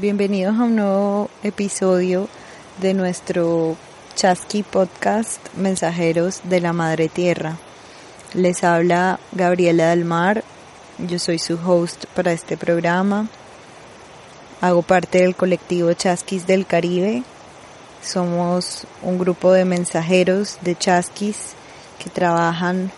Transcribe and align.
Bienvenidos 0.00 0.56
a 0.60 0.62
un 0.62 0.76
nuevo 0.76 1.28
episodio 1.42 2.28
de 2.80 2.94
nuestro 2.94 3.76
Chasqui 4.14 4.62
Podcast 4.62 5.40
Mensajeros 5.56 6.40
de 6.44 6.60
la 6.60 6.72
Madre 6.72 7.08
Tierra. 7.08 7.56
Les 8.32 8.62
habla 8.62 9.18
Gabriela 9.32 9.90
del 9.90 10.04
Mar, 10.04 10.44
yo 10.98 11.18
soy 11.18 11.40
su 11.40 11.58
host 11.66 12.04
para 12.14 12.30
este 12.30 12.56
programa. 12.56 13.26
Hago 14.60 14.82
parte 14.82 15.18
del 15.18 15.34
colectivo 15.34 15.92
Chasquis 15.94 16.46
del 16.46 16.64
Caribe. 16.64 17.24
Somos 18.00 18.86
un 19.02 19.18
grupo 19.18 19.50
de 19.50 19.64
mensajeros 19.64 20.58
de 20.60 20.76
chasquis 20.76 21.54
que 21.98 22.08
trabajan 22.08 22.92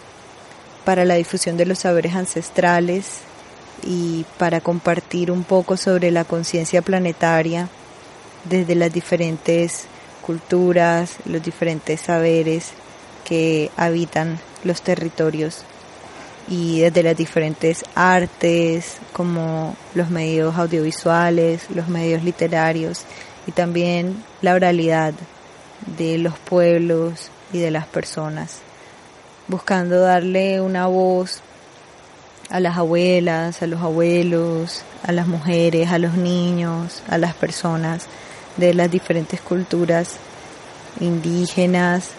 para 0.85 1.07
la 1.07 1.15
difusión 1.15 1.57
de 1.57 1.65
los 1.65 1.79
saberes 1.79 2.15
ancestrales, 2.15 3.21
y 3.83 4.25
para 4.39 4.61
compartir 4.61 5.31
un 5.31 5.45
poco 5.45 5.77
sobre 5.77 6.11
la 6.11 6.25
conciencia 6.25 6.83
planetaria 6.83 7.69
desde 8.45 8.75
las 8.75 8.93
diferentes 8.93 9.87
culturas, 10.23 11.17
los 11.25 11.43
diferentes 11.43 12.01
saberes 12.01 12.73
que 13.25 13.71
habitan 13.77 14.39
los 14.65 14.83
territorios 14.83 15.65
y 16.49 16.81
desde 16.81 17.03
las 17.03 17.17
diferentes 17.17 17.85
artes 17.95 18.99
como 19.13 19.77
los 19.95 20.11
medios 20.11 20.57
audiovisuales, 20.57 21.71
los 21.71 21.89
medios 21.89 22.25
literarios 22.25 23.03
y 23.47 23.53
también 23.53 24.23
la 24.43 24.55
oralidad 24.55 25.15
de 25.99 26.19
los 26.19 26.39
pueblos 26.39 27.31
y 27.53 27.59
de 27.59 27.71
las 27.71 27.87
personas, 27.87 28.61
buscando 29.49 30.01
darle 30.01 30.61
una 30.61 30.87
voz 30.87 31.43
a 32.51 32.61
las 32.61 32.77
abuelas, 32.77 33.63
a 33.63 33.67
los 33.67 33.81
abuelos, 33.81 34.83
a 35.05 35.13
las 35.13 35.27
mujeres, 35.27 35.91
a 35.91 35.99
los 35.99 36.15
niños, 36.15 37.03
a 37.09 37.17
las 37.17 37.35
personas 37.35 38.07
de 38.57 38.75
las 38.75 38.91
diferentes 38.91 39.41
culturas 39.41 40.17
indígenas 40.99 42.11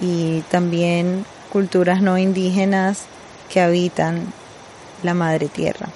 y 0.00 0.40
también 0.42 1.24
culturas 1.52 2.00
no 2.00 2.16
indígenas 2.16 3.04
que 3.52 3.60
habitan 3.60 4.32
la 5.02 5.14
madre 5.14 5.48
tierra. 5.48 5.88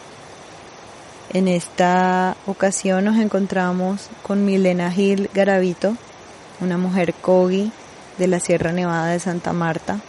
En 1.33 1.49
esta 1.49 2.37
ocasión 2.47 3.05
nos 3.05 3.17
encontramos 3.17 4.09
con 4.23 4.45
Milena 4.45 4.91
Gil 4.91 5.31
Garavito, 5.33 5.97
una 6.61 6.79
mujer 6.79 7.15
Kogi 7.15 7.73
de 8.19 8.29
la 8.29 8.41
Sierra 8.41 8.73
Nevada 8.73 9.07
de 9.07 9.21
Santa 9.21 9.53
Marta, 9.53 10.01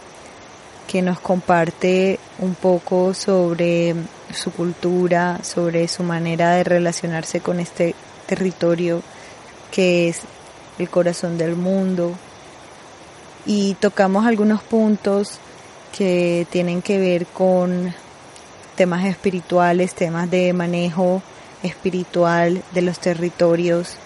que 0.86 1.02
nos 1.02 1.20
comparte 1.20 2.18
un 2.38 2.54
poco 2.54 3.12
sobre 3.14 3.94
su 4.32 4.52
cultura, 4.52 5.40
sobre 5.42 5.88
su 5.88 6.02
manera 6.02 6.52
de 6.52 6.64
relacionarse 6.64 7.40
con 7.40 7.60
este 7.60 7.94
territorio 8.26 9.02
que 9.70 10.08
es 10.08 10.20
el 10.78 10.88
corazón 10.88 11.38
del 11.38 11.56
mundo. 11.56 12.12
Y 13.44 13.74
tocamos 13.74 14.26
algunos 14.26 14.62
puntos 14.62 15.38
que 15.96 16.46
tienen 16.50 16.82
que 16.82 16.98
ver 16.98 17.26
con 17.26 17.94
temas 18.74 19.04
espirituales, 19.06 19.94
temas 19.94 20.30
de 20.30 20.52
manejo 20.52 21.22
espiritual 21.62 22.62
de 22.72 22.82
los 22.82 22.98
territorios, 22.98 23.96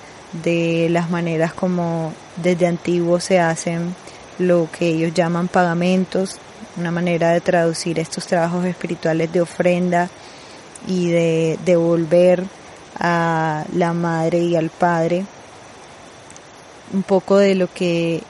de 0.45 0.89
las 0.91 1.11
maneras 1.11 1.53
como 1.53 2.13
desde 2.37 2.67
antiguo 2.67 3.19
se 3.19 3.41
hacen 3.41 3.95
lo 4.39 4.69
que 4.71 4.89
ellos 4.89 5.13
llaman 5.13 5.49
pagamentos 5.49 6.39
una 6.77 6.91
manera 6.91 7.31
de 7.31 7.41
traducir 7.41 7.99
estos 7.99 8.27
trabajos 8.27 8.65
espirituales 8.65 9.33
de 9.33 9.41
ofrenda 9.41 10.09
y 10.87 11.11
de 11.11 11.59
devolver 11.65 12.45
a 12.99 13.65
la 13.75 13.93
madre 13.93 14.39
y 14.39 14.57
al 14.57 14.71
padre 14.71 15.25
un 16.93 17.03
poco 17.03 17.39
de 17.39 17.55
lo 17.55 17.73
que 17.73 18.23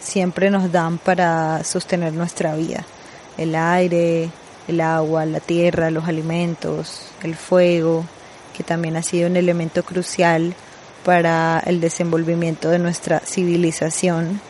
siempre 0.00 0.50
nos 0.50 0.72
dan 0.72 0.98
para 0.98 1.62
sostener 1.64 2.12
nuestra 2.12 2.54
vida. 2.56 2.84
El 3.36 3.54
aire, 3.54 4.30
el 4.66 4.80
agua, 4.80 5.24
la 5.26 5.40
tierra, 5.40 5.90
los 5.90 6.06
alimentos, 6.08 7.02
el 7.22 7.34
fuego, 7.34 8.04
que 8.56 8.64
también 8.64 8.96
ha 8.96 9.02
sido 9.02 9.28
un 9.28 9.36
elemento 9.36 9.84
crucial 9.84 10.54
para 11.04 11.62
el 11.64 11.80
desenvolvimiento 11.80 12.68
de 12.68 12.78
nuestra 12.78 13.20
civilización 13.20 14.40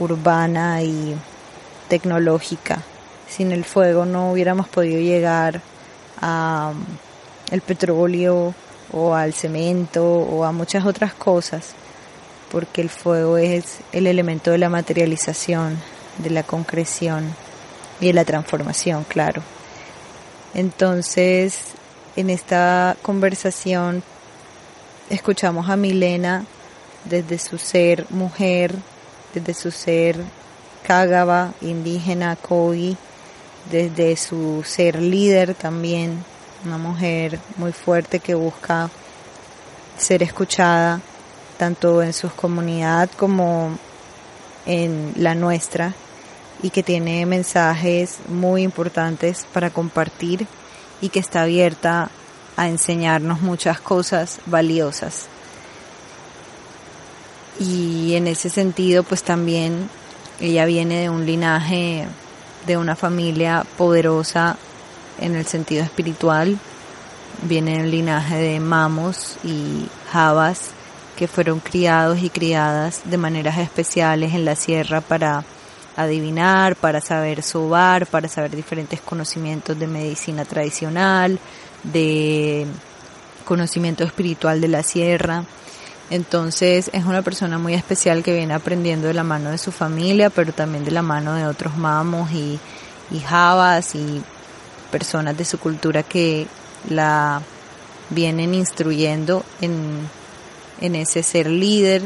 urbana 0.00 0.82
y 0.82 1.14
tecnológica. 1.92 2.78
Sin 3.28 3.52
el 3.52 3.66
fuego 3.66 4.06
no 4.06 4.32
hubiéramos 4.32 4.66
podido 4.66 4.98
llegar 4.98 5.60
a 6.22 6.72
um, 6.72 6.84
el 7.50 7.60
petróleo 7.60 8.54
o 8.94 9.14
al 9.14 9.34
cemento 9.34 10.02
o 10.02 10.42
a 10.44 10.52
muchas 10.52 10.86
otras 10.86 11.12
cosas, 11.12 11.74
porque 12.50 12.80
el 12.80 12.88
fuego 12.88 13.36
es 13.36 13.80
el 13.92 14.06
elemento 14.06 14.52
de 14.52 14.56
la 14.56 14.70
materialización, 14.70 15.78
de 16.16 16.30
la 16.30 16.44
concreción 16.44 17.24
y 18.00 18.06
de 18.06 18.14
la 18.14 18.24
transformación, 18.24 19.04
claro. 19.04 19.42
Entonces, 20.54 21.58
en 22.16 22.30
esta 22.30 22.96
conversación 23.02 24.02
escuchamos 25.10 25.68
a 25.68 25.76
Milena 25.76 26.46
desde 27.04 27.38
su 27.38 27.58
ser 27.58 28.06
mujer, 28.08 28.74
desde 29.34 29.52
su 29.52 29.70
ser 29.70 30.16
Cágaba, 30.86 31.52
indígena 31.60 32.36
Kogi, 32.36 32.96
desde 33.70 34.16
su 34.16 34.62
ser 34.64 35.00
líder 35.00 35.54
también, 35.54 36.24
una 36.64 36.78
mujer 36.78 37.38
muy 37.56 37.72
fuerte 37.72 38.20
que 38.20 38.34
busca 38.34 38.90
ser 39.96 40.22
escuchada 40.22 41.00
tanto 41.58 42.02
en 42.02 42.12
su 42.12 42.30
comunidad 42.30 43.10
como 43.16 43.78
en 44.66 45.12
la 45.16 45.34
nuestra 45.34 45.94
y 46.62 46.70
que 46.70 46.82
tiene 46.82 47.26
mensajes 47.26 48.18
muy 48.28 48.62
importantes 48.62 49.46
para 49.52 49.70
compartir 49.70 50.46
y 51.00 51.08
que 51.08 51.18
está 51.18 51.42
abierta 51.42 52.10
a 52.56 52.68
enseñarnos 52.68 53.40
muchas 53.40 53.80
cosas 53.80 54.38
valiosas. 54.46 55.26
Y 57.58 58.14
en 58.14 58.28
ese 58.28 58.48
sentido, 58.50 59.02
pues 59.02 59.22
también 59.22 59.88
ella 60.40 60.64
viene 60.64 61.00
de 61.00 61.10
un 61.10 61.26
linaje, 61.26 62.06
de 62.66 62.76
una 62.76 62.96
familia 62.96 63.64
poderosa 63.76 64.56
en 65.20 65.36
el 65.36 65.46
sentido 65.46 65.84
espiritual. 65.84 66.58
Viene 67.42 67.78
del 67.78 67.90
linaje 67.90 68.36
de 68.36 68.60
mamos 68.60 69.36
y 69.42 69.88
jabas 70.10 70.70
que 71.16 71.28
fueron 71.28 71.60
criados 71.60 72.22
y 72.22 72.30
criadas 72.30 73.02
de 73.04 73.18
maneras 73.18 73.58
especiales 73.58 74.34
en 74.34 74.44
la 74.44 74.56
sierra 74.56 75.00
para 75.00 75.44
adivinar, 75.96 76.76
para 76.76 77.00
saber 77.00 77.42
sobar, 77.42 78.06
para 78.06 78.28
saber 78.28 78.56
diferentes 78.56 79.00
conocimientos 79.00 79.78
de 79.78 79.86
medicina 79.86 80.44
tradicional, 80.44 81.38
de 81.82 82.66
conocimiento 83.44 84.04
espiritual 84.04 84.60
de 84.60 84.68
la 84.68 84.82
sierra. 84.82 85.44
Entonces 86.10 86.90
es 86.92 87.04
una 87.04 87.22
persona 87.22 87.58
muy 87.58 87.74
especial 87.74 88.22
que 88.22 88.34
viene 88.34 88.54
aprendiendo 88.54 89.08
de 89.08 89.14
la 89.14 89.24
mano 89.24 89.50
de 89.50 89.58
su 89.58 89.72
familia, 89.72 90.30
pero 90.30 90.52
también 90.52 90.84
de 90.84 90.90
la 90.90 91.02
mano 91.02 91.34
de 91.34 91.46
otros 91.46 91.76
mamos 91.76 92.30
y, 92.32 92.58
y 93.10 93.18
y 93.94 94.22
personas 94.90 95.36
de 95.36 95.44
su 95.44 95.58
cultura 95.58 96.02
que 96.02 96.46
la 96.90 97.40
vienen 98.10 98.54
instruyendo 98.54 99.44
en, 99.60 100.08
en 100.80 100.96
ese 100.96 101.22
ser 101.22 101.48
líder 101.48 102.02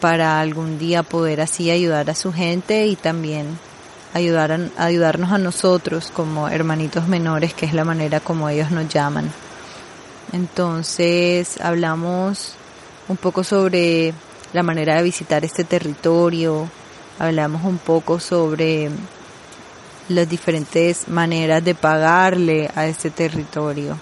para 0.00 0.40
algún 0.40 0.78
día 0.78 1.02
poder 1.02 1.40
así 1.40 1.70
ayudar 1.70 2.10
a 2.10 2.14
su 2.14 2.32
gente 2.32 2.86
y 2.86 2.96
también 2.96 3.58
ayudar 4.14 4.52
a, 4.52 4.84
ayudarnos 4.84 5.32
a 5.32 5.38
nosotros 5.38 6.10
como 6.12 6.48
hermanitos 6.48 7.08
menores, 7.08 7.54
que 7.54 7.66
es 7.66 7.74
la 7.74 7.84
manera 7.84 8.20
como 8.20 8.48
ellos 8.48 8.70
nos 8.70 8.88
llaman. 8.88 9.30
Entonces 10.32 11.60
hablamos 11.60 12.54
un 13.08 13.16
poco 13.16 13.42
sobre 13.44 14.12
la 14.52 14.62
manera 14.62 14.96
de 14.96 15.02
visitar 15.02 15.44
este 15.44 15.64
territorio, 15.64 16.68
hablamos 17.18 17.64
un 17.64 17.78
poco 17.78 18.20
sobre 18.20 18.90
las 20.08 20.28
diferentes 20.28 21.08
maneras 21.08 21.64
de 21.64 21.74
pagarle 21.74 22.70
a 22.74 22.86
este 22.86 23.10
territorio. 23.10 23.98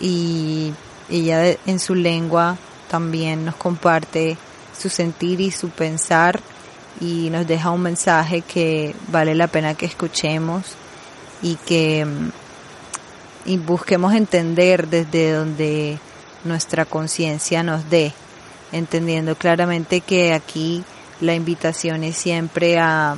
Y 0.00 0.72
ella 1.10 1.56
en 1.66 1.78
su 1.78 1.94
lengua 1.94 2.56
también 2.90 3.44
nos 3.44 3.54
comparte 3.56 4.36
su 4.76 4.88
sentir 4.88 5.40
y 5.40 5.50
su 5.50 5.70
pensar 5.70 6.40
y 7.00 7.30
nos 7.30 7.46
deja 7.46 7.70
un 7.70 7.82
mensaje 7.82 8.42
que 8.42 8.94
vale 9.08 9.34
la 9.34 9.46
pena 9.46 9.74
que 9.74 9.86
escuchemos 9.86 10.62
y 11.42 11.56
que 11.56 12.04
mm, 12.04 12.30
y 13.44 13.58
busquemos 13.58 14.14
entender 14.14 14.88
desde 14.88 15.32
donde 15.32 15.98
nuestra 16.44 16.84
conciencia 16.84 17.62
nos 17.62 17.88
dé, 17.90 18.12
entendiendo 18.72 19.36
claramente 19.36 20.00
que 20.00 20.32
aquí 20.32 20.82
la 21.20 21.34
invitación 21.34 22.02
es 22.02 22.16
siempre 22.16 22.78
a 22.78 23.16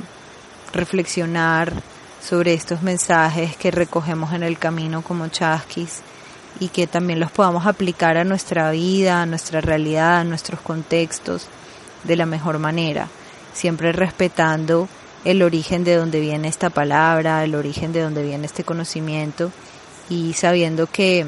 reflexionar 0.73 1.73
sobre 2.21 2.53
estos 2.53 2.81
mensajes 2.81 3.55
que 3.55 3.71
recogemos 3.71 4.33
en 4.33 4.43
el 4.43 4.57
camino 4.57 5.01
como 5.01 5.27
chasquis 5.27 6.01
y 6.59 6.69
que 6.69 6.87
también 6.87 7.19
los 7.19 7.31
podamos 7.31 7.65
aplicar 7.65 8.17
a 8.17 8.23
nuestra 8.23 8.71
vida, 8.71 9.21
a 9.21 9.25
nuestra 9.25 9.61
realidad, 9.61 10.19
a 10.19 10.23
nuestros 10.23 10.59
contextos 10.61 11.47
de 12.03 12.15
la 12.15 12.25
mejor 12.25 12.59
manera, 12.59 13.07
siempre 13.53 13.91
respetando 13.91 14.87
el 15.23 15.41
origen 15.41 15.83
de 15.83 15.95
donde 15.95 16.19
viene 16.19 16.47
esta 16.47 16.69
palabra, 16.69 17.43
el 17.43 17.55
origen 17.55 17.91
de 17.91 18.01
donde 18.01 18.23
viene 18.23 18.45
este 18.45 18.63
conocimiento 18.63 19.51
y 20.09 20.33
sabiendo 20.33 20.87
que 20.87 21.25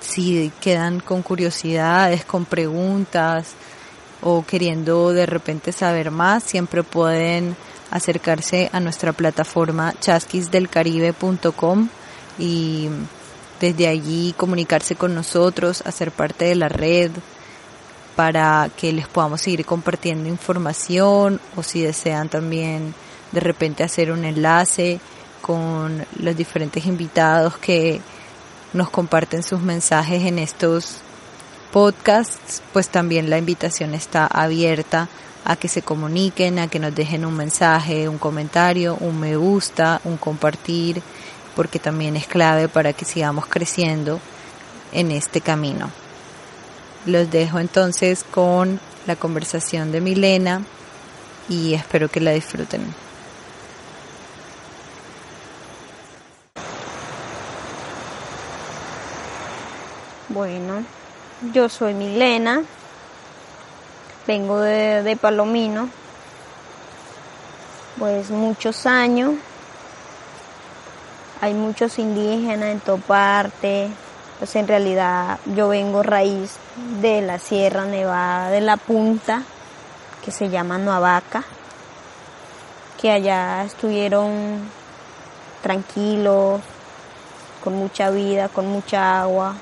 si 0.00 0.52
quedan 0.60 1.00
con 1.00 1.22
curiosidades, 1.22 2.24
con 2.24 2.44
preguntas 2.44 3.54
o 4.20 4.44
queriendo 4.44 5.12
de 5.12 5.26
repente 5.26 5.72
saber 5.72 6.10
más, 6.10 6.42
siempre 6.42 6.82
pueden 6.82 7.56
acercarse 7.90 8.68
a 8.72 8.80
nuestra 8.80 9.12
plataforma 9.12 9.94
chasquisdelcaribe.com 10.00 11.88
y 12.38 12.88
desde 13.60 13.88
allí 13.88 14.34
comunicarse 14.36 14.94
con 14.94 15.14
nosotros, 15.14 15.82
hacer 15.84 16.12
parte 16.12 16.44
de 16.46 16.54
la 16.54 16.68
red 16.68 17.10
para 18.14 18.68
que 18.76 18.92
les 18.92 19.08
podamos 19.08 19.40
seguir 19.40 19.64
compartiendo 19.64 20.28
información 20.28 21.40
o 21.56 21.62
si 21.62 21.82
desean 21.82 22.28
también 22.28 22.94
de 23.32 23.40
repente 23.40 23.84
hacer 23.84 24.10
un 24.10 24.24
enlace 24.24 25.00
con 25.40 26.04
los 26.18 26.36
diferentes 26.36 26.84
invitados 26.86 27.56
que 27.58 28.00
nos 28.78 28.90
comparten 28.90 29.42
sus 29.42 29.60
mensajes 29.60 30.22
en 30.24 30.38
estos 30.38 30.98
podcasts, 31.72 32.62
pues 32.72 32.88
también 32.88 33.28
la 33.28 33.36
invitación 33.36 33.92
está 33.92 34.26
abierta 34.26 35.08
a 35.44 35.56
que 35.56 35.66
se 35.66 35.82
comuniquen, 35.82 36.60
a 36.60 36.68
que 36.68 36.78
nos 36.78 36.94
dejen 36.94 37.26
un 37.26 37.36
mensaje, 37.36 38.08
un 38.08 38.18
comentario, 38.18 38.96
un 39.00 39.18
me 39.18 39.36
gusta, 39.36 40.00
un 40.04 40.16
compartir, 40.16 41.02
porque 41.56 41.80
también 41.80 42.14
es 42.14 42.28
clave 42.28 42.68
para 42.68 42.92
que 42.92 43.04
sigamos 43.04 43.46
creciendo 43.46 44.20
en 44.92 45.10
este 45.10 45.40
camino. 45.40 45.90
Los 47.04 47.28
dejo 47.32 47.58
entonces 47.58 48.24
con 48.30 48.78
la 49.06 49.16
conversación 49.16 49.90
de 49.90 50.00
Milena 50.00 50.62
y 51.48 51.74
espero 51.74 52.08
que 52.08 52.20
la 52.20 52.30
disfruten. 52.30 53.07
Bueno, 60.30 60.84
yo 61.54 61.70
soy 61.70 61.94
Milena, 61.94 62.62
vengo 64.26 64.60
de, 64.60 65.16
Palomino, 65.18 65.88
pues 67.98 68.28
muchos 68.28 68.84
años, 68.84 69.36
hay 71.40 71.54
muchos 71.54 71.98
indígenas 71.98 72.68
en 72.68 72.80
toda 72.80 72.98
parte, 72.98 73.88
pues 74.38 74.54
en 74.56 74.68
realidad 74.68 75.38
yo 75.56 75.68
vengo 75.68 76.02
raíz 76.02 76.56
de 77.00 77.22
la 77.22 77.38
Sierra 77.38 77.86
Nevada 77.86 78.50
de 78.50 78.60
la 78.60 78.76
Punta, 78.76 79.44
que 80.22 80.30
se 80.30 80.50
llama 80.50 80.76
Nuavaca, 80.76 81.42
que 83.00 83.10
allá 83.10 83.64
estuvieron 83.64 84.60
tranquilos, 85.62 86.60
con 87.64 87.76
mucha 87.76 88.10
vida, 88.10 88.50
con 88.50 88.66
mucha 88.66 89.22
agua, 89.22 89.54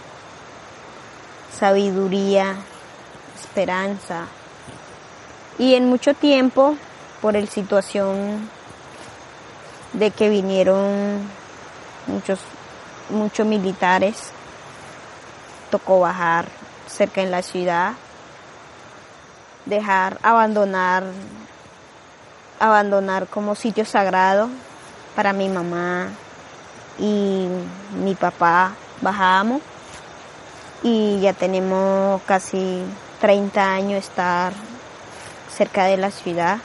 sabiduría, 1.58 2.54
esperanza. 3.38 4.26
Y 5.58 5.74
en 5.74 5.88
mucho 5.88 6.14
tiempo, 6.14 6.76
por 7.22 7.36
el 7.36 7.48
situación 7.48 8.48
de 9.94 10.10
que 10.10 10.28
vinieron 10.28 11.20
muchos, 12.06 12.40
muchos 13.08 13.46
militares, 13.46 14.30
tocó 15.70 16.00
bajar 16.00 16.46
cerca 16.86 17.22
en 17.22 17.30
la 17.30 17.42
ciudad, 17.42 17.92
dejar, 19.64 20.18
abandonar, 20.22 21.04
abandonar 22.60 23.26
como 23.26 23.54
sitio 23.54 23.84
sagrado 23.84 24.48
para 25.14 25.32
mi 25.32 25.48
mamá 25.48 26.08
y 26.98 27.48
mi 28.02 28.14
papá 28.14 28.72
bajamos 29.00 29.62
y 30.82 31.20
ya 31.20 31.32
tenemos 31.32 32.22
casi 32.22 32.82
30 33.20 33.72
años 33.72 34.04
estar 34.04 34.52
cerca 35.48 35.84
de 35.84 35.96
la 35.96 36.10
ciudad 36.10 36.58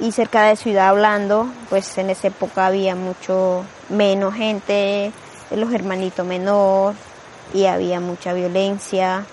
y 0.00 0.12
cerca 0.12 0.44
de 0.44 0.56
ciudad 0.56 0.88
hablando, 0.88 1.46
pues 1.68 1.98
en 1.98 2.10
esa 2.10 2.28
época 2.28 2.66
había 2.66 2.94
mucho 2.94 3.64
menos 3.90 4.34
gente, 4.34 5.12
los 5.50 5.72
hermanitos 5.72 6.26
menor 6.26 6.94
y 7.52 7.66
había 7.66 8.00
mucha 8.00 8.32
violencia. 8.32 9.26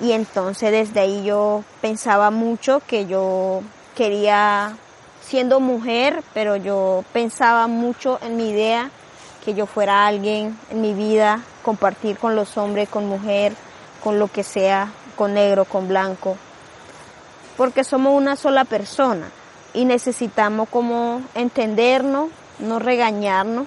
Y 0.00 0.12
entonces 0.12 0.70
desde 0.70 1.00
ahí 1.00 1.24
yo 1.24 1.62
pensaba 1.82 2.30
mucho 2.30 2.80
que 2.86 3.06
yo 3.06 3.62
quería, 3.94 4.76
siendo 5.20 5.60
mujer, 5.60 6.22
pero 6.32 6.56
yo 6.56 7.04
pensaba 7.12 7.66
mucho 7.66 8.18
en 8.22 8.36
mi 8.38 8.50
idea 8.50 8.90
que 9.44 9.54
yo 9.54 9.66
fuera 9.66 10.06
alguien 10.06 10.58
en 10.70 10.80
mi 10.80 10.92
vida, 10.92 11.40
compartir 11.62 12.18
con 12.18 12.36
los 12.36 12.56
hombres, 12.56 12.88
con 12.88 13.06
mujer, 13.06 13.54
con 14.02 14.18
lo 14.18 14.28
que 14.28 14.42
sea, 14.42 14.90
con 15.16 15.34
negro, 15.34 15.64
con 15.64 15.88
blanco, 15.88 16.36
porque 17.56 17.84
somos 17.84 18.14
una 18.14 18.36
sola 18.36 18.64
persona 18.64 19.28
y 19.74 19.84
necesitamos 19.84 20.68
como 20.68 21.22
entendernos, 21.34 22.30
no 22.58 22.78
regañarnos. 22.78 23.66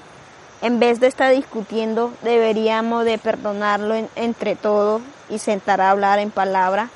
En 0.62 0.80
vez 0.80 1.00
de 1.00 1.08
estar 1.08 1.34
discutiendo, 1.34 2.14
deberíamos 2.22 3.06
de 3.06 3.18
perdonarlo 3.18 3.96
entre 4.16 4.56
todos 4.56 5.02
y 5.30 5.40
sentar 5.40 5.82
a 5.82 5.92
hablar 5.92 6.20
en 6.20 6.32
palabra. 6.32 6.90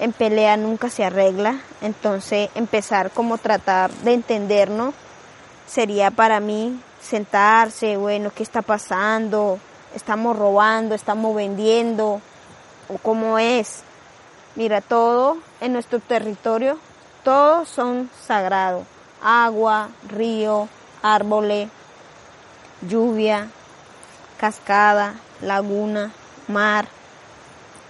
En 0.00 0.12
pelea 0.12 0.56
nunca 0.56 0.88
se 0.90 1.04
arregla, 1.04 1.60
entonces 1.82 2.48
empezar 2.54 3.10
como 3.10 3.36
tratar 3.36 3.90
de 3.90 4.14
entendernos 4.14 4.94
sería 5.66 6.10
para 6.10 6.40
mí 6.40 6.80
sentarse, 7.00 7.96
bueno, 7.96 8.30
¿qué 8.34 8.42
está 8.42 8.62
pasando? 8.62 9.58
¿Estamos 9.94 10.36
robando? 10.36 10.94
¿Estamos 10.94 11.34
vendiendo? 11.34 12.20
¿O 12.88 12.98
cómo 12.98 13.38
es? 13.38 13.82
Mira, 14.56 14.80
todo 14.80 15.38
en 15.60 15.72
nuestro 15.72 16.00
territorio, 16.00 16.78
todos 17.24 17.68
son 17.68 18.10
sagrados. 18.26 18.84
Agua, 19.22 19.90
río, 20.08 20.68
árboles, 21.02 21.68
lluvia, 22.82 23.48
cascada, 24.38 25.14
laguna, 25.40 26.12
mar, 26.46 26.88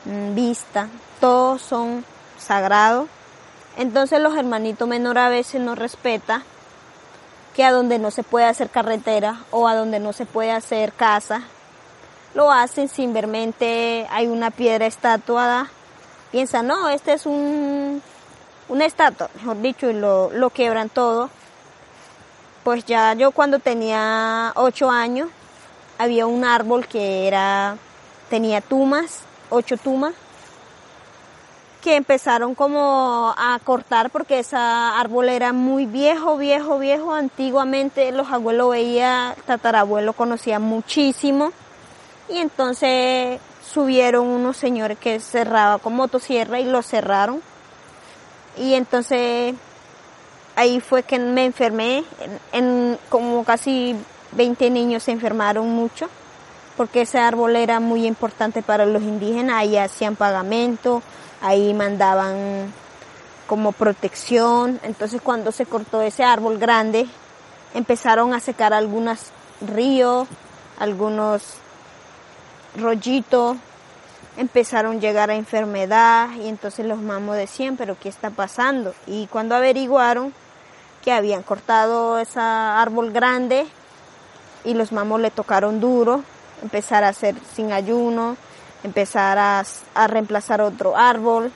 mm, 0.04 0.34
vista, 0.34 0.88
todos 1.20 1.62
son 1.62 2.04
sagrados. 2.38 3.08
Entonces 3.76 4.20
los 4.20 4.36
hermanitos 4.36 4.88
menores 4.88 5.22
a 5.22 5.28
veces 5.28 5.60
no 5.60 5.74
respetan 5.74 6.42
que 7.58 7.64
a 7.64 7.72
donde 7.72 7.98
no 7.98 8.12
se 8.12 8.22
puede 8.22 8.46
hacer 8.46 8.70
carretera 8.70 9.40
o 9.50 9.66
a 9.66 9.74
donde 9.74 9.98
no 9.98 10.12
se 10.12 10.26
puede 10.26 10.52
hacer 10.52 10.92
casa, 10.92 11.42
lo 12.32 12.52
hacen 12.52 12.88
simplemente 12.88 14.06
hay 14.10 14.28
una 14.28 14.52
piedra 14.52 14.86
estatuada, 14.86 15.68
piensa 16.30 16.62
no, 16.62 16.88
este 16.88 17.14
es 17.14 17.26
un, 17.26 18.00
una 18.68 18.84
estatua, 18.84 19.28
mejor 19.34 19.60
dicho, 19.60 19.90
y 19.90 19.94
lo, 19.94 20.30
lo 20.30 20.50
quebran 20.50 20.88
todo. 20.88 21.30
Pues 22.62 22.84
ya 22.84 23.14
yo 23.14 23.32
cuando 23.32 23.58
tenía 23.58 24.52
ocho 24.54 24.88
años, 24.88 25.28
había 25.98 26.28
un 26.28 26.44
árbol 26.44 26.86
que 26.86 27.26
era, 27.26 27.76
tenía 28.30 28.60
tumas, 28.60 29.22
ocho 29.50 29.76
tumas, 29.76 30.14
que 31.82 31.96
empezaron 31.96 32.54
como 32.54 33.34
a 33.36 33.58
cortar 33.64 34.10
porque 34.10 34.40
ese 34.40 34.56
árbol 34.56 35.28
era 35.28 35.52
muy 35.52 35.86
viejo, 35.86 36.36
viejo, 36.36 36.78
viejo. 36.78 37.14
Antiguamente 37.14 38.10
los 38.12 38.30
abuelos 38.30 38.70
veía, 38.70 39.36
tatarabuelo 39.46 40.12
conocía 40.12 40.58
muchísimo. 40.58 41.52
Y 42.28 42.38
entonces 42.38 43.40
subieron 43.62 44.26
unos 44.26 44.56
señores 44.56 44.98
que 44.98 45.20
cerraban 45.20 45.78
con 45.78 45.94
motosierra 45.94 46.60
y 46.60 46.64
lo 46.64 46.82
cerraron. 46.82 47.40
Y 48.56 48.74
entonces 48.74 49.54
ahí 50.56 50.80
fue 50.80 51.04
que 51.04 51.18
me 51.20 51.44
enfermé, 51.44 52.04
en, 52.52 52.98
como 53.08 53.44
casi 53.44 53.94
20 54.32 54.70
niños 54.70 55.04
se 55.04 55.12
enfermaron 55.12 55.68
mucho, 55.68 56.08
porque 56.76 57.02
ese 57.02 57.18
árbol 57.18 57.54
era 57.54 57.78
muy 57.78 58.06
importante 58.06 58.62
para 58.62 58.84
los 58.84 59.02
indígenas, 59.02 59.56
ahí 59.56 59.76
hacían 59.76 60.16
pagamento, 60.16 61.02
ahí 61.40 61.74
mandaban 61.74 62.72
como 63.46 63.72
protección, 63.72 64.78
entonces 64.82 65.22
cuando 65.22 65.52
se 65.52 65.64
cortó 65.64 66.02
ese 66.02 66.22
árbol 66.22 66.58
grande, 66.58 67.06
empezaron 67.74 68.34
a 68.34 68.40
secar 68.40 68.74
algunos 68.74 69.30
ríos, 69.60 70.28
algunos 70.78 71.42
rollitos, 72.76 73.56
empezaron 74.36 74.96
a 74.96 75.00
llegar 75.00 75.30
a 75.30 75.34
enfermedad 75.34 76.28
y 76.42 76.48
entonces 76.48 76.86
los 76.86 76.98
mamos 76.98 77.36
decían, 77.36 77.76
pero 77.76 77.96
¿qué 77.98 78.08
está 78.08 78.30
pasando? 78.30 78.94
Y 79.06 79.26
cuando 79.26 79.56
averiguaron 79.56 80.32
que 81.02 81.12
habían 81.12 81.42
cortado 81.42 82.18
ese 82.18 82.38
árbol 82.40 83.12
grande 83.12 83.66
y 84.64 84.74
los 84.74 84.92
mamos 84.92 85.20
le 85.20 85.30
tocaron 85.30 85.80
duro, 85.80 86.22
empezar 86.62 87.02
a 87.04 87.08
hacer 87.08 87.34
sin 87.54 87.72
ayuno, 87.72 88.36
empezar 88.84 89.38
a, 89.38 89.64
a 89.94 90.06
reemplazar 90.06 90.60
otro 90.60 90.96
árbol. 90.96 91.52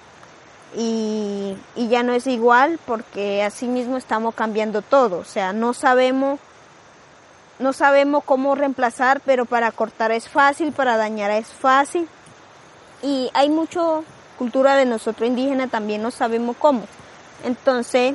Y, 0.75 1.57
y, 1.77 1.89
ya 1.89 2.03
no 2.03 2.15
es 2.15 2.27
igual 2.27 2.81
porque 2.87 3.43
así 3.43 3.67
mismo 3.67 3.99
estamos 3.99 4.35
cambiando 4.35 4.81
todo, 4.81 5.19
o 5.19 5.25
sea, 5.25 5.53
no 5.53 5.75
sabemos 5.75 6.41
no 7.59 7.75
sabemos 7.75 8.25
cómo 8.25 8.55
reemplazar, 8.55 9.21
pero 9.21 9.45
para 9.45 9.71
cortar 9.71 10.13
es 10.13 10.29
fácil, 10.29 10.73
para 10.73 10.97
dañar 10.97 11.31
es 11.31 11.47
fácil. 11.47 12.09
Y 13.03 13.31
hay 13.35 13.51
mucha 13.51 14.01
cultura 14.39 14.75
de 14.75 14.87
nosotros 14.87 15.29
indígenas 15.29 15.71
también 15.71 16.03
no 16.03 16.11
sabemos 16.11 16.57
cómo. 16.59 16.83
Entonces, 17.45 18.15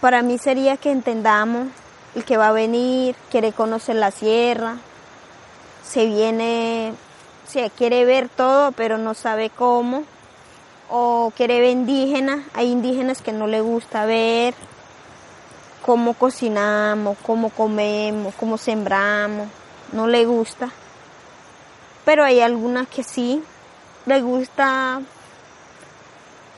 para 0.00 0.22
mí 0.22 0.36
sería 0.36 0.76
que 0.76 0.90
entendamos 0.90 1.68
el 2.14 2.24
que 2.24 2.36
va 2.36 2.48
a 2.48 2.52
venir, 2.52 3.14
quiere 3.30 3.52
conocer 3.52 3.96
la 3.96 4.10
sierra, 4.10 4.76
se 5.82 6.06
viene, 6.06 6.92
se 7.52 7.70
quiere 7.70 8.04
ver 8.04 8.28
todo, 8.28 8.72
pero 8.72 8.98
no 8.98 9.14
sabe 9.14 9.50
cómo, 9.50 10.04
o 10.90 11.32
quiere 11.36 11.60
ver 11.60 11.70
indígenas, 11.70 12.40
hay 12.54 12.70
indígenas 12.70 13.22
que 13.22 13.32
no 13.32 13.46
le 13.46 13.60
gusta 13.60 14.06
ver 14.06 14.54
cómo 15.84 16.14
cocinamos, 16.14 17.16
cómo 17.22 17.50
comemos, 17.50 18.34
cómo 18.34 18.56
sembramos, 18.56 19.48
no 19.92 20.06
le 20.06 20.24
gusta 20.24 20.70
pero 22.04 22.24
hay 22.24 22.40
algunas 22.40 22.88
que 22.88 23.02
sí 23.02 23.42
les 24.06 24.22
gusta 24.22 25.00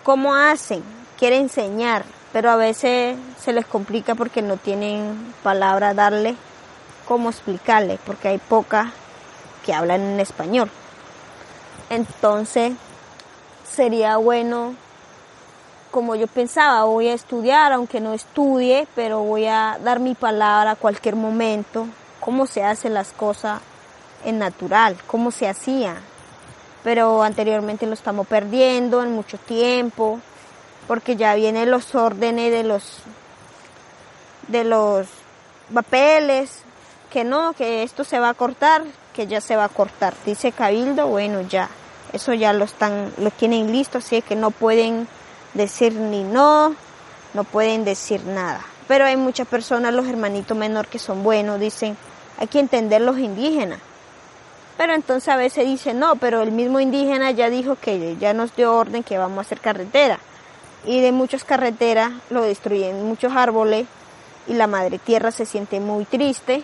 cómo 0.02 0.34
hacen, 0.34 0.82
quieren 1.18 1.42
enseñar, 1.42 2.04
pero 2.32 2.50
a 2.50 2.56
veces 2.56 3.16
se 3.38 3.52
les 3.52 3.66
complica 3.66 4.14
porque 4.14 4.42
no 4.42 4.56
tienen 4.56 5.34
palabra 5.42 5.94
darle 5.94 6.36
cómo 7.06 7.30
explicarle, 7.30 7.98
porque 8.06 8.28
hay 8.28 8.38
pocas 8.38 8.88
que 9.64 9.74
hablan 9.74 10.00
en 10.00 10.20
español. 10.20 10.70
Entonces, 11.94 12.72
sería 13.64 14.16
bueno, 14.16 14.74
como 15.92 16.16
yo 16.16 16.26
pensaba, 16.26 16.82
voy 16.82 17.06
a 17.06 17.14
estudiar, 17.14 17.72
aunque 17.72 18.00
no 18.00 18.14
estudie, 18.14 18.88
pero 18.96 19.20
voy 19.20 19.46
a 19.46 19.78
dar 19.80 20.00
mi 20.00 20.16
palabra 20.16 20.72
a 20.72 20.76
cualquier 20.76 21.14
momento, 21.14 21.86
cómo 22.18 22.48
se 22.48 22.64
hacen 22.64 22.94
las 22.94 23.12
cosas 23.12 23.60
en 24.24 24.40
natural, 24.40 24.96
cómo 25.06 25.30
se 25.30 25.48
hacía. 25.48 25.94
Pero 26.82 27.22
anteriormente 27.22 27.86
lo 27.86 27.94
estamos 27.94 28.26
perdiendo 28.26 29.00
en 29.04 29.12
mucho 29.12 29.38
tiempo, 29.38 30.18
porque 30.88 31.14
ya 31.14 31.36
vienen 31.36 31.70
los 31.70 31.94
órdenes 31.94 32.50
de 32.50 32.64
los 32.64 32.98
de 34.48 34.64
los 34.64 35.06
papeles, 35.72 36.62
que 37.12 37.22
no, 37.22 37.52
que 37.52 37.84
esto 37.84 38.02
se 38.02 38.18
va 38.18 38.30
a 38.30 38.34
cortar, 38.34 38.82
que 39.14 39.28
ya 39.28 39.40
se 39.40 39.54
va 39.54 39.64
a 39.64 39.68
cortar. 39.68 40.12
Dice 40.26 40.50
Cabildo, 40.50 41.06
bueno, 41.06 41.40
ya, 41.42 41.70
eso 42.14 42.32
ya 42.32 42.52
lo 42.52 42.64
están, 42.64 43.12
lo 43.18 43.30
tienen 43.30 43.72
listo, 43.72 43.98
así 43.98 44.22
que 44.22 44.36
no 44.36 44.50
pueden 44.50 45.08
decir 45.52 45.92
ni 45.94 46.22
no, 46.22 46.74
no 47.34 47.44
pueden 47.44 47.84
decir 47.84 48.24
nada. 48.24 48.64
Pero 48.86 49.04
hay 49.04 49.16
muchas 49.16 49.48
personas, 49.48 49.92
los 49.92 50.06
hermanitos 50.06 50.56
menores 50.56 50.90
que 50.90 50.98
son 50.98 51.22
buenos, 51.22 51.58
dicen, 51.58 51.96
hay 52.38 52.46
que 52.46 52.60
entender 52.60 53.00
los 53.00 53.18
indígenas. 53.18 53.80
Pero 54.76 54.94
entonces 54.94 55.28
a 55.28 55.36
veces 55.36 55.66
dice, 55.66 55.94
no, 55.94 56.16
pero 56.16 56.42
el 56.42 56.52
mismo 56.52 56.80
indígena 56.80 57.30
ya 57.30 57.50
dijo 57.50 57.76
que 57.76 58.16
ya 58.16 58.32
nos 58.32 58.54
dio 58.54 58.74
orden 58.74 59.02
que 59.02 59.18
vamos 59.18 59.38
a 59.38 59.40
hacer 59.42 59.60
carretera. 59.60 60.18
Y 60.84 61.00
de 61.00 61.12
muchas 61.12 61.44
carreteras 61.44 62.12
lo 62.30 62.42
destruyen 62.42 63.06
muchos 63.06 63.32
árboles 63.34 63.86
y 64.46 64.54
la 64.54 64.66
madre 64.66 64.98
tierra 64.98 65.30
se 65.30 65.46
siente 65.46 65.80
muy 65.80 66.04
triste 66.04 66.62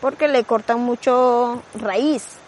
porque 0.00 0.28
le 0.28 0.44
cortan 0.44 0.80
mucho 0.80 1.62
raíz. 1.74 2.39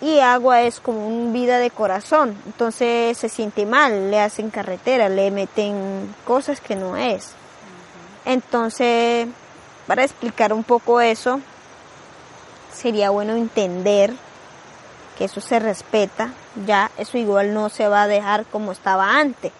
Y 0.00 0.18
agua 0.18 0.62
es 0.62 0.80
como 0.80 1.06
un 1.06 1.32
vida 1.32 1.58
de 1.58 1.70
corazón, 1.70 2.36
entonces 2.46 3.16
se 3.16 3.28
siente 3.28 3.64
mal, 3.64 4.10
le 4.10 4.20
hacen 4.20 4.50
carretera, 4.50 5.08
le 5.08 5.30
meten 5.30 6.14
cosas 6.26 6.60
que 6.60 6.76
no 6.76 6.96
es. 6.96 7.32
Entonces, 8.26 9.28
para 9.86 10.04
explicar 10.04 10.52
un 10.52 10.64
poco 10.64 11.00
eso, 11.00 11.40
sería 12.72 13.10
bueno 13.10 13.34
entender 13.34 14.12
que 15.16 15.26
eso 15.26 15.40
se 15.40 15.58
respeta, 15.58 16.32
ya 16.66 16.90
eso 16.98 17.18
igual 17.18 17.54
no 17.54 17.68
se 17.68 17.88
va 17.88 18.02
a 18.02 18.08
dejar 18.08 18.44
como 18.46 18.72
estaba 18.72 19.16
antes. 19.16 19.52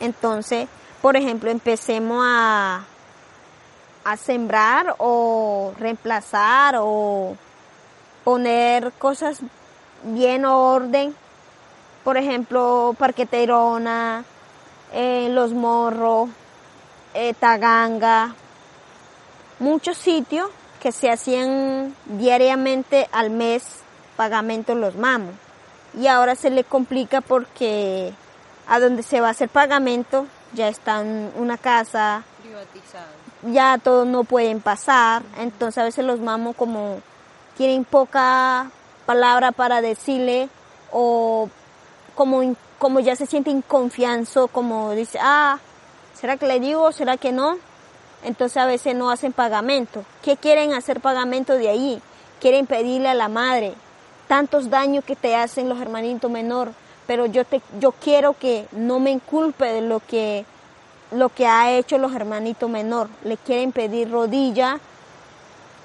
Entonces, 0.00 0.68
por 1.00 1.16
ejemplo, 1.16 1.50
empecemos 1.50 2.24
a, 2.26 2.84
a 4.04 4.16
sembrar 4.16 4.94
o 4.98 5.72
reemplazar 5.78 6.76
o 6.78 7.36
poner 8.24 8.92
cosas 8.92 9.40
bien 10.02 10.44
orden. 10.44 11.14
Por 12.04 12.16
ejemplo, 12.16 12.94
Parqueterona, 12.98 14.24
eh, 14.92 15.28
Los 15.30 15.52
Morros, 15.52 16.28
eh, 17.14 17.34
Taganga, 17.34 18.34
muchos 19.58 19.96
sitios 19.96 20.50
que 20.80 20.90
se 20.90 21.10
hacían 21.10 21.94
diariamente 22.06 23.08
al 23.12 23.30
mes 23.30 23.82
pagamento 24.16 24.74
los 24.74 24.96
mamos. 24.96 25.34
Y 25.98 26.06
ahora 26.06 26.34
se 26.34 26.50
le 26.50 26.64
complica 26.64 27.20
porque 27.20 28.12
a 28.66 28.80
donde 28.80 29.02
se 29.02 29.20
va 29.20 29.28
a 29.28 29.30
hacer 29.32 29.48
pagamento 29.48 30.26
ya 30.54 30.68
están 30.68 31.32
una 31.36 31.58
casa 31.58 32.24
privatizada. 32.42 33.08
Ya 33.42 33.78
todos 33.78 34.06
no 34.06 34.24
pueden 34.24 34.60
pasar, 34.60 35.22
entonces 35.38 35.78
a 35.78 35.84
veces 35.84 36.04
los 36.04 36.20
mamos 36.20 36.54
como 36.56 37.00
tienen 37.56 37.84
poca 37.84 38.70
palabra 39.06 39.52
para 39.52 39.80
decirle 39.80 40.48
o 40.90 41.48
como, 42.14 42.54
como 42.78 43.00
ya 43.00 43.16
se 43.16 43.26
sienten 43.26 43.62
confianza, 43.62 44.46
como 44.50 44.92
dice, 44.92 45.18
ah, 45.20 45.58
¿será 46.14 46.36
que 46.36 46.46
le 46.46 46.60
digo? 46.60 46.92
¿Será 46.92 47.16
que 47.16 47.32
no? 47.32 47.58
entonces 48.24 48.56
a 48.56 48.66
veces 48.66 48.94
no 48.94 49.10
hacen 49.10 49.32
pagamento. 49.32 50.04
¿Qué 50.22 50.36
quieren 50.36 50.74
hacer 50.74 51.00
pagamento 51.00 51.54
de 51.54 51.68
ahí? 51.68 52.02
Quieren 52.40 52.66
pedirle 52.66 53.08
a 53.08 53.14
la 53.14 53.28
madre 53.28 53.74
tantos 54.28 54.70
daños 54.70 55.04
que 55.04 55.16
te 55.16 55.36
hacen 55.36 55.68
los 55.68 55.80
hermanitos 55.80 56.30
menor, 56.30 56.72
pero 57.06 57.26
yo 57.26 57.44
te 57.44 57.60
yo 57.78 57.92
quiero 57.92 58.34
que 58.38 58.66
no 58.72 58.98
me 58.98 59.10
inculpe 59.10 59.66
de 59.66 59.82
lo 59.82 60.00
que 60.00 60.46
lo 61.10 61.28
que 61.28 61.46
ha 61.46 61.72
hecho 61.72 61.98
los 61.98 62.14
hermanitos 62.14 62.70
menor. 62.70 63.08
Le 63.24 63.36
quieren 63.36 63.72
pedir 63.72 64.10
rodilla, 64.10 64.80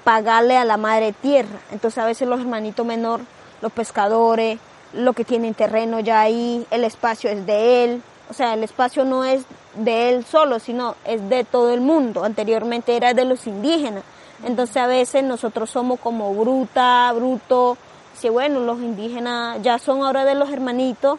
pagarle 0.08 0.56
a 0.56 0.64
la 0.64 0.78
madre 0.78 1.12
tierra. 1.12 1.60
Entonces 1.70 1.98
a 1.98 2.06
veces 2.06 2.26
los 2.26 2.40
hermanitos 2.40 2.86
menor, 2.86 3.20
los 3.60 3.70
pescadores, 3.70 4.58
lo 4.94 5.12
que 5.12 5.22
tienen 5.22 5.52
terreno 5.52 6.00
ya 6.00 6.22
ahí, 6.22 6.66
el 6.70 6.84
espacio 6.84 7.28
es 7.28 7.44
de 7.44 7.84
él, 7.84 8.02
o 8.30 8.32
sea, 8.32 8.54
el 8.54 8.62
espacio 8.64 9.04
no 9.04 9.26
es 9.26 9.44
de 9.74 10.08
él 10.08 10.24
solo, 10.24 10.60
sino 10.60 10.94
es 11.04 11.28
de 11.28 11.44
todo 11.44 11.74
el 11.74 11.82
mundo. 11.82 12.24
Anteriormente 12.24 12.96
era 12.96 13.12
de 13.12 13.26
los 13.26 13.46
indígenas. 13.46 14.02
Entonces 14.42 14.78
a 14.78 14.86
veces 14.86 15.24
nosotros 15.24 15.68
somos 15.68 16.00
como 16.00 16.32
bruta, 16.32 17.12
bruto. 17.12 17.76
Si 18.18 18.30
bueno, 18.30 18.60
los 18.60 18.78
indígenas 18.78 19.58
ya 19.60 19.78
son 19.78 20.02
ahora 20.02 20.24
de 20.24 20.36
los 20.36 20.50
hermanitos, 20.50 21.18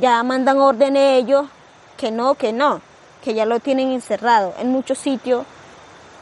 ya 0.00 0.22
mandan 0.22 0.56
orden 0.60 0.96
ellos, 0.96 1.44
que 1.98 2.10
no, 2.10 2.36
que 2.36 2.54
no, 2.54 2.80
que 3.22 3.34
ya 3.34 3.44
lo 3.44 3.60
tienen 3.60 3.90
encerrado. 3.90 4.54
En 4.58 4.70
muchos 4.72 4.96
sitios 4.96 5.44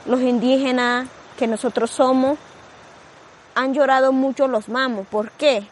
los 0.05 0.21
indígenas 0.21 1.07
que 1.37 1.47
nosotros 1.47 1.91
somos 1.91 2.39
han 3.55 3.75
llorado 3.75 4.13
mucho 4.13 4.49
los 4.49 4.69
mamos. 4.69 5.07
¿Por 5.07 5.31
qué? 5.33 5.67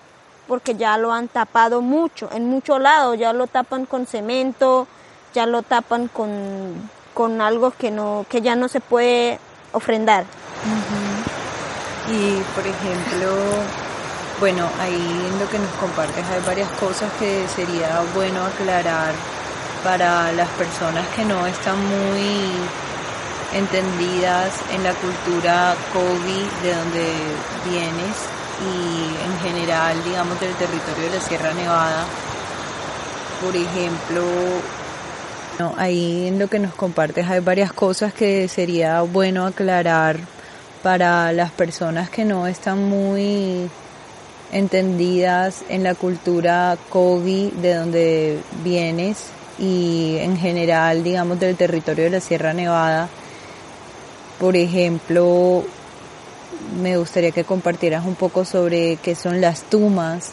Porque 0.46 0.74
ya 0.74 0.98
lo 0.98 1.12
han 1.12 1.28
tapado 1.28 1.80
mucho, 1.80 2.28
en 2.32 2.48
muchos 2.48 2.80
lados, 2.80 3.18
ya 3.18 3.32
lo 3.32 3.46
tapan 3.46 3.86
con 3.86 4.06
cemento, 4.06 4.86
ya 5.32 5.46
lo 5.46 5.62
tapan 5.62 6.08
con, 6.08 6.90
con 7.14 7.40
algo 7.40 7.70
que, 7.70 7.90
no, 7.90 8.26
que 8.28 8.40
ya 8.42 8.56
no 8.56 8.68
se 8.68 8.80
puede 8.80 9.38
ofrendar. 9.72 10.24
Y 12.08 12.42
por 12.54 12.66
ejemplo, 12.66 13.36
bueno, 14.40 14.68
ahí 14.80 14.94
en 14.94 15.38
lo 15.38 15.48
que 15.48 15.58
nos 15.58 15.70
compartes 15.78 16.24
hay 16.28 16.42
varias 16.44 16.70
cosas 16.72 17.12
que 17.18 17.46
sería 17.48 18.02
bueno 18.14 18.44
aclarar 18.44 19.12
para 19.84 20.32
las 20.32 20.48
personas 20.50 21.06
que 21.14 21.24
no 21.24 21.46
están 21.46 21.78
muy 21.78 22.50
entendidas 23.54 24.52
en 24.72 24.82
la 24.82 24.92
cultura 24.94 25.74
COVID 25.92 26.46
de 26.62 26.74
donde 26.74 27.06
vienes 27.68 28.16
y 28.60 29.24
en 29.24 29.38
general, 29.40 30.02
digamos, 30.04 30.38
del 30.40 30.54
territorio 30.54 31.10
de 31.10 31.16
la 31.16 31.20
Sierra 31.20 31.52
Nevada. 31.54 32.04
Por 33.42 33.56
ejemplo, 33.56 34.22
ahí 35.76 36.28
en 36.28 36.38
lo 36.38 36.48
que 36.48 36.58
nos 36.58 36.74
compartes 36.74 37.28
hay 37.28 37.40
varias 37.40 37.72
cosas 37.72 38.12
que 38.12 38.48
sería 38.48 39.02
bueno 39.02 39.46
aclarar 39.46 40.18
para 40.82 41.32
las 41.32 41.50
personas 41.50 42.10
que 42.10 42.24
no 42.24 42.46
están 42.46 42.88
muy 42.88 43.68
entendidas 44.52 45.62
en 45.68 45.84
la 45.84 45.94
cultura 45.94 46.76
COVID 46.88 47.52
de 47.52 47.74
donde 47.74 48.38
vienes 48.64 49.26
y 49.58 50.16
en 50.20 50.36
general, 50.36 51.04
digamos, 51.04 51.38
del 51.38 51.56
territorio 51.56 52.04
de 52.04 52.10
la 52.10 52.20
Sierra 52.20 52.54
Nevada. 52.54 53.08
Por 54.40 54.56
ejemplo, 54.56 55.64
me 56.80 56.96
gustaría 56.96 57.30
que 57.30 57.44
compartieras 57.44 58.06
un 58.06 58.14
poco 58.14 58.46
sobre 58.46 58.96
qué 58.96 59.14
son 59.14 59.42
las 59.42 59.64
tumas, 59.64 60.30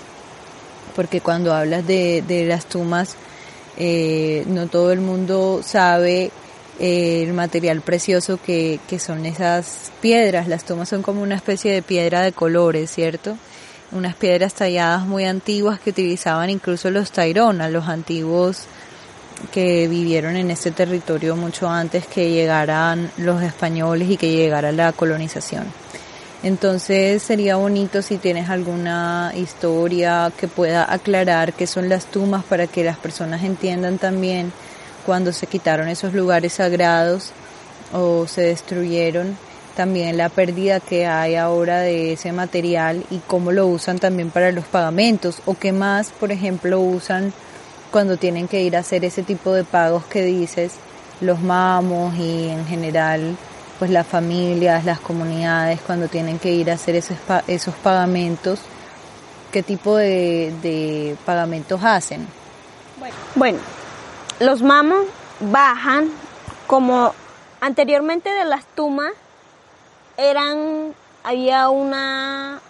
porque 0.95 1.19
cuando 1.19 1.53
hablas 1.53 1.85
de, 1.85 2.23
de 2.25 2.45
las 2.45 2.67
tumas, 2.67 3.17
eh, 3.75 4.45
no 4.47 4.67
todo 4.67 4.93
el 4.93 5.01
mundo 5.01 5.59
sabe 5.61 6.31
eh, 6.79 7.23
el 7.23 7.33
material 7.33 7.81
precioso 7.81 8.39
que, 8.41 8.79
que 8.87 8.97
son 8.97 9.25
esas 9.25 9.91
piedras. 9.99 10.47
Las 10.47 10.63
tumas 10.63 10.87
son 10.87 11.01
como 11.01 11.21
una 11.21 11.35
especie 11.35 11.73
de 11.73 11.81
piedra 11.81 12.21
de 12.21 12.31
colores, 12.31 12.89
¿cierto? 12.89 13.37
Unas 13.91 14.15
piedras 14.15 14.53
talladas 14.53 15.05
muy 15.05 15.25
antiguas 15.25 15.81
que 15.81 15.89
utilizaban 15.89 16.49
incluso 16.49 16.89
los 16.91 17.11
Tairona, 17.11 17.69
los 17.69 17.89
antiguos 17.89 18.67
que 19.51 19.87
vivieron 19.87 20.35
en 20.35 20.51
este 20.51 20.71
territorio 20.71 21.35
mucho 21.35 21.69
antes 21.69 22.07
que 22.07 22.31
llegaran 22.31 23.11
los 23.17 23.41
españoles 23.43 24.09
y 24.09 24.17
que 24.17 24.31
llegara 24.31 24.71
la 24.71 24.91
colonización. 24.93 25.65
Entonces 26.43 27.23
sería 27.23 27.55
bonito 27.55 28.01
si 28.01 28.17
tienes 28.17 28.49
alguna 28.49 29.31
historia 29.35 30.31
que 30.37 30.47
pueda 30.47 30.91
aclarar 30.91 31.53
qué 31.53 31.65
son 31.65 31.89
las 31.89 32.05
tumbas 32.05 32.43
para 32.43 32.67
que 32.67 32.83
las 32.83 32.97
personas 32.97 33.43
entiendan 33.43 33.97
también 33.97 34.51
cuando 35.05 35.33
se 35.33 35.47
quitaron 35.47 35.87
esos 35.87 36.13
lugares 36.13 36.53
sagrados 36.53 37.31
o 37.93 38.27
se 38.27 38.41
destruyeron, 38.41 39.37
también 39.75 40.17
la 40.17 40.29
pérdida 40.29 40.79
que 40.79 41.07
hay 41.07 41.35
ahora 41.35 41.79
de 41.79 42.13
ese 42.13 42.31
material 42.31 43.03
y 43.09 43.19
cómo 43.19 43.51
lo 43.51 43.67
usan 43.67 43.99
también 43.99 44.29
para 44.29 44.51
los 44.51 44.65
pagamentos 44.65 45.41
o 45.45 45.55
qué 45.55 45.71
más, 45.71 46.09
por 46.09 46.31
ejemplo, 46.31 46.79
usan 46.79 47.33
cuando 47.97 48.17
tienen 48.17 48.47
que 48.47 48.61
ir 48.61 48.77
a 48.77 48.81
hacer 48.81 49.03
ese 49.05 49.23
tipo 49.23 49.53
de 49.53 49.63
pagos 49.63 50.05
que 50.05 50.21
dices 50.21 50.73
los 51.19 51.41
mamos 51.41 52.15
y 52.15 52.47
en 52.47 52.63
general 52.67 53.35
pues 53.79 53.89
las 53.89 54.05
familias, 54.05 54.85
las 54.85 54.99
comunidades, 54.99 55.81
cuando 55.81 56.07
tienen 56.07 56.37
que 56.37 56.51
ir 56.51 56.69
a 56.69 56.75
hacer 56.75 56.95
esos, 56.95 57.17
esos 57.47 57.73
pagamentos, 57.73 58.59
¿qué 59.51 59.63
tipo 59.63 59.95
de, 59.97 61.17
pagamentos 61.25 61.83
hacen? 61.83 62.27
Bueno, 63.33 63.57
los 64.41 64.61
mamos 64.61 64.99
bajan 65.39 66.11
como 66.67 67.15
anteriormente 67.61 68.29
de 68.29 68.45
las 68.45 68.63
tumas 68.75 69.11
eran 70.17 70.93
había 71.23 71.69
una 71.69 72.61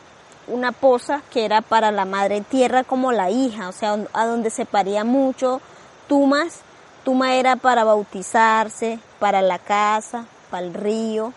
una 0.48 0.72
poza 0.72 1.22
que 1.32 1.46
era 1.46 1.62
para 1.62 1.92
la 1.92 2.06
madre 2.06 2.42
tierra 2.42 2.84
como 2.84 3.12
la 3.12 3.30
hija, 3.30 3.70
o 3.70 3.72
sea, 3.72 3.98
a 4.14 4.26
donde 4.26 4.50
se 4.50 4.66
paría 4.66 5.04
mucho 5.04 5.62
tumas. 6.08 6.62
Tuma 7.04 7.36
era 7.36 7.56
para 7.56 7.84
bautizarse, 7.84 9.00
para 9.20 9.42
la 9.42 9.60
casa, 9.60 10.26
para 10.50 10.66
el 10.66 10.74
río. 10.74 11.34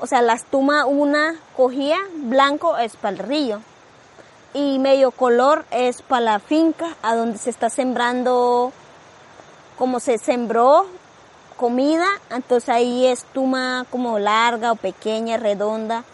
O 0.00 0.06
sea, 0.06 0.22
las 0.22 0.44
tumas 0.44 0.84
una 0.86 1.34
cogía, 1.56 1.98
blanco 2.14 2.76
es 2.76 2.96
para 2.96 3.16
el 3.16 3.18
río. 3.18 3.60
Y 4.54 4.78
medio 4.78 5.10
color 5.10 5.64
es 5.70 6.02
para 6.02 6.20
la 6.20 6.38
finca, 6.38 6.96
a 7.02 7.16
donde 7.16 7.38
se 7.38 7.50
está 7.50 7.68
sembrando, 7.68 8.72
como 9.76 9.98
se 9.98 10.18
sembró 10.18 10.86
comida, 11.56 12.06
entonces 12.30 12.68
ahí 12.68 13.06
es 13.06 13.24
tuma 13.24 13.84
como 13.90 14.18
larga 14.18 14.72
o 14.72 14.76
pequeña, 14.76 15.36
redonda. 15.36 16.04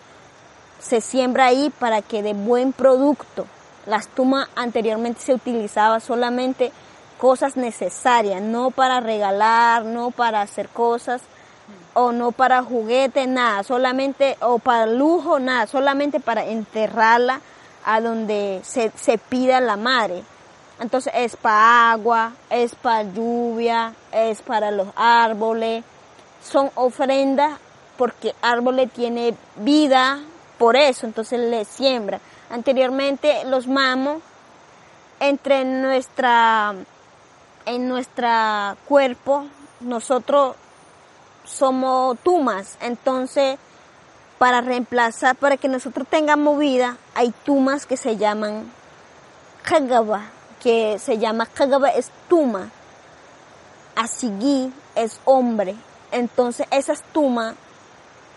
Se 0.85 1.01
siembra 1.01 1.47
ahí 1.47 1.73
para 1.79 2.03
que 2.03 2.23
dé 2.23 2.35
buen 2.35 2.75
producto. 2.75 3.47
Las 3.87 4.07
tumas 4.09 4.49
anteriormente 4.55 5.21
se 5.21 5.33
utilizaba 5.33 5.99
solamente 5.99 6.73
cosas 7.19 7.57
necesarias, 7.57 8.43
no 8.43 8.71
para 8.71 9.01
regalar, 9.01 9.85
no 9.85 10.11
para 10.11 10.43
hacer 10.43 10.69
cosas, 10.69 11.23
o 11.95 12.13
no 12.13 12.33
para 12.33 12.63
juguete, 12.63 13.27
nada, 13.27 13.63
solamente, 13.63 14.37
o 14.41 14.59
para 14.59 14.85
lujo, 14.85 15.39
nada, 15.39 15.67
solamente 15.67 16.21
para 16.21 16.45
enterrarla 16.45 17.41
a 17.87 18.03
donde 18.03 18.61
se, 18.63 18.93
se 18.95 19.17
pida 19.17 19.61
la 19.61 19.77
madre. 19.77 20.23
Entonces 20.81 21.13
es 21.17 21.37
para 21.37 21.93
agua, 21.93 22.33
es 22.51 22.75
para 22.75 23.05
lluvia, 23.05 23.95
es 24.13 24.43
para 24.43 24.71
los 24.71 24.89
árboles, 24.97 25.83
son 26.43 26.71
ofrendas 26.75 27.59
porque 27.97 28.35
árboles 28.43 28.91
tiene 28.93 29.35
vida, 29.57 30.21
por 30.59 30.77
eso, 30.77 31.07
entonces 31.07 31.39
le 31.41 31.65
siembra. 31.65 32.21
Anteriormente 32.51 33.45
los 33.47 33.67
mamos 33.67 34.23
entre 35.21 35.65
nuestra 35.65 36.75
en 37.67 37.89
nuestro 37.89 38.29
cuerpo 38.87 39.47
nosotros 39.81 40.57
somos 41.45 42.19
tumas, 42.23 42.77
entonces 42.81 43.59
para 44.39 44.61
reemplazar, 44.61 45.37
para 45.37 45.57
que 45.57 45.69
nosotros 45.69 46.07
tengamos 46.09 46.59
vida, 46.59 46.97
hay 47.15 47.33
tumas 47.45 47.87
que 47.87 47.97
se 47.97 48.17
llaman 48.17 48.71
kagaba, 49.63 50.23
que 50.63 50.99
se 50.99 51.19
llama 51.19 51.47
kagaba 51.47 51.91
es 51.91 52.11
tuma, 52.29 52.71
asigui 53.95 54.73
es 54.95 55.21
hombre, 55.25 55.77
entonces 56.13 56.67
esas 56.71 57.03
tumas, 57.13 57.55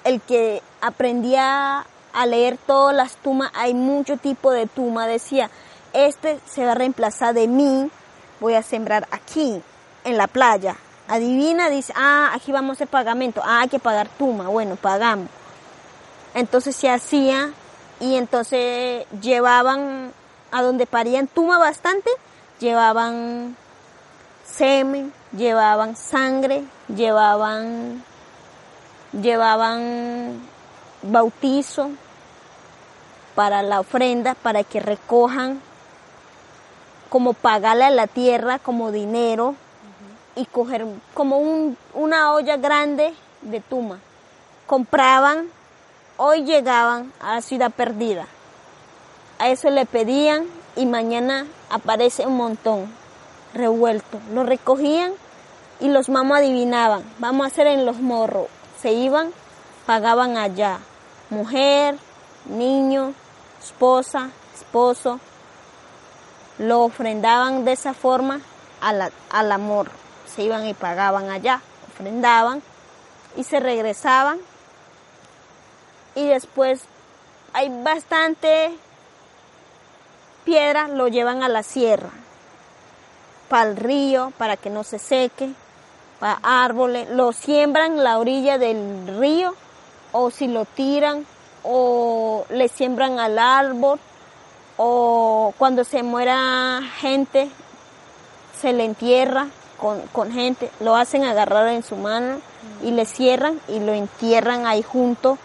el 0.03 0.21
que 0.21 0.61
aprendía 0.81 1.85
a 2.17 2.25
leer 2.25 2.57
todas 2.57 2.95
las 2.95 3.15
tumas, 3.17 3.51
hay 3.53 3.75
mucho 3.75 4.17
tipo 4.17 4.51
de 4.51 4.65
tuma, 4.65 5.05
decía, 5.05 5.51
este 5.93 6.39
se 6.47 6.65
va 6.65 6.71
a 6.71 6.75
reemplazar 6.75 7.35
de 7.35 7.47
mí, 7.47 7.91
voy 8.39 8.55
a 8.55 8.63
sembrar 8.63 9.07
aquí, 9.11 9.61
en 10.03 10.17
la 10.17 10.25
playa, 10.25 10.77
adivina, 11.07 11.69
dice, 11.69 11.93
ah, 11.95 12.31
aquí 12.33 12.51
vamos 12.51 12.71
a 12.71 12.73
hacer 12.73 12.87
pagamento, 12.87 13.41
ah, 13.45 13.61
hay 13.61 13.69
que 13.69 13.77
pagar 13.77 14.09
tuma, 14.17 14.47
bueno, 14.47 14.75
pagamos. 14.77 15.27
Entonces 16.33 16.75
se 16.75 16.89
hacía 16.89 17.51
y 17.99 18.15
entonces 18.15 19.05
llevaban 19.21 20.11
a 20.51 20.63
donde 20.63 20.87
parían 20.87 21.27
tuma 21.27 21.59
bastante, 21.59 22.09
llevaban 22.59 23.55
semen, 24.43 25.13
llevaban 25.37 25.95
sangre, 25.95 26.63
llevaban 26.87 28.03
llevaban 29.11 30.41
bautizo 31.03 31.91
para 33.37 33.61
la 33.61 33.79
ofrenda, 33.79 34.33
para 34.33 34.63
que 34.63 34.79
recojan 34.79 35.61
como 37.07 37.33
pagarle 37.33 37.83
a 37.83 37.91
la 37.91 38.07
tierra 38.07 38.57
como 38.57 38.91
dinero 38.91 39.53
y 40.35 40.45
coger 40.45 40.87
como 41.13 41.37
un, 41.37 41.77
una 41.93 42.33
olla 42.33 42.57
grande 42.57 43.13
de 43.43 43.61
tuma. 43.61 43.99
Compraban, 44.65 45.49
hoy 46.17 46.45
llegaban 46.45 47.13
a 47.21 47.35
la 47.35 47.41
ciudad 47.43 47.69
perdida. 47.69 48.25
A 49.37 49.49
eso 49.49 49.69
le 49.69 49.85
pedían 49.85 50.47
y 50.75 50.87
mañana 50.87 51.45
aparece 51.69 52.25
un 52.25 52.37
montón 52.37 52.91
revuelto. 53.53 54.19
Lo 54.33 54.45
recogían 54.45 55.11
y 55.79 55.89
los 55.89 56.09
mamos 56.09 56.39
adivinaban. 56.39 57.03
Vamos 57.19 57.45
a 57.45 57.49
hacer 57.49 57.67
en 57.67 57.85
los 57.85 57.99
morros. 57.99 58.47
Se 58.81 58.93
iban, 58.93 59.29
pagaban 59.85 60.37
allá. 60.37 60.79
Mujer, 61.29 61.99
niño, 62.49 63.13
esposa, 63.63 64.29
esposo. 64.55 65.19
Lo 66.57 66.83
ofrendaban 66.83 67.65
de 67.65 67.73
esa 67.73 67.93
forma 67.93 68.41
al 68.81 69.51
amor 69.51 69.89
se 70.37 70.43
iban 70.43 70.67
y 70.67 70.75
pagaban 70.75 71.31
allá, 71.31 71.61
ofrendaban 71.91 72.61
y 73.35 73.43
se 73.43 73.59
regresaban. 73.59 74.37
Y 76.13 76.27
después 76.27 76.83
hay 77.53 77.69
bastante 77.81 78.77
piedra, 80.45 80.87
lo 80.87 81.07
llevan 81.07 81.41
a 81.41 81.49
la 81.49 81.63
sierra, 81.63 82.09
para 83.49 83.69
el 83.69 83.77
río, 83.77 84.31
para 84.37 84.57
que 84.57 84.69
no 84.69 84.83
se 84.83 84.99
seque, 84.99 85.49
para 86.19 86.39
árboles, 86.43 87.09
lo 87.09 87.33
siembran 87.33 88.03
la 88.03 88.19
orilla 88.19 88.57
del 88.59 89.17
río 89.19 89.55
o 90.11 90.29
si 90.29 90.47
lo 90.47 90.65
tiran 90.65 91.25
o 91.69 92.45
le 92.49 92.69
siembran 92.69 93.19
al 93.19 93.37
árbol 93.37 93.99
o 94.77 95.53
cuando 95.57 95.83
se 95.83 96.01
muera 96.01 96.81
gente 96.99 97.49
se 98.61 98.71
le 98.71 98.85
entierra 98.85 99.47
con, 99.77 100.01
con 100.13 100.31
gente, 100.31 100.71
lo 100.79 100.95
hacen 100.95 101.25
agarrar 101.25 101.67
en 101.67 101.83
su 101.83 101.97
mano 101.97 102.39
y 102.81 102.91
le 102.91 103.05
cierran 103.05 103.59
y 103.67 103.79
lo 103.79 103.93
entierran 103.93 104.65
ahí 104.65 104.81
junto 104.81 105.37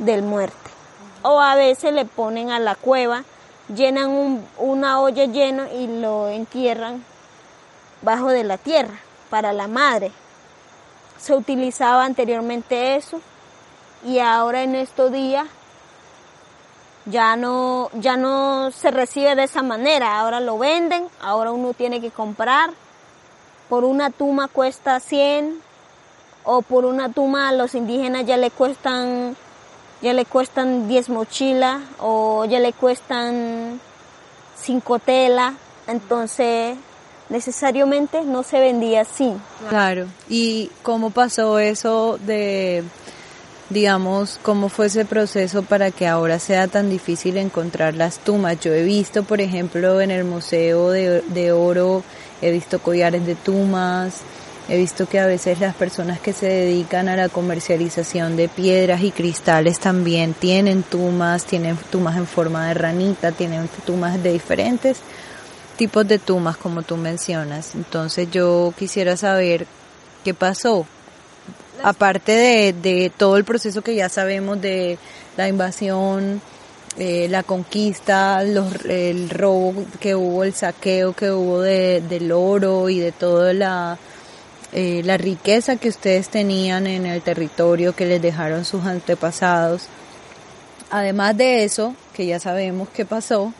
del 0.00 0.22
muerte. 0.22 0.56
O 1.22 1.40
a 1.40 1.54
veces 1.54 1.92
le 1.92 2.04
ponen 2.04 2.50
a 2.50 2.58
la 2.58 2.74
cueva, 2.74 3.24
llenan 3.74 4.10
un, 4.10 4.46
una 4.58 5.00
olla 5.00 5.24
lleno 5.26 5.66
y 5.72 5.86
lo 5.86 6.28
entierran 6.28 7.04
bajo 8.02 8.28
de 8.28 8.42
la 8.42 8.58
tierra 8.58 8.94
para 9.30 9.52
la 9.52 9.68
madre. 9.68 10.10
Se 11.18 11.34
utilizaba 11.34 12.04
anteriormente 12.04 12.96
eso 12.96 13.20
y 14.04 14.18
ahora 14.18 14.62
en 14.62 14.74
estos 14.74 15.12
días 15.12 15.46
ya 17.10 17.36
no, 17.36 17.90
ya 17.94 18.16
no 18.16 18.70
se 18.70 18.90
recibe 18.90 19.34
de 19.34 19.44
esa 19.44 19.62
manera, 19.62 20.18
ahora 20.20 20.40
lo 20.40 20.58
venden, 20.58 21.06
ahora 21.20 21.52
uno 21.52 21.72
tiene 21.74 22.00
que 22.00 22.10
comprar, 22.10 22.70
por 23.68 23.84
una 23.84 24.10
tuma 24.10 24.48
cuesta 24.48 24.98
100 25.00 25.60
o 26.44 26.62
por 26.62 26.84
una 26.84 27.12
tuma 27.12 27.48
a 27.48 27.52
los 27.52 27.74
indígenas 27.74 28.26
ya 28.26 28.36
le 28.36 28.50
cuestan 28.50 29.36
ya 30.02 30.14
le 30.14 30.24
cuestan 30.24 30.88
10 30.88 31.10
mochilas 31.10 31.82
o 31.98 32.46
ya 32.46 32.58
le 32.58 32.72
cuestan 32.72 33.80
5 34.56 34.98
telas, 34.98 35.54
entonces 35.86 36.76
necesariamente 37.28 38.22
no 38.24 38.42
se 38.42 38.58
vendía 38.60 39.02
así. 39.02 39.32
Claro, 39.68 40.06
¿y 40.28 40.70
cómo 40.82 41.10
pasó 41.10 41.58
eso 41.58 42.18
de 42.18 42.82
digamos, 43.70 44.38
cómo 44.42 44.68
fue 44.68 44.86
ese 44.86 45.04
proceso 45.04 45.62
para 45.62 45.90
que 45.90 46.06
ahora 46.06 46.38
sea 46.38 46.68
tan 46.68 46.90
difícil 46.90 47.36
encontrar 47.36 47.94
las 47.94 48.18
tumbas. 48.18 48.60
Yo 48.60 48.74
he 48.74 48.82
visto, 48.82 49.22
por 49.22 49.40
ejemplo, 49.40 50.00
en 50.00 50.10
el 50.10 50.24
Museo 50.24 50.90
de, 50.90 51.22
de 51.22 51.52
Oro, 51.52 52.02
he 52.42 52.50
visto 52.50 52.80
collares 52.80 53.24
de 53.24 53.36
tumbas, 53.36 54.20
he 54.68 54.76
visto 54.76 55.08
que 55.08 55.18
a 55.18 55.26
veces 55.26 55.60
las 55.60 55.74
personas 55.74 56.20
que 56.20 56.32
se 56.32 56.46
dedican 56.46 57.08
a 57.08 57.16
la 57.16 57.28
comercialización 57.28 58.36
de 58.36 58.48
piedras 58.48 59.02
y 59.02 59.12
cristales 59.12 59.78
también 59.78 60.34
tienen 60.34 60.82
tumbas, 60.82 61.44
tienen 61.44 61.76
tumbas 61.90 62.16
en 62.16 62.26
forma 62.26 62.68
de 62.68 62.74
ranita, 62.74 63.32
tienen 63.32 63.68
tumbas 63.86 64.22
de 64.22 64.32
diferentes 64.32 64.98
tipos 65.76 66.06
de 66.06 66.18
tumbas, 66.18 66.58
como 66.58 66.82
tú 66.82 66.96
mencionas. 66.96 67.74
Entonces 67.74 68.30
yo 68.30 68.74
quisiera 68.78 69.16
saber 69.16 69.66
qué 70.24 70.34
pasó, 70.34 70.86
aparte 71.82 72.32
de, 72.32 72.72
de 72.72 73.12
todo 73.16 73.36
el 73.36 73.44
proceso 73.44 73.82
que 73.82 73.94
ya 73.94 74.08
sabemos 74.08 74.60
de 74.60 74.98
la 75.36 75.48
invasión, 75.48 76.40
eh, 76.98 77.28
la 77.28 77.42
conquista, 77.42 78.42
los, 78.42 78.84
el 78.84 79.30
robo 79.30 79.84
que 80.00 80.14
hubo, 80.14 80.44
el 80.44 80.54
saqueo 80.54 81.12
que 81.12 81.30
hubo 81.30 81.60
de, 81.60 82.02
del 82.02 82.32
oro 82.32 82.88
y 82.88 82.98
de 82.98 83.12
toda 83.12 83.52
la, 83.52 83.96
eh, 84.72 85.02
la 85.04 85.16
riqueza 85.16 85.76
que 85.76 85.88
ustedes 85.88 86.28
tenían 86.28 86.86
en 86.86 87.06
el 87.06 87.22
territorio 87.22 87.94
que 87.94 88.06
les 88.06 88.20
dejaron 88.20 88.64
sus 88.64 88.84
antepasados. 88.84 89.86
Además 90.90 91.36
de 91.36 91.64
eso, 91.64 91.94
que 92.12 92.26
ya 92.26 92.40
sabemos 92.40 92.88
qué 92.88 93.04
pasó, 93.04 93.54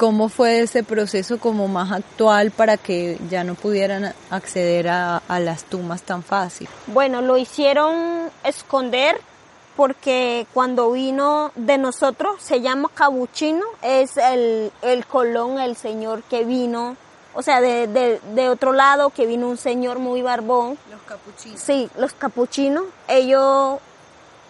¿Cómo 0.00 0.30
fue 0.30 0.60
ese 0.60 0.82
proceso 0.82 1.38
como 1.38 1.68
más 1.68 1.92
actual 1.92 2.52
para 2.52 2.78
que 2.78 3.18
ya 3.28 3.44
no 3.44 3.54
pudieran 3.54 4.14
acceder 4.30 4.88
a, 4.88 5.20
las 5.28 5.64
tumbas 5.64 6.00
tan 6.00 6.22
fácil? 6.22 6.70
Bueno, 6.86 7.20
lo 7.20 7.36
hicieron 7.36 8.30
esconder 8.42 9.20
porque 9.76 10.46
cuando 10.54 10.90
vino 10.92 11.52
de 11.54 11.76
nosotros, 11.76 12.40
se 12.40 12.62
llama 12.62 12.88
cabuchino, 12.94 13.62
es 13.82 14.16
el, 14.16 14.72
el 14.80 15.04
colón, 15.04 15.60
el 15.60 15.76
señor 15.76 16.22
que 16.22 16.46
vino, 16.46 16.96
o 17.34 17.42
sea, 17.42 17.60
de, 17.60 17.86
de, 17.86 18.22
de, 18.32 18.48
otro 18.48 18.72
lado, 18.72 19.10
que 19.10 19.26
vino 19.26 19.50
un 19.50 19.58
señor 19.58 19.98
muy 19.98 20.22
barbón. 20.22 20.78
Los 20.90 21.02
capuchinos. 21.02 21.60
Sí, 21.60 21.90
los 21.98 22.14
capuchinos, 22.14 22.84
ellos, 23.06 23.78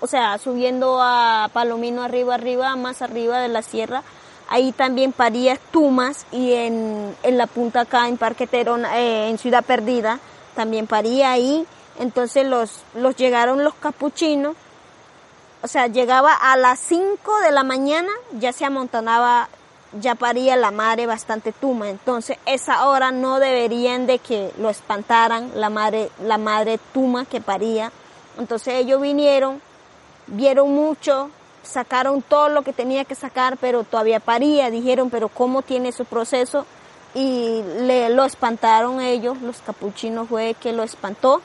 o 0.01 0.07
sea, 0.07 0.39
subiendo 0.39 1.01
a 1.03 1.51
Palomino 1.53 2.05
arriba, 2.05 2.37
arriba, 2.37 2.77
más 2.77 3.03
arriba 3.03 3.41
de 3.41 3.49
la 3.49 3.63
sierra, 3.63 4.05
Ahí 4.51 4.73
también 4.73 5.13
paría 5.13 5.57
Tumas 5.71 6.27
y 6.33 6.53
en, 6.53 7.17
en 7.23 7.39
la 7.39 7.47
punta 7.47 7.83
acá 7.83 8.09
en 8.09 8.17
Parque 8.17 8.49
Terón, 8.49 8.85
eh, 8.85 9.29
en 9.31 9.39
Ciudad 9.39 9.65
Perdida, 9.65 10.19
también 10.57 10.89
paría 10.89 11.31
ahí. 11.31 11.65
Entonces 12.01 12.45
los, 12.45 12.81
los 12.95 13.15
llegaron 13.15 13.63
los 13.63 13.75
capuchinos. 13.75 14.57
O 15.63 15.69
sea, 15.69 15.87
llegaba 15.87 16.35
a 16.35 16.57
las 16.57 16.81
5 16.81 17.41
de 17.43 17.53
la 17.53 17.63
mañana, 17.63 18.11
ya 18.41 18.53
se 18.53 18.65
amontonaba, 18.65 19.49
ya 20.01 20.17
paría 20.17 20.57
la 20.57 20.73
madre 20.73 21.07
bastante 21.07 21.53
tuma. 21.53 21.89
Entonces, 21.89 22.39
esa 22.47 22.89
hora 22.89 23.13
no 23.13 23.39
deberían 23.39 24.07
de 24.07 24.19
que 24.19 24.53
lo 24.59 24.69
espantaran, 24.69 25.53
la 25.55 25.71
madre, 25.71 26.11
la 26.25 26.39
madre 26.39 26.81
tuma 26.93 27.25
que 27.25 27.41
paría. 27.41 27.93
Entonces 28.39 28.75
ellos 28.75 29.01
vinieron, 29.01 29.61
vieron 30.27 30.73
mucho, 30.75 31.31
sacaron 31.71 32.23
todo 32.23 32.49
lo 32.49 32.63
que 32.63 32.73
tenía 32.73 33.05
que 33.05 33.15
sacar, 33.15 33.57
pero 33.57 33.85
todavía 33.85 34.21
paría, 34.21 34.71
dijeron, 34.71 35.11
pero 35.11 35.29
¿cómo 35.29 35.63
tiene 35.63 35.93
su 35.93 36.05
proceso? 36.05 36.67
Y 37.15 37.63
le, 37.79 38.11
lo 38.11 38.25
espantaron 38.25 39.01
ellos, 39.01 39.41
los 39.41 39.59
capuchinos 39.59 40.29
fue 40.29 40.55
que 40.55 40.73
lo 40.73 40.83
espantó 40.83 41.41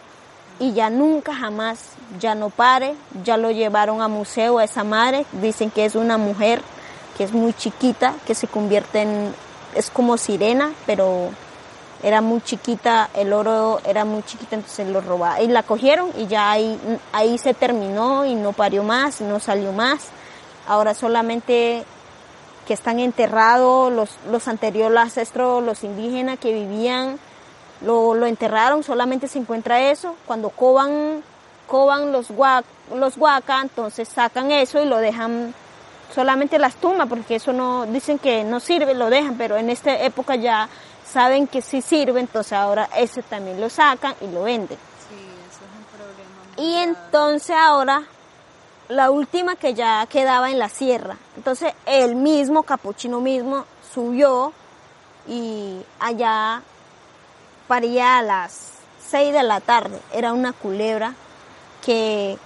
y 0.60 0.74
ya 0.74 0.90
nunca 0.90 1.34
jamás, 1.34 1.92
ya 2.20 2.36
no 2.36 2.50
pare, 2.50 2.96
ya 3.24 3.38
lo 3.38 3.52
llevaron 3.52 4.02
a 4.02 4.08
museo 4.08 4.60
a 4.60 4.64
esa 4.64 4.84
madre, 4.84 5.26
dicen 5.42 5.72
que 5.72 5.86
es 5.86 5.96
una 5.96 6.18
mujer 6.18 6.62
que 7.18 7.24
es 7.24 7.34
muy 7.34 7.54
chiquita, 7.54 8.14
que 8.26 8.36
se 8.36 8.48
convierte 8.48 9.02
en, 9.02 9.34
es 9.76 9.90
como 9.90 10.18
sirena, 10.18 10.72
pero 10.86 11.30
era 12.04 12.22
muy 12.22 12.42
chiquita, 12.42 13.10
el 13.16 13.34
oro 13.34 13.80
era 13.86 14.06
muy 14.06 14.24
chiquita, 14.24 14.56
entonces 14.56 14.88
lo 14.88 15.02
robaron 15.02 15.44
y 15.44 15.48
la 15.48 15.64
cogieron 15.64 16.12
y 16.18 16.28
ya 16.28 16.52
ahí, 16.52 16.80
ahí 17.12 17.38
se 17.38 17.54
terminó 17.54 18.26
y 18.26 18.36
no 18.36 18.54
parió 18.54 18.84
más, 18.84 19.22
no 19.22 19.40
salió 19.40 19.72
más. 19.72 20.10
Ahora 20.68 20.94
solamente 20.94 21.86
que 22.66 22.74
están 22.74 23.00
enterrados 23.00 23.92
los, 23.94 24.18
los 24.30 24.48
anteriores 24.48 24.98
ancestros, 24.98 25.64
los 25.64 25.84
indígenas 25.84 26.40
que 26.40 26.52
vivían, 26.54 27.20
lo, 27.82 28.16
lo 28.16 28.26
enterraron, 28.26 28.84
solamente 28.84 29.28
se 29.28 29.40
encuentra 29.40 29.92
eso. 29.92 30.16
Cuando 30.26 30.50
coban, 30.50 31.24
coban 31.68 32.12
los, 32.12 32.32
guac, 32.32 32.66
los 32.94 33.18
huacas, 33.18 33.64
entonces 33.64 34.10
sacan 34.10 34.52
eso 34.52 34.82
y 34.82 34.86
lo 34.86 34.98
dejan 34.98 35.54
solamente 36.14 36.60
las 36.60 36.76
tumbas, 36.76 37.08
porque 37.08 37.36
eso 37.36 37.54
no, 37.54 37.86
dicen 37.86 38.20
que 38.20 38.44
no 38.44 38.60
sirve, 38.60 38.94
lo 38.94 39.10
dejan, 39.10 39.38
pero 39.38 39.58
en 39.58 39.70
esta 39.70 40.00
época 40.00 40.36
ya 40.36 40.70
saben 41.06 41.48
que 41.48 41.62
sí 41.62 41.82
sirve, 41.82 42.20
entonces 42.20 42.54
ahora 42.54 42.90
ese 42.98 43.22
también 43.22 43.60
lo 43.60 43.70
sacan 43.70 44.16
y 44.22 44.28
lo 44.28 44.44
venden. 44.44 44.78
Sí, 45.10 45.16
eso 45.50 45.60
es 45.66 45.78
un 45.78 45.86
problema. 45.98 46.72
y 46.72 46.84
entonces 46.84 47.56
ahora 47.56 48.04
la 48.90 49.12
última 49.12 49.56
que 49.56 49.74
ya 49.74 50.06
quedaba 50.08 50.52
en 50.52 50.60
la 50.60 50.70
sierra. 50.70 51.18
Entonces 51.38 51.74
el 51.86 52.16
mismo 52.16 52.64
capuchino 52.64 53.20
mismo 53.22 53.66
subió 53.94 54.54
y 55.28 55.82
allá 56.00 56.62
paría 57.68 58.20
a 58.20 58.22
las 58.22 58.74
6 59.10 59.34
de 59.34 59.44
la 59.44 59.60
tarde. 59.60 60.00
Era 60.14 60.34
una 60.34 60.54
culebra 60.54 61.14
que, 61.84 62.38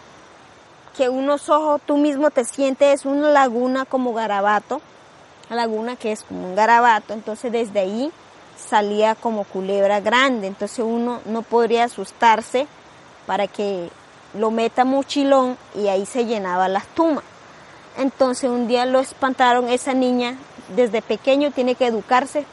que 0.95 1.10
unos 1.10 1.49
ojos 1.49 1.82
tú 1.86 1.97
mismo 1.97 2.32
te 2.32 2.45
sientes 2.45 3.06
una 3.06 3.30
laguna 3.30 3.86
como 3.86 4.13
garabato, 4.13 4.82
laguna 5.49 5.95
que 5.95 6.12
es 6.12 6.23
como 6.23 6.47
un 6.47 6.56
garabato. 6.56 7.13
Entonces 7.13 7.52
desde 7.52 7.80
ahí 7.80 8.12
salía 8.58 9.15
como 9.15 9.45
culebra 9.45 9.99
grande, 9.99 10.47
entonces 10.47 10.80
uno 10.80 11.21
no 11.25 11.41
podría 11.41 11.86
asustarse 11.86 12.67
para 13.25 13.47
que 13.47 13.89
lo 14.33 14.51
meta 14.51 14.85
mochilón 14.85 15.57
y 15.75 15.87
ahí 15.87 16.05
se 16.05 16.25
llenaba 16.25 16.67
las 16.67 16.87
tumbas. 16.87 17.23
Entonces 17.97 18.49
un 18.49 18.67
día 18.67 18.85
lo 18.85 18.99
espantaron, 18.99 19.69
esa 19.69 19.93
niña 19.93 20.35
desde 20.75 21.01
pequeño 21.01 21.51
tiene 21.51 21.75
que 21.75 21.87
educarse 21.87 22.45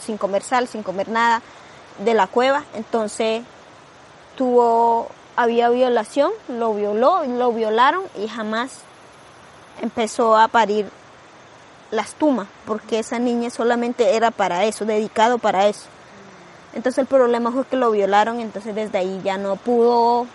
sin 0.00 0.18
comer 0.18 0.42
sal, 0.42 0.68
sin 0.68 0.82
comer 0.82 1.08
nada 1.08 1.42
de 1.98 2.14
la 2.14 2.26
cueva, 2.26 2.64
entonces 2.74 3.42
tuvo, 4.36 5.08
había 5.36 5.68
violación, 5.70 6.32
lo 6.48 6.74
violó, 6.74 7.24
lo 7.24 7.52
violaron 7.52 8.02
y 8.18 8.28
jamás 8.28 8.80
empezó 9.80 10.36
a 10.36 10.48
parir 10.48 10.90
las 11.90 12.14
tumas, 12.14 12.48
porque 12.66 12.98
esa 12.98 13.18
niña 13.18 13.50
solamente 13.50 14.16
era 14.16 14.30
para 14.30 14.64
eso, 14.64 14.84
dedicado 14.84 15.38
para 15.38 15.68
eso. 15.68 15.86
Entonces 16.74 16.98
el 16.98 17.06
problema 17.06 17.52
fue 17.52 17.64
que 17.64 17.76
lo 17.76 17.92
violaron, 17.92 18.40
entonces 18.40 18.74
desde 18.74 18.98
ahí 18.98 19.20
ya 19.24 19.38
no 19.38 19.54
pudo 19.54 20.26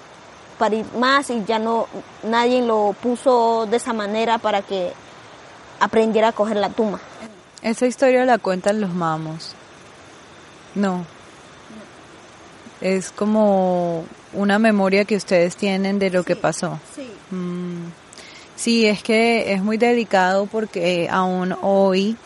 parir 0.60 0.86
más 0.96 1.32
y 1.32 1.44
ya 1.46 1.58
no, 1.58 1.88
nadie 2.24 2.62
lo 2.62 2.94
puso 3.02 3.66
de 3.66 3.78
esa 3.78 3.94
manera 3.94 4.38
para 4.38 4.62
que 4.62 4.92
aprendiera 5.80 6.28
a 6.28 6.32
coger 6.34 6.58
la 6.58 6.70
tuma. 6.70 7.00
Esa 7.64 7.88
historia 7.88 8.26
la 8.26 8.38
cuentan 8.38 8.80
los 8.80 8.94
mamos. 8.94 9.56
No. 10.76 11.06
Es 12.82 13.10
como 13.12 14.06
una 14.34 14.60
memoria 14.60 15.06
que 15.06 15.16
ustedes 15.16 15.56
tienen 15.56 15.98
de 15.98 16.10
lo 16.12 16.24
que 16.24 16.36
pasó. 16.36 16.80
Sí. 16.96 17.10
Mm. 17.32 17.88
Sí, 18.56 18.86
es 18.86 19.02
que 19.02 19.54
es 19.54 19.64
muy 19.64 19.78
delicado 19.78 20.46
porque 20.46 21.08
aún 21.10 21.56
hoy 21.62 22.18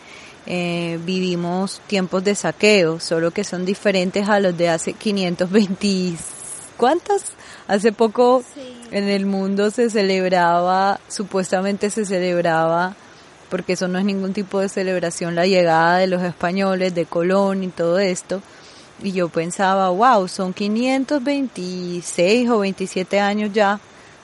eh, 0.46 0.98
vivimos 1.04 1.80
tiempos 1.86 2.24
de 2.24 2.34
saqueo, 2.34 2.98
solo 2.98 3.30
que 3.30 3.44
son 3.44 3.64
diferentes 3.64 4.28
a 4.28 4.40
los 4.40 4.56
de 4.56 4.68
hace 4.68 4.92
520. 4.92 6.33
¿Cuántas? 6.76 7.32
Hace 7.68 7.92
poco 7.92 8.42
en 8.90 9.08
el 9.08 9.26
mundo 9.26 9.70
se 9.70 9.90
celebraba, 9.90 11.00
supuestamente 11.08 11.90
se 11.90 12.04
celebraba, 12.04 12.96
porque 13.48 13.74
eso 13.74 13.88
no 13.88 13.98
es 13.98 14.04
ningún 14.04 14.32
tipo 14.32 14.60
de 14.60 14.68
celebración, 14.68 15.34
la 15.34 15.46
llegada 15.46 15.98
de 15.98 16.08
los 16.08 16.22
españoles, 16.22 16.94
de 16.94 17.06
Colón 17.06 17.62
y 17.62 17.68
todo 17.68 17.98
esto. 17.98 18.42
Y 19.02 19.12
yo 19.12 19.28
pensaba, 19.28 19.90
wow, 19.90 20.28
son 20.28 20.52
526 20.52 22.50
o 22.50 22.58
27 22.58 23.20
años 23.20 23.50
ya 23.52 23.80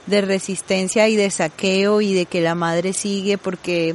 de 0.07 0.21
resistencia 0.21 1.09
y 1.09 1.17
de 1.17 1.31
saqueo 1.31 2.01
y 2.01 2.15
de 2.15 2.27
que 2.27 2.41
la 2.41 2.55
madre 2.55 2.93
sigue 2.93 3.39
porque 3.39 3.95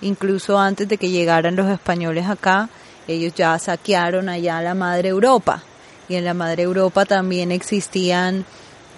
incluso 0.00 0.58
antes 0.58 0.88
de 0.88 0.98
que 0.98 1.10
llegaran 1.10 1.56
los 1.56 1.68
españoles 1.68 2.28
acá, 2.28 2.68
ellos 3.08 3.34
ya 3.34 3.58
saquearon 3.58 4.28
allá 4.28 4.60
la 4.60 4.74
madre 4.74 5.08
Europa. 5.08 5.62
Y 6.08 6.16
en 6.16 6.24
la 6.24 6.34
madre 6.34 6.62
Europa 6.62 7.04
también 7.04 7.52
existían 7.52 8.44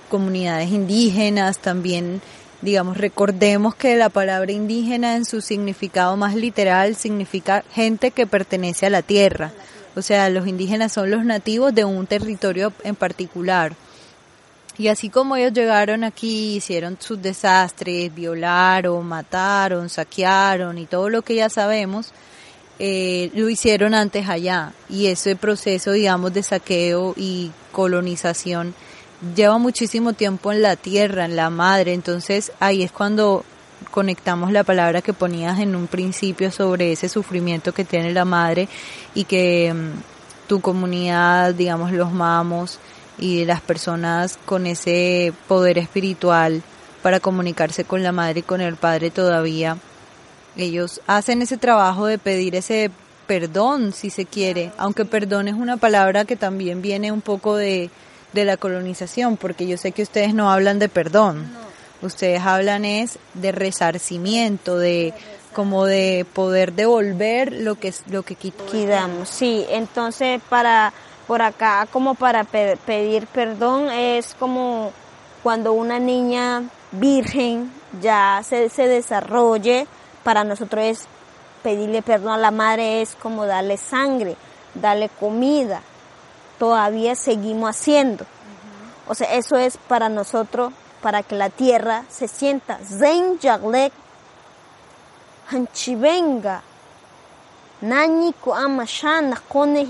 comunidades 0.08 0.70
indígenas, 0.70 1.58
también, 1.58 2.20
digamos, 2.62 2.96
recordemos 2.96 3.74
que 3.74 3.96
la 3.96 4.08
palabra 4.08 4.52
indígena 4.52 5.16
en 5.16 5.24
su 5.24 5.40
significado 5.40 6.16
más 6.16 6.34
literal 6.34 6.96
significa 6.96 7.64
gente 7.72 8.10
que 8.10 8.26
pertenece 8.26 8.86
a 8.86 8.90
la 8.90 9.02
tierra. 9.02 9.52
O 9.96 10.02
sea, 10.02 10.30
los 10.30 10.46
indígenas 10.46 10.92
son 10.92 11.10
los 11.10 11.24
nativos 11.24 11.74
de 11.74 11.84
un 11.84 12.06
territorio 12.06 12.72
en 12.84 12.94
particular. 12.94 13.74
Y 14.78 14.86
así 14.86 15.08
como 15.10 15.34
ellos 15.34 15.52
llegaron 15.52 16.04
aquí, 16.04 16.56
hicieron 16.56 16.96
sus 17.00 17.20
desastres, 17.20 18.14
violaron, 18.14 19.04
mataron, 19.04 19.88
saquearon 19.88 20.78
y 20.78 20.86
todo 20.86 21.08
lo 21.08 21.22
que 21.22 21.34
ya 21.34 21.48
sabemos, 21.48 22.12
eh, 22.78 23.30
lo 23.34 23.48
hicieron 23.48 23.94
antes 23.94 24.28
allá. 24.28 24.72
Y 24.88 25.06
ese 25.06 25.36
proceso, 25.36 25.92
digamos, 25.92 26.32
de 26.32 26.42
saqueo 26.42 27.14
y 27.16 27.50
colonización 27.72 28.74
lleva 29.34 29.58
muchísimo 29.58 30.12
tiempo 30.12 30.52
en 30.52 30.62
la 30.62 30.76
tierra, 30.76 31.24
en 31.24 31.36
la 31.36 31.50
madre. 31.50 31.92
Entonces 31.94 32.52
ahí 32.60 32.82
es 32.82 32.92
cuando 32.92 33.44
conectamos 33.90 34.52
la 34.52 34.64
palabra 34.64 35.02
que 35.02 35.12
ponías 35.12 35.58
en 35.60 35.74
un 35.74 35.86
principio 35.86 36.50
sobre 36.50 36.92
ese 36.92 37.08
sufrimiento 37.08 37.72
que 37.72 37.84
tiene 37.84 38.12
la 38.12 38.24
madre 38.24 38.68
y 39.14 39.24
que 39.24 39.72
mm, 39.72 40.48
tu 40.48 40.60
comunidad, 40.60 41.54
digamos, 41.54 41.92
los 41.92 42.12
mamos, 42.12 42.78
y 43.18 43.44
las 43.44 43.60
personas 43.60 44.38
con 44.44 44.66
ese 44.66 45.32
poder 45.48 45.78
espiritual 45.78 46.62
para 47.02 47.20
comunicarse 47.20 47.84
con 47.84 48.02
la 48.02 48.12
madre 48.12 48.40
y 48.40 48.42
con 48.42 48.60
el 48.60 48.76
padre 48.76 49.10
todavía. 49.10 49.76
Ellos 50.58 51.00
hacen 51.06 51.40
ese 51.40 51.56
trabajo 51.56 52.04
de 52.06 52.18
pedir 52.18 52.54
ese 52.56 52.90
perdón, 53.26 53.92
si 53.92 54.10
se 54.10 54.26
quiere, 54.26 54.72
aunque 54.76 55.04
perdón 55.04 55.48
es 55.48 55.54
una 55.54 55.76
palabra 55.76 56.24
que 56.24 56.34
también 56.36 56.82
viene 56.82 57.12
un 57.12 57.20
poco 57.20 57.56
de, 57.56 57.90
de 58.32 58.44
la 58.44 58.56
colonización, 58.56 59.36
porque 59.36 59.66
yo 59.66 59.76
sé 59.76 59.92
que 59.92 60.02
ustedes 60.02 60.34
no 60.34 60.50
hablan 60.50 60.78
de 60.78 60.88
perdón, 60.88 61.46
ustedes 62.02 62.40
hablan 62.40 62.84
es 62.84 63.18
de 63.34 63.52
resarcimiento, 63.52 64.78
de 64.78 65.14
como 65.54 65.86
de 65.86 66.26
poder 66.32 66.72
devolver 66.72 67.52
lo 67.52 67.74
que 67.74 67.92
lo 68.10 68.22
que 68.22 68.34
quitamos. 68.34 69.28
Sí, 69.28 69.64
entonces 69.70 70.40
para 70.48 70.92
por 71.26 71.42
acá 71.42 71.86
como 71.92 72.14
para 72.14 72.44
pedir 72.44 73.26
perdón 73.26 73.90
es 73.90 74.34
como 74.38 74.92
cuando 75.42 75.72
una 75.72 75.98
niña 75.98 76.62
virgen 76.92 77.70
ya 78.00 78.40
se, 78.42 78.68
se 78.68 78.86
desarrolle, 78.86 79.86
para 80.28 80.44
nosotros 80.44 80.84
es 80.84 81.06
pedirle 81.62 82.02
perdón 82.02 82.32
a 82.32 82.36
la 82.36 82.50
madre 82.50 83.00
es 83.00 83.14
como 83.14 83.46
darle 83.46 83.78
sangre, 83.78 84.36
darle 84.74 85.08
comida. 85.08 85.80
Todavía 86.58 87.14
seguimos 87.14 87.70
haciendo. 87.70 88.26
O 89.06 89.14
sea, 89.14 89.32
eso 89.32 89.56
es 89.56 89.78
para 89.78 90.10
nosotros, 90.10 90.74
para 91.00 91.22
que 91.22 91.34
la 91.34 91.48
tierra 91.48 92.04
se 92.10 92.28
sienta. 92.28 92.78
Zen 92.84 93.38
jaglek 93.40 93.90
hanchivenga 95.50 96.60
nani 97.80 98.34
ko 98.34 98.54
amashana 98.54 99.40
kone 99.48 99.86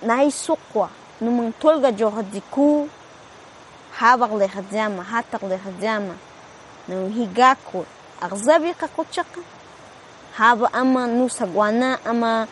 nahay 0.00 0.30
suqwa 0.30 0.88
numang 1.20 1.52
tolga 1.60 1.92
johadiku 1.92 2.88
habaq 4.00 4.32
le 4.32 4.48
haba 10.36 10.70
ama 10.72 11.08
ama 12.04 12.46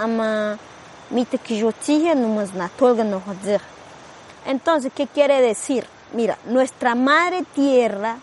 ama 0.00 0.58
mita 1.10 1.38
Entonces, 4.46 4.92
¿qué 4.94 5.06
quiere 5.06 5.40
decir? 5.40 5.86
Mira, 6.12 6.38
nuestra 6.46 6.94
madre 6.94 7.44
tierra 7.54 8.18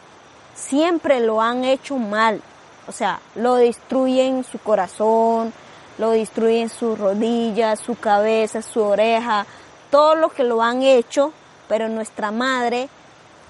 siempre 0.55 1.19
lo 1.19 1.41
han 1.41 1.63
hecho 1.63 1.97
mal. 1.97 2.41
O 2.87 2.91
sea, 2.91 3.19
lo 3.35 3.55
destruyen 3.55 4.43
su 4.43 4.59
corazón, 4.59 5.53
lo 5.97 6.11
destruyen 6.11 6.69
sus 6.69 6.97
rodillas, 6.97 7.79
su 7.79 7.95
cabeza, 7.95 8.61
su 8.61 8.81
oreja, 8.81 9.45
todo 9.89 10.15
lo 10.15 10.29
que 10.29 10.43
lo 10.43 10.61
han 10.61 10.83
hecho, 10.83 11.31
pero 11.67 11.87
nuestra 11.89 12.31
madre 12.31 12.89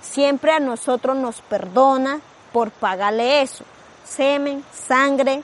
siempre 0.01 0.51
a 0.51 0.59
nosotros 0.59 1.15
nos 1.15 1.41
perdona 1.41 2.19
por 2.51 2.71
pagarle 2.71 3.41
eso. 3.41 3.63
Semen, 4.03 4.63
sangre, 4.73 5.43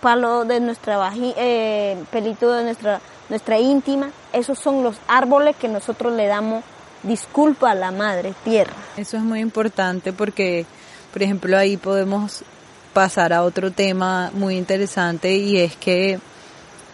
palo 0.00 0.44
de 0.44 0.60
nuestra 0.60 1.12
eh, 1.16 2.02
pelito 2.10 2.52
de 2.52 2.64
nuestra, 2.64 3.00
nuestra 3.28 3.58
íntima, 3.58 4.10
esos 4.32 4.58
son 4.58 4.82
los 4.82 4.96
árboles 5.06 5.56
que 5.56 5.68
nosotros 5.68 6.12
le 6.12 6.26
damos 6.26 6.64
disculpa 7.02 7.70
a 7.70 7.74
la 7.74 7.90
madre 7.90 8.34
tierra. 8.44 8.72
Eso 8.96 9.16
es 9.16 9.22
muy 9.22 9.40
importante 9.40 10.12
porque, 10.12 10.66
por 11.12 11.22
ejemplo, 11.22 11.56
ahí 11.56 11.76
podemos 11.76 12.44
pasar 12.92 13.32
a 13.32 13.42
otro 13.42 13.70
tema 13.70 14.30
muy 14.34 14.56
interesante 14.56 15.36
y 15.36 15.58
es 15.58 15.76
que 15.76 16.18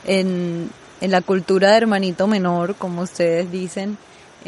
en, 0.04 0.70
en 1.00 1.10
la 1.10 1.22
cultura 1.22 1.70
de 1.70 1.78
hermanito 1.78 2.26
menor, 2.26 2.76
como 2.76 3.02
ustedes 3.02 3.50
dicen, 3.50 3.98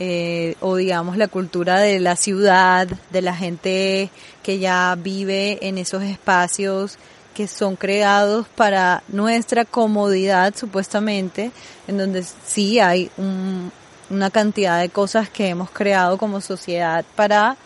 eh, 0.01 0.55
o 0.61 0.77
digamos 0.77 1.17
la 1.17 1.27
cultura 1.27 1.81
de 1.81 1.99
la 1.99 2.15
ciudad, 2.15 2.87
de 2.87 3.21
la 3.21 3.35
gente 3.35 4.11
que 4.45 4.61
ya 4.61 4.97
vive 4.97 5.59
en 5.67 5.77
esos 5.77 6.05
espacios 6.05 6.99
que 7.35 7.49
son 7.49 7.75
creados 7.75 8.47
para 8.55 9.03
nuestra 9.09 9.65
comodidad 9.65 10.55
supuestamente, 10.57 11.51
en 11.89 11.99
donde 11.99 12.25
sí 12.47 12.79
hay 12.79 13.11
una 13.17 14.31
cantidad 14.31 14.81
de 14.81 14.89
cosas 14.89 15.29
que 15.31 15.49
hemos 15.49 15.69
creado 15.71 16.17
como 16.17 16.41
sociedad 16.41 17.05
para, 17.17 17.57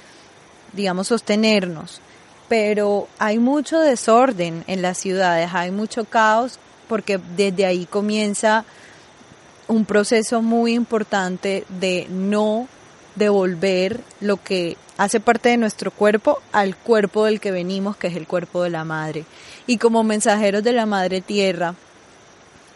digamos, 0.72 1.08
sostenernos. 1.08 2.00
Pero 2.48 3.08
hay 3.18 3.38
mucho 3.38 3.78
desorden 3.78 4.64
en 4.66 4.80
las 4.80 4.96
ciudades, 4.96 5.50
hay 5.52 5.70
mucho 5.70 6.06
caos 6.06 6.58
porque 6.88 7.20
desde 7.36 7.66
ahí 7.66 7.84
comienza 7.84 8.64
un 9.72 9.84
proceso 9.86 10.42
muy 10.42 10.74
importante 10.74 11.64
de 11.80 12.06
no 12.10 12.68
devolver 13.14 14.00
lo 14.20 14.36
que 14.42 14.76
hace 14.98 15.18
parte 15.18 15.48
de 15.48 15.56
nuestro 15.56 15.90
cuerpo 15.90 16.40
al 16.52 16.76
cuerpo 16.76 17.24
del 17.24 17.40
que 17.40 17.50
venimos, 17.50 17.96
que 17.96 18.08
es 18.08 18.16
el 18.16 18.26
cuerpo 18.26 18.62
de 18.62 18.70
la 18.70 18.84
madre. 18.84 19.24
Y 19.66 19.78
como 19.78 20.04
mensajeros 20.04 20.62
de 20.62 20.72
la 20.72 20.86
madre 20.86 21.20
tierra, 21.20 21.74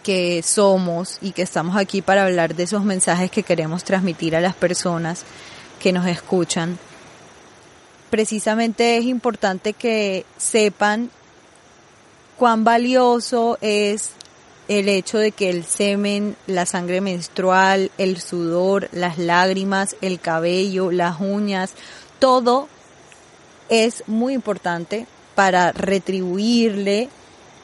que 0.02 0.42
somos 0.42 1.18
y 1.20 1.32
que 1.32 1.42
estamos 1.42 1.76
aquí 1.76 2.00
para 2.00 2.24
hablar 2.24 2.54
de 2.54 2.62
esos 2.62 2.84
mensajes 2.84 3.30
que 3.30 3.42
queremos 3.42 3.84
transmitir 3.84 4.36
a 4.36 4.40
las 4.40 4.54
personas 4.54 5.24
que 5.80 5.92
nos 5.92 6.06
escuchan, 6.06 6.78
precisamente 8.08 8.96
es 8.96 9.04
importante 9.04 9.72
que 9.72 10.24
sepan 10.36 11.10
cuán 12.38 12.64
valioso 12.64 13.58
es 13.60 14.10
el 14.68 14.88
hecho 14.88 15.18
de 15.18 15.32
que 15.32 15.50
el 15.50 15.64
semen, 15.64 16.36
la 16.46 16.66
sangre 16.66 17.00
menstrual, 17.00 17.90
el 17.98 18.20
sudor, 18.20 18.88
las 18.92 19.18
lágrimas, 19.18 19.96
el 20.00 20.18
cabello, 20.20 20.90
las 20.90 21.20
uñas, 21.20 21.74
todo 22.18 22.68
es 23.68 24.04
muy 24.06 24.34
importante 24.34 25.06
para 25.34 25.72
retribuirle 25.72 27.08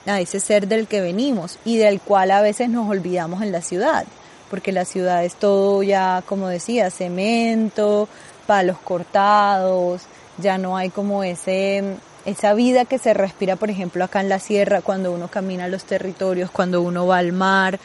a 0.06 0.20
ese 0.20 0.40
ser 0.40 0.68
del 0.68 0.86
que 0.86 1.00
venimos 1.00 1.58
y 1.64 1.76
del 1.76 2.00
cual 2.00 2.30
a 2.30 2.42
veces 2.42 2.68
nos 2.68 2.88
olvidamos 2.88 3.42
en 3.42 3.52
la 3.52 3.62
ciudad, 3.62 4.04
porque 4.50 4.72
la 4.72 4.84
ciudad 4.84 5.24
es 5.24 5.34
todo 5.34 5.82
ya, 5.82 6.22
como 6.26 6.48
decía, 6.48 6.90
cemento, 6.90 8.08
palos 8.46 8.78
cortados, 8.78 10.02
ya 10.38 10.58
no 10.58 10.76
hay 10.76 10.90
como 10.90 11.24
ese 11.24 11.96
esa 12.24 12.54
vida 12.54 12.84
que 12.84 12.98
se 12.98 13.14
respira, 13.14 13.56
por 13.56 13.70
ejemplo, 13.70 14.04
acá 14.04 14.20
en 14.20 14.28
la 14.28 14.38
sierra, 14.38 14.80
cuando 14.80 15.12
uno 15.12 15.28
camina 15.28 15.68
los 15.68 15.84
territorios, 15.84 16.50
cuando 16.50 16.82
uno 16.82 17.06
va 17.06 17.18
al 17.18 17.32
mar. 17.32 17.78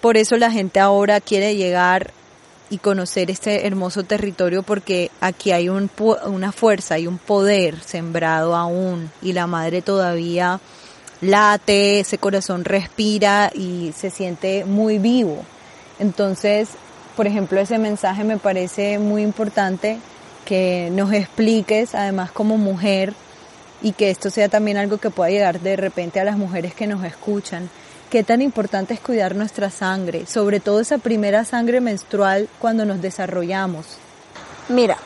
Por 0.00 0.16
eso 0.16 0.36
la 0.36 0.50
gente 0.50 0.80
ahora 0.80 1.20
quiere 1.20 1.56
llegar 1.56 2.12
y 2.70 2.78
conocer 2.78 3.30
este 3.30 3.66
hermoso 3.66 4.04
territorio 4.04 4.62
porque 4.62 5.10
aquí 5.20 5.50
hay 5.50 5.68
un, 5.68 5.90
una 6.26 6.52
fuerza, 6.52 6.94
hay 6.94 7.06
un 7.06 7.18
poder 7.18 7.80
sembrado 7.80 8.54
aún 8.54 9.10
y 9.20 9.32
la 9.32 9.46
madre 9.46 9.82
todavía 9.82 10.60
late, 11.20 12.00
ese 12.00 12.18
corazón 12.18 12.64
respira 12.64 13.50
y 13.54 13.92
se 13.96 14.10
siente 14.10 14.64
muy 14.64 14.98
vivo. 14.98 15.44
Entonces, 15.98 16.70
por 17.16 17.26
ejemplo, 17.26 17.60
ese 17.60 17.78
mensaje 17.78 18.24
me 18.24 18.38
parece 18.38 18.98
muy 18.98 19.22
importante 19.22 19.98
que 20.44 20.88
nos 20.92 21.12
expliques, 21.12 21.94
además 21.94 22.32
como 22.32 22.56
mujer, 22.56 23.14
y 23.82 23.92
que 23.92 24.10
esto 24.10 24.30
sea 24.30 24.48
también 24.48 24.76
algo 24.76 24.98
que 24.98 25.10
pueda 25.10 25.30
llegar 25.30 25.60
de 25.60 25.76
repente 25.76 26.20
a 26.20 26.24
las 26.24 26.36
mujeres 26.36 26.74
que 26.74 26.86
nos 26.86 27.04
escuchan. 27.04 27.70
Qué 28.10 28.24
tan 28.24 28.42
importante 28.42 28.94
es 28.94 29.00
cuidar 29.00 29.36
nuestra 29.36 29.70
sangre, 29.70 30.26
sobre 30.26 30.58
todo 30.60 30.80
esa 30.80 30.98
primera 30.98 31.44
sangre 31.44 31.80
menstrual 31.80 32.48
cuando 32.58 32.84
nos 32.84 33.00
desarrollamos. 33.00 33.86
Mira, 34.68 34.96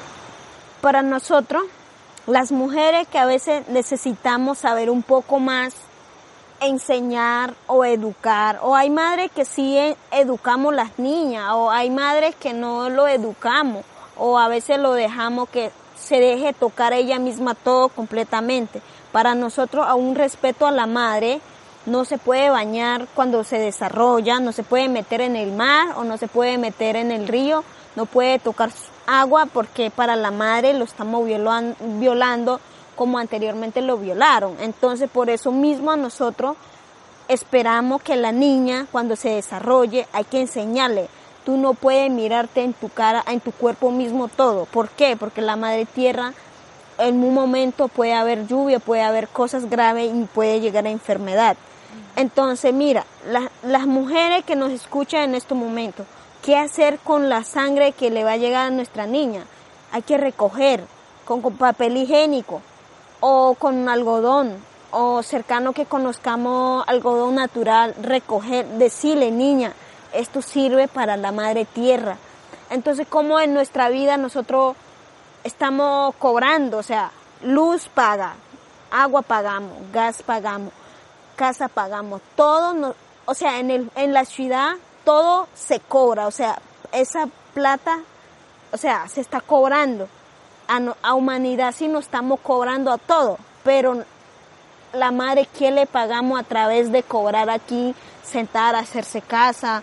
para 0.80 1.02
nosotros, 1.02 1.62
las 2.26 2.50
mujeres 2.50 3.06
que 3.08 3.18
a 3.18 3.26
veces 3.26 3.68
necesitamos 3.68 4.58
saber 4.58 4.88
un 4.88 5.02
poco 5.02 5.38
más 5.38 5.74
enseñar 6.60 7.54
o 7.66 7.84
educar. 7.84 8.58
O 8.62 8.74
hay 8.74 8.90
madres 8.90 9.30
que 9.30 9.44
sí 9.44 9.76
educamos 10.10 10.74
las 10.74 10.98
niñas, 10.98 11.50
o 11.52 11.70
hay 11.70 11.90
madres 11.90 12.34
que 12.34 12.52
no 12.52 12.88
lo 12.88 13.06
educamos, 13.06 13.84
o 14.16 14.38
a 14.38 14.48
veces 14.48 14.78
lo 14.78 14.92
dejamos 14.92 15.48
que 15.48 15.70
se 15.96 16.20
deje 16.20 16.52
tocar 16.52 16.92
ella 16.92 17.18
misma 17.18 17.54
todo 17.54 17.88
completamente. 17.88 18.82
Para 19.12 19.34
nosotros, 19.34 19.86
a 19.86 19.94
un 19.94 20.14
respeto 20.14 20.66
a 20.66 20.70
la 20.70 20.86
madre, 20.86 21.40
no 21.86 22.04
se 22.04 22.18
puede 22.18 22.50
bañar 22.50 23.06
cuando 23.14 23.44
se 23.44 23.58
desarrolla, 23.58 24.40
no 24.40 24.52
se 24.52 24.62
puede 24.62 24.88
meter 24.88 25.20
en 25.20 25.36
el 25.36 25.52
mar 25.52 25.94
o 25.96 26.04
no 26.04 26.16
se 26.16 26.28
puede 26.28 26.58
meter 26.58 26.96
en 26.96 27.10
el 27.10 27.28
río, 27.28 27.62
no 27.94 28.06
puede 28.06 28.38
tocar 28.38 28.70
agua 29.06 29.46
porque 29.46 29.90
para 29.90 30.16
la 30.16 30.30
madre 30.30 30.72
lo 30.74 30.84
estamos 30.84 31.26
violando 31.26 32.60
como 32.96 33.18
anteriormente 33.18 33.82
lo 33.82 33.98
violaron. 33.98 34.56
Entonces, 34.60 35.10
por 35.10 35.30
eso 35.30 35.52
mismo 35.52 35.94
nosotros 35.96 36.56
esperamos 37.28 38.02
que 38.02 38.16
la 38.16 38.32
niña, 38.32 38.86
cuando 38.90 39.16
se 39.16 39.30
desarrolle, 39.30 40.06
hay 40.12 40.24
que 40.24 40.40
enseñarle. 40.40 41.08
Tú 41.44 41.56
no 41.56 41.74
puedes 41.74 42.10
mirarte 42.10 42.62
en 42.62 42.72
tu 42.72 42.88
cara, 42.88 43.22
en 43.26 43.40
tu 43.40 43.52
cuerpo 43.52 43.90
mismo 43.90 44.28
todo. 44.28 44.64
¿Por 44.64 44.88
qué? 44.88 45.16
Porque 45.16 45.42
la 45.42 45.56
madre 45.56 45.84
tierra, 45.86 46.32
en 46.98 47.22
un 47.22 47.34
momento 47.34 47.88
puede 47.88 48.14
haber 48.14 48.46
lluvia, 48.46 48.78
puede 48.78 49.02
haber 49.02 49.28
cosas 49.28 49.68
graves 49.68 50.10
y 50.14 50.24
puede 50.24 50.60
llegar 50.60 50.86
a 50.86 50.90
enfermedad. 50.90 51.56
Entonces, 52.16 52.72
mira, 52.72 53.04
las 53.62 53.86
mujeres 53.86 54.44
que 54.44 54.56
nos 54.56 54.72
escuchan 54.72 55.22
en 55.22 55.34
este 55.34 55.54
momento, 55.54 56.04
¿qué 56.42 56.56
hacer 56.56 56.98
con 56.98 57.28
la 57.28 57.44
sangre 57.44 57.92
que 57.92 58.10
le 58.10 58.24
va 58.24 58.32
a 58.32 58.36
llegar 58.36 58.66
a 58.66 58.70
nuestra 58.70 59.06
niña? 59.06 59.44
Hay 59.92 60.02
que 60.02 60.16
recoger 60.16 60.84
con 61.24 61.42
papel 61.42 61.96
higiénico, 61.96 62.62
o 63.26 63.54
con 63.54 63.88
algodón 63.88 64.54
o 64.90 65.22
cercano 65.22 65.72
que 65.72 65.86
conozcamos 65.86 66.84
algodón 66.86 67.36
natural, 67.36 67.94
recoger, 68.02 68.66
decirle, 68.76 69.30
niña, 69.30 69.72
esto 70.14 70.42
sirve 70.42 70.88
para 70.88 71.16
la 71.16 71.32
madre 71.32 71.64
tierra. 71.64 72.16
Entonces, 72.70 73.06
como 73.08 73.40
en 73.40 73.52
nuestra 73.52 73.88
vida 73.88 74.16
nosotros 74.16 74.76
estamos 75.42 76.14
cobrando, 76.16 76.78
o 76.78 76.82
sea, 76.82 77.10
luz 77.42 77.88
paga, 77.88 78.34
agua 78.90 79.22
pagamos, 79.22 79.72
gas 79.92 80.22
pagamos, 80.22 80.72
casa 81.36 81.68
pagamos, 81.68 82.22
todo, 82.36 82.94
o 83.26 83.34
sea, 83.34 83.58
en, 83.58 83.70
el, 83.70 83.90
en 83.96 84.12
la 84.12 84.24
ciudad 84.24 84.72
todo 85.04 85.48
se 85.54 85.80
cobra, 85.80 86.26
o 86.26 86.30
sea, 86.30 86.58
esa 86.92 87.28
plata, 87.52 88.00
o 88.72 88.76
sea, 88.76 89.08
se 89.08 89.20
está 89.20 89.40
cobrando 89.40 90.08
a, 91.02 91.14
humanidad 91.14 91.74
si 91.74 91.88
nos 91.88 92.04
estamos 92.04 92.40
cobrando 92.40 92.90
a 92.92 92.98
todo, 92.98 93.38
pero 93.62 94.04
la 94.92 95.10
madre 95.10 95.46
que 95.46 95.70
le 95.70 95.86
pagamos 95.86 96.40
a 96.40 96.44
través 96.44 96.90
de 96.92 97.02
cobrar 97.02 97.50
aquí, 97.50 97.94
sentar, 98.22 98.74
hacerse 98.74 99.20
casa, 99.20 99.82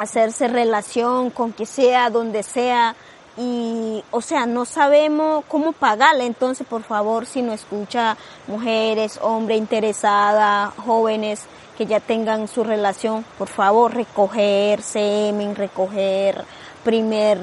hacerse 0.00 0.48
relación 0.48 1.30
con 1.30 1.52
que 1.52 1.66
sea, 1.66 2.10
donde 2.10 2.42
sea, 2.42 2.96
y 3.36 4.02
o 4.10 4.20
sea, 4.20 4.46
no 4.46 4.64
sabemos 4.64 5.44
cómo 5.46 5.72
pagarle, 5.72 6.26
entonces 6.26 6.66
por 6.66 6.82
favor, 6.82 7.26
si 7.26 7.42
no 7.42 7.52
escucha 7.52 8.16
mujeres, 8.48 9.18
hombres 9.22 9.58
interesadas, 9.58 10.74
jóvenes 10.84 11.42
que 11.78 11.86
ya 11.86 12.00
tengan 12.00 12.48
su 12.48 12.64
relación, 12.64 13.24
por 13.38 13.48
favor, 13.48 13.94
recoger 13.94 14.82
semen, 14.82 15.54
recoger 15.54 16.44
primer 16.82 17.38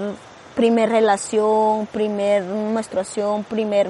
primer 0.58 0.90
relación, 0.90 1.86
primer 1.86 2.44
menstruación, 2.44 3.44
primer... 3.44 3.88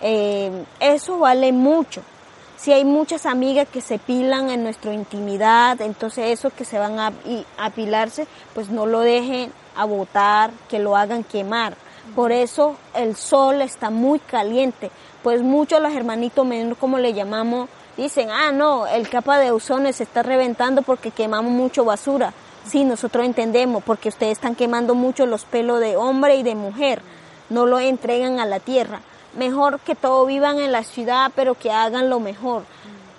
Eh, 0.00 0.64
eso 0.78 1.18
vale 1.18 1.50
mucho. 1.50 2.00
Si 2.66 2.72
hay 2.72 2.84
muchas 2.84 3.26
amigas 3.26 3.68
que 3.72 3.80
se 3.80 3.96
pilan 3.96 4.50
en 4.50 4.64
nuestra 4.64 4.92
intimidad, 4.92 5.80
entonces 5.80 6.32
eso 6.32 6.50
que 6.50 6.64
se 6.64 6.80
van 6.80 6.98
a 6.98 7.12
apilarse, 7.58 8.26
pues 8.54 8.70
no 8.70 8.86
lo 8.86 9.02
dejen 9.02 9.52
a 9.76 9.84
botar, 9.84 10.50
que 10.68 10.80
lo 10.80 10.96
hagan 10.96 11.22
quemar. 11.22 11.76
Por 12.16 12.32
eso 12.32 12.74
el 12.96 13.14
sol 13.14 13.62
está 13.62 13.90
muy 13.90 14.18
caliente, 14.18 14.90
pues 15.22 15.42
muchos 15.42 15.80
los 15.80 15.94
hermanitos 15.94 16.44
menores, 16.44 16.76
como 16.76 16.98
le 16.98 17.14
llamamos, 17.14 17.68
dicen, 17.96 18.30
ah, 18.32 18.50
no, 18.50 18.88
el 18.88 19.08
capa 19.08 19.38
de 19.38 19.52
ozono 19.52 19.92
se 19.92 20.02
está 20.02 20.24
reventando 20.24 20.82
porque 20.82 21.12
quemamos 21.12 21.52
mucho 21.52 21.84
basura. 21.84 22.32
Sí, 22.66 22.82
nosotros 22.82 23.24
entendemos, 23.24 23.84
porque 23.84 24.08
ustedes 24.08 24.32
están 24.32 24.56
quemando 24.56 24.96
mucho 24.96 25.24
los 25.24 25.44
pelos 25.44 25.78
de 25.78 25.96
hombre 25.96 26.34
y 26.34 26.42
de 26.42 26.56
mujer, 26.56 27.00
no 27.48 27.64
lo 27.64 27.78
entregan 27.78 28.40
a 28.40 28.44
la 28.44 28.58
tierra. 28.58 29.02
Mejor 29.36 29.80
que 29.80 29.94
todos 29.94 30.26
vivan 30.26 30.58
en 30.58 30.72
la 30.72 30.82
ciudad, 30.82 31.30
pero 31.34 31.54
que 31.54 31.70
hagan 31.70 32.08
lo 32.08 32.20
mejor. 32.20 32.64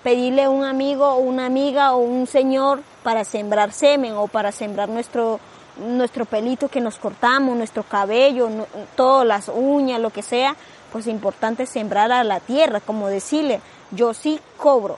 Pedirle 0.04 0.44
a 0.44 0.50
un 0.50 0.64
amigo 0.64 1.06
o 1.06 1.18
una 1.18 1.46
amiga 1.46 1.94
o 1.94 1.98
un 1.98 2.28
señor 2.28 2.82
para 3.04 3.24
sembrar 3.24 3.72
semen 3.72 4.14
o 4.16 4.28
para 4.28 4.52
sembrar 4.52 4.90
nuestro, 4.90 5.40
nuestro 5.78 6.26
pelito 6.26 6.70
que 6.70 6.82
nos 6.82 6.98
cortamos, 6.98 7.56
nuestro 7.56 7.84
cabello, 7.84 8.50
todas 8.96 9.28
las 9.28 9.50
uñas, 9.50 10.00
lo 10.00 10.10
que 10.10 10.24
sea, 10.24 10.56
pues 10.92 11.06
es 11.06 11.14
importante 11.14 11.66
sembrar 11.66 12.12
a 12.12 12.24
la 12.24 12.40
tierra, 12.40 12.80
como 12.80 13.08
decirle, 13.08 13.62
yo 13.92 14.14
sí 14.14 14.40
cobro, 14.58 14.98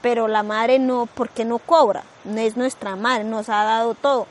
pero 0.00 0.28
la 0.28 0.42
madre 0.42 0.78
no, 0.78 1.06
porque 1.14 1.44
no 1.44 1.58
cobra, 1.58 2.04
no 2.24 2.40
es 2.40 2.56
nuestra 2.56 2.96
madre, 2.96 3.24
nos 3.24 3.48
ha 3.48 3.64
dado 3.64 3.94
todo. 3.94 4.26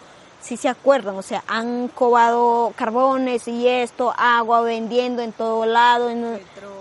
Si 0.48 0.56
se 0.56 0.70
acuerdan, 0.70 1.18
o 1.18 1.22
sea, 1.22 1.44
han 1.46 1.90
cobado 1.90 2.72
carbones 2.78 3.50
y 3.50 3.68
esto, 3.68 4.14
agua 4.18 4.62
vendiendo 4.62 5.22
en 5.22 5.34
todo 5.34 5.66
lado, 5.66 6.10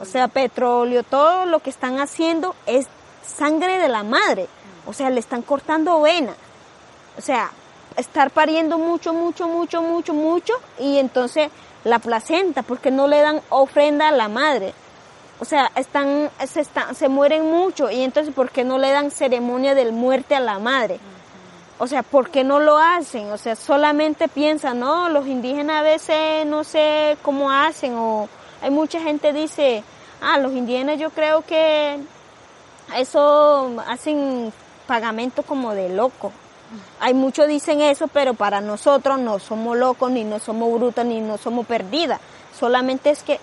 o 0.00 0.05
sea, 0.05 0.29
petróleo, 0.29 1.02
todo 1.02 1.46
lo 1.46 1.59
que 1.59 1.70
están 1.70 1.98
haciendo 1.98 2.55
es 2.66 2.87
sangre 3.26 3.79
de 3.79 3.88
la 3.88 4.05
madre, 4.05 4.46
o 4.87 4.92
sea, 4.92 5.11
le 5.11 5.18
están 5.18 5.42
cortando 5.42 6.00
vena, 6.00 6.33
o 7.18 7.20
sea, 7.20 7.50
estar 7.96 8.31
pariendo 8.31 8.79
mucho, 8.79 9.12
mucho, 9.12 9.48
mucho, 9.48 9.83
mucho, 9.83 10.14
mucho, 10.14 10.52
y 10.79 10.98
entonces 10.98 11.50
la 11.83 11.98
placenta, 11.98 12.62
porque 12.62 12.92
no 12.92 13.09
le 13.09 13.20
dan 13.20 13.40
ofrenda 13.48 14.07
a 14.07 14.12
la 14.12 14.29
madre. 14.29 14.74
O 15.40 15.44
sea, 15.44 15.72
están, 15.74 16.31
se, 16.46 16.61
están, 16.61 16.94
se 16.94 17.09
mueren 17.09 17.50
mucho 17.50 17.90
y 17.90 18.02
entonces 18.02 18.33
¿por 18.33 18.50
qué 18.50 18.62
no 18.62 18.79
le 18.79 18.92
dan 18.92 19.11
ceremonia 19.11 19.74
del 19.74 19.92
muerte 19.92 20.37
a 20.37 20.40
la 20.40 20.61
madre? 20.61 21.00
O 21.78 21.86
sea, 21.86 22.02
¿por 22.02 22.30
qué 22.30 22.42
no 22.42 22.58
lo 22.58 22.78
hacen? 22.78 23.30
O 23.32 23.38
sea, 23.38 23.54
solamente 23.54 24.28
piensan, 24.28 24.80
no, 24.80 25.10
los 25.10 25.26
indígenas 25.26 25.80
a 25.80 25.82
veces 25.82 26.46
no 26.46 26.64
sé 26.64 27.18
cómo 27.22 27.50
hacen 27.50 27.94
o 27.96 28.28
hay 28.62 28.70
mucha 28.70 29.00
gente 29.00 29.32
dice, 29.34 29.84
ah, 30.22 30.38
los 30.38 30.52
indígenas 30.52 30.98
yo 30.98 31.10
creo 31.10 31.42
que 31.42 31.98
eso 32.96 33.74
hacen 33.86 34.52
pagamento 34.86 35.42
como 35.42 35.74
de 35.74 35.90
loco. 35.90 36.32
Hay 36.98 37.14
muchos 37.14 37.46
dicen 37.46 37.80
eso, 37.80 38.08
pero 38.08 38.34
para 38.34 38.60
nosotros 38.60 39.18
no 39.18 39.38
somos 39.38 39.76
locos, 39.76 40.10
ni 40.10 40.24
no 40.24 40.38
somos 40.38 40.72
brutas, 40.72 41.04
ni 41.04 41.20
no 41.20 41.36
somos 41.38 41.66
perdidas. 41.66 42.20
Solamente 42.58 43.10
es 43.10 43.22
que 43.22 43.38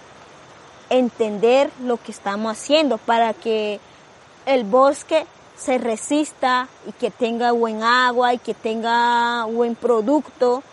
entender 0.90 1.70
lo 1.82 1.98
que 1.98 2.12
estamos 2.12 2.52
haciendo 2.52 2.98
para 2.98 3.34
que 3.34 3.80
el 4.46 4.64
bosque 4.64 5.26
se 5.58 5.78
resista 5.78 6.68
y 6.88 6.92
que 6.94 7.12
tenga 7.12 7.52
buen 7.52 7.84
agua 7.84 8.34
y 8.34 8.38
que 8.38 8.54
tenga 8.54 9.46
buen 9.46 9.76
producto. 9.76 10.64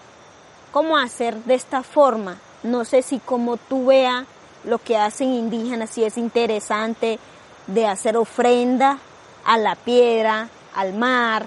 ¿Cómo 0.73 0.97
hacer 0.97 1.37
de 1.45 1.55
esta 1.55 1.83
forma? 1.83 2.37
No 2.63 2.85
sé 2.85 3.03
si 3.03 3.19
como 3.19 3.57
tú 3.57 3.87
veas 3.87 4.25
lo 4.65 4.79
que 4.79 4.97
hacen 4.97 5.31
indígenas, 5.31 5.91
si 5.91 6.05
es 6.05 6.19
interesante 6.19 7.19
de 7.67 7.87
hacer 7.87 8.17
ofrenda 8.17 8.99
a 9.45 9.59
la 9.59 9.75
piedra, 9.75 10.49
al 10.75 10.95
mar. 10.95 11.47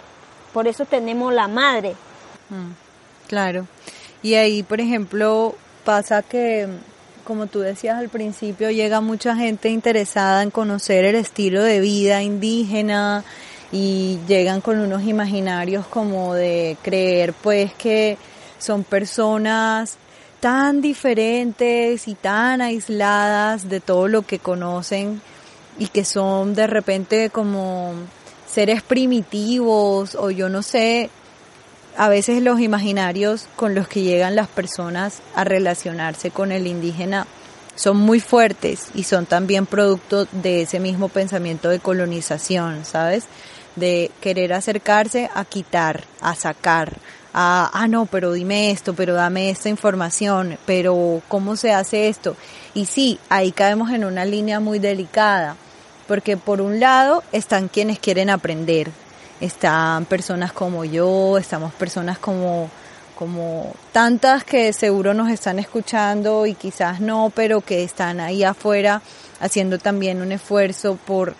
Por 0.51 0.67
eso 0.67 0.85
tenemos 0.85 1.33
la 1.33 1.47
madre. 1.47 1.95
Mm, 2.49 2.71
claro. 3.27 3.67
Y 4.21 4.35
ahí, 4.35 4.63
por 4.63 4.79
ejemplo, 4.79 5.55
pasa 5.83 6.21
que 6.21 6.67
como 7.23 7.47
tú 7.47 7.59
decías 7.59 7.97
al 7.97 8.09
principio, 8.09 8.71
llega 8.71 9.01
mucha 9.01 9.35
gente 9.35 9.69
interesada 9.69 10.43
en 10.43 10.51
conocer 10.51 11.05
el 11.05 11.15
estilo 11.15 11.63
de 11.63 11.79
vida 11.79 12.21
indígena 12.21 13.23
y 13.71 14.19
llegan 14.27 14.61
con 14.61 14.79
unos 14.79 15.03
imaginarios 15.03 15.87
como 15.87 16.35
de 16.35 16.77
creer 16.83 17.33
pues 17.33 17.73
que 17.73 18.17
son 18.59 18.83
personas 18.83 19.97
tan 20.39 20.81
diferentes 20.81 22.07
y 22.07 22.15
tan 22.15 22.61
aisladas 22.61 23.69
de 23.69 23.79
todo 23.79 24.07
lo 24.07 24.23
que 24.23 24.39
conocen 24.39 25.21
y 25.79 25.87
que 25.87 26.05
son 26.05 26.53
de 26.53 26.67
repente 26.67 27.29
como 27.29 27.93
seres 28.45 28.83
primitivos 28.83 30.15
o 30.15 30.29
yo 30.29 30.49
no 30.49 30.61
sé, 30.61 31.09
a 31.97 32.09
veces 32.09 32.41
los 32.41 32.59
imaginarios 32.59 33.47
con 33.55 33.75
los 33.75 33.87
que 33.87 34.01
llegan 34.01 34.35
las 34.35 34.47
personas 34.47 35.21
a 35.35 35.43
relacionarse 35.43 36.31
con 36.31 36.51
el 36.51 36.67
indígena 36.67 37.27
son 37.75 37.97
muy 37.97 38.19
fuertes 38.19 38.89
y 38.93 39.03
son 39.03 39.25
también 39.25 39.65
producto 39.65 40.27
de 40.31 40.61
ese 40.61 40.79
mismo 40.79 41.09
pensamiento 41.09 41.69
de 41.69 41.79
colonización, 41.79 42.85
¿sabes? 42.85 43.25
De 43.75 44.11
querer 44.21 44.53
acercarse 44.53 45.29
a 45.33 45.45
quitar, 45.45 46.03
a 46.21 46.35
sacar, 46.35 46.93
a, 47.33 47.71
ah, 47.73 47.87
no, 47.87 48.05
pero 48.05 48.31
dime 48.31 48.69
esto, 48.69 48.93
pero 48.93 49.15
dame 49.15 49.49
esta 49.49 49.69
información, 49.69 50.57
pero 50.67 51.21
¿cómo 51.27 51.55
se 51.55 51.73
hace 51.73 52.09
esto? 52.09 52.35
Y 52.75 52.85
sí, 52.85 53.19
ahí 53.29 53.51
caemos 53.51 53.89
en 53.91 54.05
una 54.05 54.23
línea 54.23 54.59
muy 54.59 54.77
delicada, 54.77 55.55
porque 56.07 56.37
por 56.37 56.61
un 56.61 56.79
lado 56.79 57.23
están 57.31 57.69
quienes 57.69 57.97
quieren 57.97 58.29
aprender, 58.29 58.91
están 59.41 60.05
personas 60.05 60.53
como 60.53 60.85
yo, 60.85 61.37
estamos 61.37 61.73
personas 61.73 62.17
como 62.19 62.69
como 63.15 63.73
tantas 63.91 64.43
que 64.43 64.73
seguro 64.73 65.13
nos 65.13 65.29
están 65.29 65.59
escuchando 65.59 66.45
y 66.45 66.55
quizás 66.55 66.99
no, 66.99 67.31
pero 67.33 67.61
que 67.61 67.83
están 67.83 68.19
ahí 68.19 68.43
afuera 68.43 69.01
haciendo 69.39 69.77
también 69.77 70.21
un 70.21 70.31
esfuerzo 70.31 70.97
por 71.05 71.35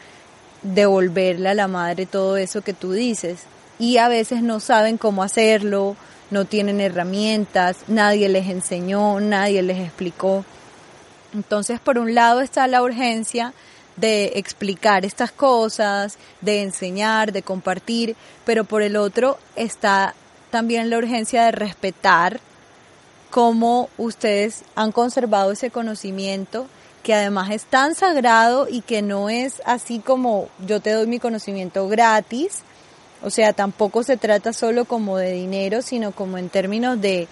devolverle 0.61 1.49
a 1.49 1.53
la 1.53 1.67
madre 1.67 2.05
todo 2.05 2.37
eso 2.37 2.61
que 2.61 2.73
tú 2.73 2.91
dices. 2.91 3.43
Y 3.79 3.97
a 3.97 4.07
veces 4.07 4.43
no 4.43 4.59
saben 4.59 4.97
cómo 4.97 5.23
hacerlo, 5.23 5.95
no 6.31 6.45
tienen 6.45 6.79
herramientas, 6.79 7.77
nadie 7.87 8.29
les 8.29 8.47
enseñó, 8.47 9.19
nadie 9.19 9.61
les 9.61 9.79
explicó. 9.79 10.45
Entonces, 11.33 11.79
por 11.79 11.97
un 11.97 12.13
lado 12.13 12.41
está 12.41 12.67
la 12.67 12.83
urgencia 12.83 13.53
de 13.95 14.33
explicar 14.35 15.05
estas 15.05 15.31
cosas, 15.31 16.17
de 16.41 16.61
enseñar, 16.61 17.31
de 17.31 17.43
compartir, 17.43 18.15
pero 18.45 18.63
por 18.63 18.81
el 18.81 18.95
otro 18.95 19.37
está 19.55 20.15
también 20.49 20.89
la 20.89 20.97
urgencia 20.97 21.45
de 21.45 21.51
respetar 21.51 22.39
cómo 23.29 23.89
ustedes 23.97 24.63
han 24.75 24.91
conservado 24.91 25.51
ese 25.51 25.71
conocimiento 25.71 26.67
que 27.01 27.13
además 27.13 27.51
es 27.51 27.65
tan 27.65 27.95
sagrado 27.95 28.67
y 28.69 28.81
que 28.81 29.01
no 29.01 29.29
es 29.29 29.61
así 29.65 29.99
como 29.99 30.47
yo 30.65 30.79
te 30.79 30.91
doy 30.91 31.05
mi 31.07 31.19
conocimiento 31.19 31.87
gratis, 31.89 32.61
o 33.23 33.29
sea, 33.29 33.53
tampoco 33.53 34.03
se 34.03 34.17
trata 34.17 34.53
solo 34.53 34.85
como 34.85 35.17
de 35.17 35.31
dinero, 35.31 35.81
sino 35.81 36.11
como 36.11 36.37
en 36.37 36.49
términos 36.49 36.99
de 36.99 37.27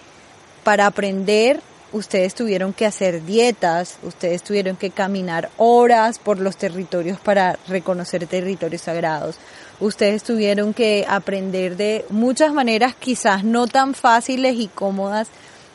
para 0.64 0.86
aprender 0.86 1.60
ustedes 1.92 2.34
tuvieron 2.34 2.72
que 2.72 2.86
hacer 2.86 3.24
dietas, 3.24 3.98
ustedes 4.02 4.42
tuvieron 4.42 4.76
que 4.76 4.90
caminar 4.90 5.50
horas 5.56 6.18
por 6.18 6.38
los 6.38 6.56
territorios 6.56 7.20
para 7.20 7.58
reconocer 7.68 8.26
territorios 8.26 8.82
sagrados, 8.82 9.36
ustedes 9.80 10.22
tuvieron 10.22 10.74
que 10.74 11.04
aprender 11.08 11.76
de 11.76 12.04
muchas 12.08 12.52
maneras 12.52 12.94
quizás 12.98 13.44
no 13.44 13.66
tan 13.66 13.94
fáciles 13.94 14.56
y 14.56 14.68
cómodas 14.68 15.28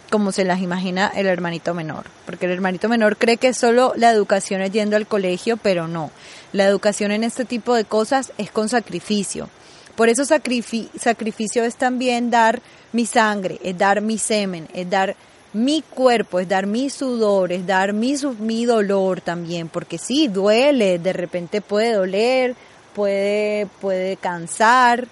como 0.09 0.31
se 0.31 0.45
las 0.45 0.61
imagina 0.61 1.11
el 1.15 1.27
hermanito 1.27 1.73
menor, 1.73 2.05
porque 2.25 2.45
el 2.45 2.53
hermanito 2.53 2.87
menor 2.87 3.17
cree 3.17 3.37
que 3.37 3.53
solo 3.53 3.93
la 3.97 4.09
educación 4.09 4.61
es 4.61 4.71
yendo 4.71 4.95
al 4.95 5.07
colegio, 5.07 5.57
pero 5.57 5.87
no, 5.87 6.11
la 6.53 6.65
educación 6.65 7.11
en 7.11 7.23
este 7.23 7.45
tipo 7.45 7.75
de 7.75 7.83
cosas 7.83 8.31
es 8.37 8.51
con 8.51 8.69
sacrificio. 8.69 9.49
Por 9.95 10.09
eso 10.09 10.25
sacrificio 10.25 11.63
es 11.63 11.75
también 11.75 12.29
dar 12.29 12.61
mi 12.93 13.05
sangre, 13.05 13.59
es 13.63 13.77
dar 13.77 14.01
mi 14.01 14.17
semen, 14.17 14.67
es 14.73 14.89
dar 14.89 15.15
mi 15.57 15.81
cuerpo, 15.81 16.39
es 16.39 16.47
dar 16.47 16.67
mi 16.67 16.89
sudor, 16.89 17.51
es 17.51 17.65
dar 17.65 17.91
mi, 17.91 18.15
mi 18.39 18.65
dolor 18.65 19.21
también, 19.21 19.69
porque 19.69 19.97
sí, 19.97 20.27
duele, 20.27 20.99
de 20.99 21.13
repente 21.13 21.61
puede 21.61 21.93
doler, 21.93 22.55
puede, 22.93 23.65
puede 23.81 24.17
cansar, 24.17 25.07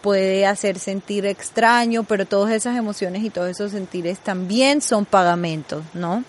puede 0.00 0.46
hacer 0.46 0.78
sentir 0.78 1.26
extraño, 1.26 2.04
pero 2.04 2.24
todas 2.24 2.52
esas 2.52 2.76
emociones 2.76 3.24
y 3.24 3.30
todos 3.30 3.50
esos 3.50 3.72
sentires 3.72 4.18
también 4.20 4.80
son 4.80 5.04
pagamentos, 5.04 5.82
¿no? 5.92 6.24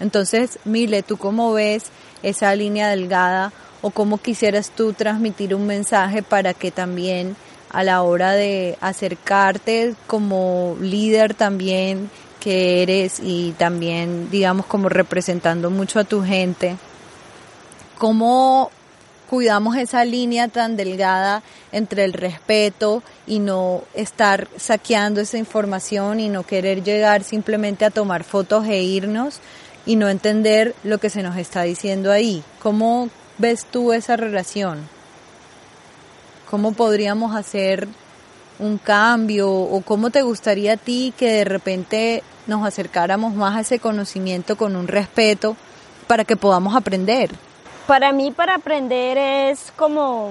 Entonces, 0.00 0.58
Mile, 0.64 1.02
¿tú 1.02 1.16
cómo 1.16 1.52
ves 1.54 1.84
esa 2.22 2.54
línea 2.54 2.88
delgada 2.88 3.52
o 3.80 3.90
cómo 3.90 4.18
quisieras 4.18 4.70
tú 4.70 4.92
transmitir 4.92 5.54
un 5.54 5.66
mensaje 5.66 6.22
para 6.22 6.52
que 6.52 6.70
también 6.70 7.36
a 7.70 7.82
la 7.84 8.02
hora 8.02 8.32
de 8.32 8.76
acercarte 8.80 9.94
como 10.06 10.76
líder 10.80 11.34
también 11.34 12.10
que 12.40 12.82
eres 12.82 13.20
y 13.22 13.52
también, 13.52 14.30
digamos, 14.30 14.66
como 14.66 14.88
representando 14.88 15.70
mucho 15.70 15.98
a 15.98 16.04
tu 16.04 16.22
gente, 16.22 16.76
¿cómo 17.98 18.70
cuidamos 19.28 19.76
esa 19.76 20.04
línea 20.04 20.48
tan 20.48 20.76
delgada 20.76 21.42
entre 21.70 22.04
el 22.04 22.12
respeto 22.14 23.02
y 23.26 23.40
no 23.40 23.82
estar 23.94 24.48
saqueando 24.56 25.20
esa 25.20 25.36
información 25.36 26.18
y 26.18 26.28
no 26.28 26.44
querer 26.44 26.82
llegar 26.82 27.24
simplemente 27.24 27.84
a 27.84 27.90
tomar 27.90 28.24
fotos 28.24 28.66
e 28.66 28.82
irnos 28.82 29.40
y 29.84 29.96
no 29.96 30.08
entender 30.08 30.74
lo 30.82 30.98
que 30.98 31.10
se 31.10 31.22
nos 31.22 31.36
está 31.36 31.62
diciendo 31.62 32.10
ahí? 32.10 32.42
¿Cómo 32.62 33.10
ves 33.36 33.66
tú 33.66 33.92
esa 33.92 34.16
relación? 34.16 34.88
¿Cómo 36.50 36.72
podríamos 36.72 37.36
hacer 37.36 37.88
un 38.58 38.78
cambio 38.78 39.50
o 39.50 39.80
cómo 39.82 40.10
te 40.10 40.22
gustaría 40.22 40.74
a 40.74 40.76
ti 40.76 41.12
que 41.16 41.30
de 41.30 41.44
repente 41.44 42.22
nos 42.46 42.66
acercáramos 42.66 43.34
más 43.34 43.56
a 43.56 43.60
ese 43.60 43.78
conocimiento 43.78 44.56
con 44.56 44.74
un 44.76 44.88
respeto 44.88 45.56
para 46.06 46.24
que 46.24 46.36
podamos 46.36 46.74
aprender? 46.74 47.30
Para 47.86 48.12
mí 48.12 48.32
para 48.32 48.56
aprender 48.56 49.18
es 49.18 49.72
como, 49.76 50.30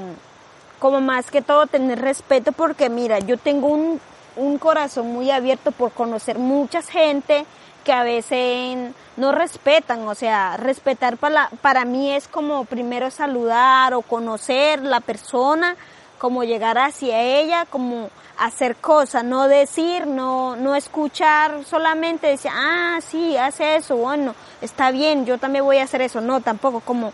como 0.80 1.02
más 1.02 1.32
que 1.32 1.42
todo 1.42 1.68
tener 1.68 2.02
respeto 2.02 2.52
porque 2.52 2.90
mira, 2.90 3.20
yo 3.20 3.38
tengo 3.38 3.68
un, 3.68 4.00
un 4.36 4.58
corazón 4.58 5.12
muy 5.12 5.32
abierto 5.32 5.72
por 5.72 5.92
conocer 5.92 6.38
mucha 6.38 6.82
gente 6.82 7.46
que 7.84 7.94
a 7.94 8.04
veces 8.04 8.92
no 9.16 9.32
respetan, 9.32 10.06
o 10.08 10.14
sea, 10.14 10.58
respetar 10.58 11.16
para, 11.16 11.50
para 11.62 11.86
mí 11.86 12.12
es 12.12 12.28
como 12.28 12.66
primero 12.66 13.10
saludar 13.12 13.94
o 13.94 14.02
conocer 14.02 14.84
la 14.84 15.00
persona, 15.00 15.78
como 16.18 16.44
llegar 16.44 16.78
hacia 16.78 17.22
ella, 17.22 17.66
como 17.70 18.10
hacer 18.38 18.76
cosas, 18.76 19.24
no 19.24 19.48
decir, 19.48 20.06
no, 20.06 20.56
no 20.56 20.76
escuchar 20.76 21.64
solamente 21.66 22.28
decir, 22.28 22.52
ah, 22.54 23.00
sí, 23.02 23.36
hace 23.38 23.78
eso, 23.78 23.96
bueno, 23.98 24.36
está 24.62 24.92
bien, 24.92 25.26
yo 25.26 25.38
también 25.38 25.66
voy 25.66 25.78
a 25.78 25.84
hacer 25.84 26.02
eso, 26.02 26.22
no, 26.22 26.42
tampoco, 26.42 26.82
como 26.82 27.14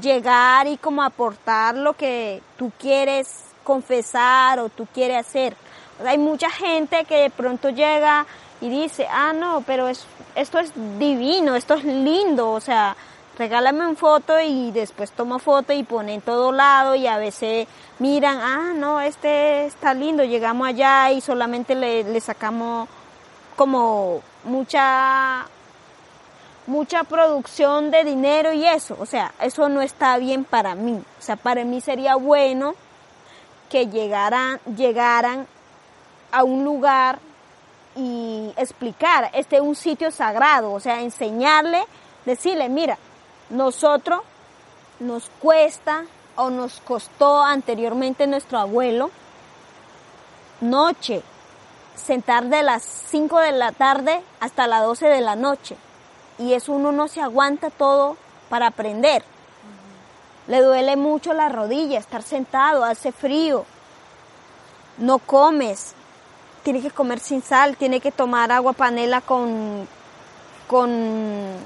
llegar 0.00 0.66
y 0.66 0.78
como 0.78 1.02
aportar 1.02 1.76
lo 1.76 1.92
que 1.92 2.42
tú 2.56 2.72
quieres 2.78 3.28
confesar 3.64 4.58
o 4.58 4.68
tú 4.68 4.86
quieres 4.92 5.18
hacer. 5.18 5.56
Hay 6.04 6.18
mucha 6.18 6.50
gente 6.50 7.04
que 7.04 7.20
de 7.20 7.30
pronto 7.30 7.68
llega 7.68 8.26
y 8.60 8.68
dice, 8.68 9.06
ah, 9.10 9.32
no, 9.32 9.62
pero 9.66 9.88
es, 9.88 10.06
esto 10.34 10.58
es 10.58 10.72
divino, 10.98 11.54
esto 11.54 11.74
es 11.74 11.84
lindo, 11.84 12.50
o 12.50 12.60
sea, 12.60 12.96
regálame 13.38 13.86
una 13.86 13.96
foto 13.96 14.40
y 14.40 14.70
después 14.72 15.10
toma 15.12 15.38
foto 15.38 15.72
y 15.72 15.82
pone 15.82 16.14
en 16.14 16.20
todo 16.20 16.52
lado 16.52 16.94
y 16.94 17.06
a 17.06 17.18
veces 17.18 17.66
miran, 17.98 18.38
ah, 18.40 18.72
no, 18.74 19.00
este 19.00 19.66
está 19.66 19.94
lindo, 19.94 20.24
llegamos 20.24 20.68
allá 20.68 21.10
y 21.10 21.20
solamente 21.20 21.74
le, 21.74 22.04
le 22.04 22.20
sacamos 22.20 22.88
como 23.56 24.22
mucha 24.44 25.46
mucha 26.66 27.02
producción 27.04 27.90
de 27.90 28.04
dinero 28.04 28.52
y 28.52 28.64
eso, 28.64 28.96
o 29.00 29.06
sea, 29.06 29.32
eso 29.40 29.68
no 29.68 29.82
está 29.82 30.16
bien 30.18 30.44
para 30.44 30.74
mí. 30.74 31.02
O 31.18 31.22
sea, 31.22 31.36
para 31.36 31.64
mí 31.64 31.80
sería 31.80 32.14
bueno 32.14 32.74
que 33.68 33.88
llegaran, 33.88 34.60
llegaran 34.76 35.46
a 36.30 36.44
un 36.44 36.64
lugar 36.64 37.18
y 37.96 38.52
explicar, 38.56 39.30
este 39.34 39.56
es 39.56 39.62
un 39.62 39.74
sitio 39.74 40.10
sagrado, 40.10 40.72
o 40.72 40.80
sea, 40.80 41.00
enseñarle, 41.00 41.82
decirle, 42.24 42.68
mira, 42.68 42.96
nosotros 43.52 44.22
nos 44.98 45.30
cuesta 45.40 46.04
o 46.36 46.48
nos 46.50 46.80
costó 46.80 47.42
anteriormente 47.42 48.26
nuestro 48.26 48.58
abuelo 48.58 49.10
noche, 50.62 51.22
sentar 51.94 52.44
de 52.44 52.62
las 52.62 52.82
5 52.82 53.38
de 53.40 53.52
la 53.52 53.72
tarde 53.72 54.22
hasta 54.40 54.66
las 54.66 54.82
12 54.82 55.06
de 55.06 55.20
la 55.20 55.36
noche. 55.36 55.76
Y 56.38 56.54
eso 56.54 56.72
uno 56.72 56.92
no 56.92 57.08
se 57.08 57.20
aguanta 57.20 57.68
todo 57.68 58.16
para 58.48 58.68
aprender. 58.68 59.22
Le 60.46 60.62
duele 60.62 60.96
mucho 60.96 61.34
la 61.34 61.48
rodilla, 61.48 61.98
estar 61.98 62.22
sentado, 62.22 62.84
hace 62.84 63.12
frío, 63.12 63.64
no 64.98 65.18
comes, 65.18 65.94
tiene 66.62 66.80
que 66.80 66.90
comer 66.90 67.20
sin 67.20 67.42
sal, 67.42 67.76
tiene 67.76 68.00
que 68.00 68.12
tomar 68.12 68.50
agua 68.50 68.72
panela 68.72 69.20
con, 69.20 69.86
con 70.66 71.58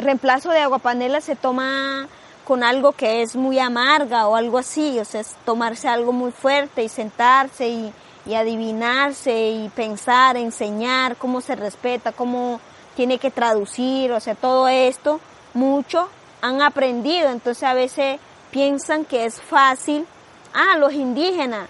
reemplazo 0.00 0.50
de 0.50 0.60
agua 0.60 0.78
panela 0.78 1.20
se 1.20 1.36
toma 1.36 2.08
con 2.44 2.64
algo 2.64 2.92
que 2.92 3.22
es 3.22 3.36
muy 3.36 3.58
amarga 3.58 4.26
o 4.26 4.36
algo 4.36 4.58
así, 4.58 4.98
o 4.98 5.04
sea, 5.04 5.20
es 5.20 5.36
tomarse 5.44 5.88
algo 5.88 6.12
muy 6.12 6.32
fuerte 6.32 6.82
y 6.82 6.88
sentarse 6.88 7.68
y, 7.68 7.92
y 8.26 8.34
adivinarse 8.34 9.50
y 9.50 9.68
pensar, 9.68 10.36
enseñar 10.36 11.16
cómo 11.16 11.40
se 11.40 11.54
respeta, 11.54 12.12
cómo 12.12 12.60
tiene 12.96 13.18
que 13.18 13.30
traducir, 13.30 14.12
o 14.12 14.20
sea, 14.20 14.34
todo 14.34 14.68
esto, 14.68 15.20
mucho 15.54 16.08
han 16.42 16.62
aprendido, 16.62 17.30
entonces 17.30 17.62
a 17.64 17.74
veces 17.74 18.18
piensan 18.50 19.04
que 19.04 19.24
es 19.24 19.40
fácil, 19.40 20.06
ah, 20.52 20.76
los 20.78 20.92
indígenas, 20.92 21.68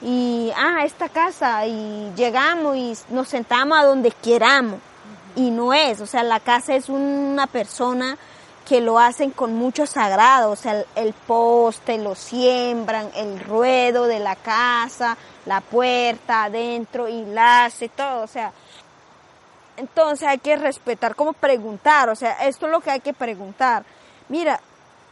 y 0.00 0.50
ah, 0.56 0.84
esta 0.84 1.08
casa, 1.08 1.66
y 1.66 2.12
llegamos 2.16 2.76
y 2.76 2.94
nos 3.10 3.28
sentamos 3.28 3.78
a 3.78 3.84
donde 3.84 4.10
queramos, 4.10 4.80
y 5.36 5.50
no 5.50 5.72
es, 5.72 6.00
o 6.00 6.06
sea, 6.06 6.22
la 6.22 6.40
casa 6.40 6.74
es 6.74 6.88
una 6.88 7.46
persona 7.46 8.18
que 8.66 8.80
lo 8.80 8.98
hacen 8.98 9.30
con 9.30 9.54
mucho 9.54 9.86
sagrado, 9.86 10.50
o 10.50 10.56
sea, 10.56 10.84
el, 10.94 11.12
poste 11.12 11.98
lo 11.98 12.14
siembran, 12.14 13.10
el 13.14 13.40
ruedo 13.40 14.06
de 14.06 14.20
la 14.20 14.36
casa, 14.36 15.16
la 15.46 15.60
puerta 15.60 16.44
adentro 16.44 17.08
y 17.08 17.26
hace 17.36 17.88
todo, 17.88 18.22
o 18.22 18.26
sea, 18.26 18.52
entonces 19.76 20.28
hay 20.28 20.38
que 20.38 20.56
respetar, 20.56 21.16
como 21.16 21.32
preguntar, 21.32 22.08
o 22.08 22.14
sea, 22.14 22.32
esto 22.46 22.66
es 22.66 22.72
lo 22.72 22.80
que 22.80 22.90
hay 22.90 23.00
que 23.00 23.14
preguntar. 23.14 23.84
Mira, 24.28 24.60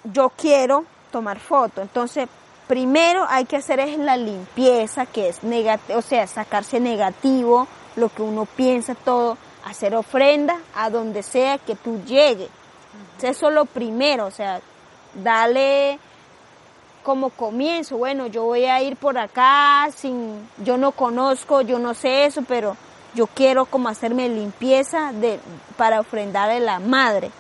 yo 0.05 0.31
quiero 0.31 0.85
tomar 1.11 1.39
foto, 1.39 1.83
entonces 1.83 2.29
primero 2.69 3.27
hay 3.29 3.47
que 3.47 3.57
hacer 3.57 3.81
es 3.81 3.99
la 3.99 4.17
limpieza, 4.17 5.07
que 5.07 5.29
es 5.29 5.43
negativo, 5.43 5.99
o 5.99 6.03
sea, 6.03 6.27
sacarse 6.27 6.79
negativo, 6.79 7.67
lo 7.97 8.09
que 8.11 8.23
uno 8.23 8.47
piensa, 8.47 8.95
todo, 8.95 9.37
hacer 9.65 9.95
ofrenda 9.95 10.59
a 10.75 10.91
donde 10.91 11.23
sea 11.23 11.59
que 11.59 11.75
tú 11.75 12.03
llegues. 12.05 12.49
Eso 13.23 13.49
es 13.49 13.55
lo 13.55 13.65
primero, 13.67 14.27
o 14.27 14.31
sea, 14.31 14.61
dale 15.15 15.99
como 17.03 17.31
comienzo, 17.31 17.97
bueno, 17.97 18.27
yo 18.27 18.45
voy 18.45 18.67
a 18.67 18.83
ir 18.83 18.97
por 18.97 19.19
acá 19.19 19.89
sin, 19.95 20.49
yo 20.59 20.77
no 20.77 20.93
conozco, 20.93 21.63
yo 21.63 21.79
no 21.79 21.95
sé 21.95 22.27
eso, 22.27 22.43
pero 22.47 22.77
yo 23.15 23.27
quiero 23.27 23.67
como 23.67 23.89
hacerme 23.89 24.29
limpieza 24.29 25.13
de, 25.13 25.41
para 25.77 26.01
ofrendarle 26.01 26.57
a 26.57 26.61
la 26.61 26.79
madre. 26.79 27.31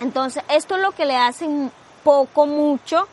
Entonces, 0.00 0.42
esto 0.48 0.76
es 0.76 0.82
lo 0.82 0.92
que 0.92 1.04
le 1.04 1.16
hacen 1.16 1.70
poco, 2.02 2.46
mucho, 2.46 3.06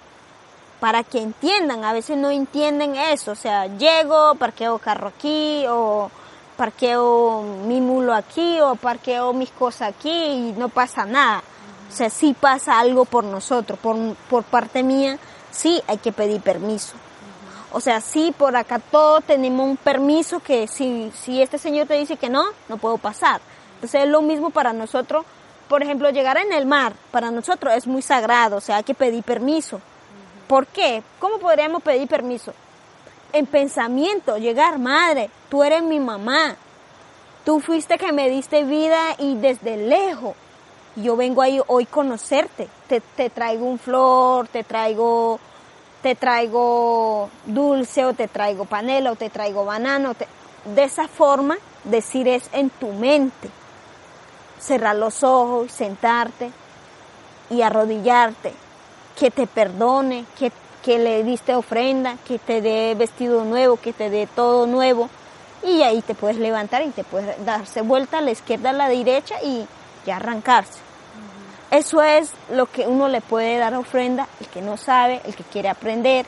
para 0.79 1.03
que 1.03 1.21
entiendan, 1.21 1.83
a 1.83 1.91
veces 1.91 2.17
no 2.17 2.29
entienden 2.29 2.95
eso, 2.95 3.31
o 3.31 3.35
sea, 3.35 3.65
llego, 3.65 4.35
parqueo 4.35 4.77
carro 4.79 5.09
aquí, 5.09 5.65
o 5.67 6.09
parqueo 6.57 7.43
mi 7.65 7.79
mulo 7.79 8.13
aquí 8.13 8.59
o 8.59 8.75
parqueo 8.75 9.31
mis 9.31 9.51
cosas 9.51 9.89
aquí 9.89 10.11
y 10.11 10.53
no 10.57 10.69
pasa 10.69 11.05
nada. 11.05 11.43
O 11.89 11.95
sea, 11.95 12.09
sí 12.09 12.35
pasa 12.37 12.79
algo 12.79 13.05
por 13.05 13.23
nosotros, 13.23 13.79
por, 13.79 13.95
por 14.29 14.43
parte 14.43 14.83
mía, 14.83 15.17
sí 15.51 15.81
hay 15.87 15.97
que 15.97 16.11
pedir 16.11 16.41
permiso. 16.41 16.95
O 17.71 17.79
sea, 17.79 18.01
sí, 18.01 18.33
por 18.37 18.55
acá 18.55 18.79
todos 18.79 19.23
tenemos 19.23 19.65
un 19.65 19.77
permiso 19.77 20.39
que 20.39 20.67
si, 20.67 21.11
si 21.13 21.41
este 21.41 21.57
señor 21.57 21.87
te 21.87 21.95
dice 21.95 22.17
que 22.17 22.29
no, 22.29 22.43
no 22.69 22.77
puedo 22.77 22.97
pasar. 22.97 23.39
Entonces 23.75 24.03
es 24.03 24.09
lo 24.09 24.21
mismo 24.21 24.49
para 24.49 24.73
nosotros. 24.73 25.25
Por 25.67 25.83
ejemplo, 25.83 26.09
llegar 26.09 26.37
en 26.37 26.53
el 26.53 26.65
mar, 26.65 26.93
para 27.11 27.29
nosotros 27.29 27.73
es 27.75 27.87
muy 27.87 28.01
sagrado, 28.01 28.57
o 28.57 28.61
sea, 28.61 28.77
hay 28.77 28.83
que 28.83 28.93
pedir 28.93 29.23
permiso. 29.23 29.81
¿Por 30.47 30.65
qué? 30.67 31.03
¿Cómo 31.19 31.39
podríamos 31.39 31.83
pedir 31.83 32.07
permiso? 32.07 32.53
En 33.33 33.45
pensamiento, 33.45 34.37
llegar, 34.37 34.79
madre, 34.79 35.29
tú 35.49 35.63
eres 35.63 35.83
mi 35.83 35.99
mamá, 35.99 36.55
tú 37.43 37.59
fuiste 37.59 37.97
que 37.97 38.11
me 38.11 38.29
diste 38.29 38.63
vida 38.63 39.15
y 39.17 39.35
desde 39.35 39.77
lejos 39.77 40.35
yo 40.95 41.15
vengo 41.15 41.41
ahí 41.41 41.61
hoy 41.67 41.85
conocerte, 41.85 42.67
te, 42.87 43.01
te 43.01 43.29
traigo 43.29 43.65
un 43.65 43.77
flor, 43.77 44.47
te 44.47 44.63
traigo, 44.63 45.39
te 46.01 46.15
traigo 46.15 47.29
dulce 47.45 48.05
o 48.05 48.13
te 48.13 48.27
traigo 48.27 48.65
panela 48.65 49.11
o 49.11 49.15
te 49.15 49.29
traigo 49.29 49.63
banano, 49.63 50.15
de 50.65 50.83
esa 50.83 51.07
forma 51.07 51.57
decir 51.83 52.27
es 52.27 52.49
en 52.51 52.69
tu 52.69 52.87
mente, 52.93 53.49
cerrar 54.59 54.95
los 54.95 55.23
ojos, 55.23 55.71
sentarte 55.71 56.51
y 57.49 57.61
arrodillarte, 57.61 58.53
que 59.17 59.31
te 59.31 59.47
perdone, 59.47 60.25
que 60.37 60.51
que 60.83 60.99
le 60.99 61.23
diste 61.23 61.55
ofrenda, 61.55 62.17
que 62.27 62.39
te 62.39 62.61
dé 62.61 62.95
vestido 62.95 63.43
nuevo, 63.43 63.77
que 63.77 63.93
te 63.93 64.09
dé 64.09 64.27
todo 64.27 64.67
nuevo. 64.67 65.09
Y 65.63 65.81
ahí 65.81 66.01
te 66.01 66.13
puedes 66.13 66.37
levantar 66.37 66.83
y 66.83 66.89
te 66.89 67.03
puedes 67.03 67.43
darse 67.45 67.81
vuelta 67.81 68.19
a 68.19 68.21
la 68.21 68.31
izquierda, 68.31 68.69
a 68.69 68.73
la 68.73 68.89
derecha 68.89 69.35
y, 69.43 69.65
ya 70.05 70.17
arrancarse. 70.17 70.79
Eso 71.69 72.01
es 72.01 72.31
lo 72.51 72.65
que 72.67 72.87
uno 72.87 73.09
le 73.09 73.19
puede 73.19 73.57
dar 73.57 73.75
ofrenda, 73.75 74.27
el 74.39 74.47
que 74.47 74.61
no 74.61 74.77
sabe, 74.77 75.21
el 75.25 75.35
que 75.35 75.43
quiere 75.43 75.67
aprender. 75.67 76.25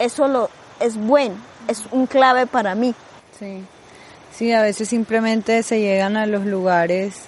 Eso 0.00 0.26
lo, 0.26 0.50
es 0.80 0.96
bueno, 0.96 1.36
es 1.68 1.84
un 1.92 2.06
clave 2.06 2.46
para 2.46 2.74
mí. 2.74 2.94
Sí. 3.38 3.64
Sí, 4.32 4.52
a 4.52 4.62
veces 4.62 4.88
simplemente 4.88 5.62
se 5.62 5.80
llegan 5.80 6.16
a 6.16 6.26
los 6.26 6.44
lugares, 6.44 7.22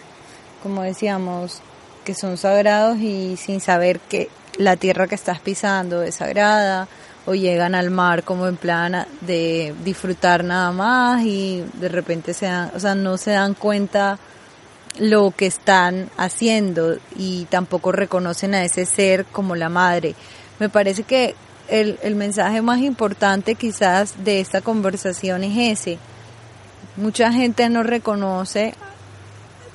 como 0.63 0.83
decíamos, 0.83 1.61
que 2.05 2.15
son 2.15 2.37
sagrados 2.37 2.99
y 2.99 3.37
sin 3.37 3.61
saber 3.61 3.99
que 3.99 4.29
la 4.61 4.77
tierra 4.77 5.07
que 5.07 5.15
estás 5.15 5.41
pisando 5.41 6.03
es 6.03 6.17
sagrada 6.17 6.87
o 7.25 7.35
llegan 7.35 7.75
al 7.75 7.91
mar 7.91 8.25
como 8.25 8.47
en 8.47 8.57
plan 8.57 9.07
de 9.23 9.75
disfrutar 9.85 10.45
nada 10.45 10.71
más 10.71 11.23
y 11.25 11.65
de 11.75 11.89
repente 11.89 12.35
se 12.35 12.47
dan, 12.47 12.71
o 12.75 12.79
sea, 12.79 12.95
no 12.95 13.17
se 13.17 13.33
dan 13.33 13.55
cuenta 13.55 14.19
lo 14.99 15.31
que 15.31 15.47
están 15.47 16.11
haciendo 16.19 16.99
y 17.17 17.47
tampoco 17.47 17.91
reconocen 17.91 18.55
a 18.55 18.63
ese 18.63 18.85
ser 18.85 19.25
como 19.25 19.57
la 19.57 19.71
madre. 19.71 20.15
Me 20.59 20.69
parece 20.69 21.05
que 21.05 21.35
el, 21.69 21.99
el 22.03 22.15
mensaje 22.15 22.61
más 22.61 22.81
importante 22.81 23.55
quizás 23.55 24.25
de 24.25 24.41
esta 24.41 24.61
conversación 24.61 25.43
es 25.43 25.81
ese. 25.81 25.99
Mucha 26.97 27.33
gente 27.33 27.67
no 27.71 27.83
reconoce 27.83 28.75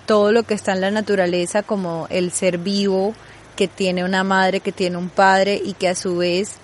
todo 0.05 0.31
lo 0.31 0.43
que 0.43 0.53
está 0.53 0.73
en 0.73 0.81
la 0.81 0.91
naturaleza 0.91 1.63
como 1.63 2.05
el 2.11 2.31
ser 2.31 2.59
vivo, 2.59 3.15
que 3.55 3.67
tiene 3.67 4.03
una 4.03 4.23
madre, 4.23 4.59
que 4.59 4.71
tiene 4.71 4.97
un 4.97 5.09
padre 5.09 5.61
y 5.63 5.73
que 5.73 5.89
a 5.89 5.95
su 5.95 6.17
vez 6.17 6.57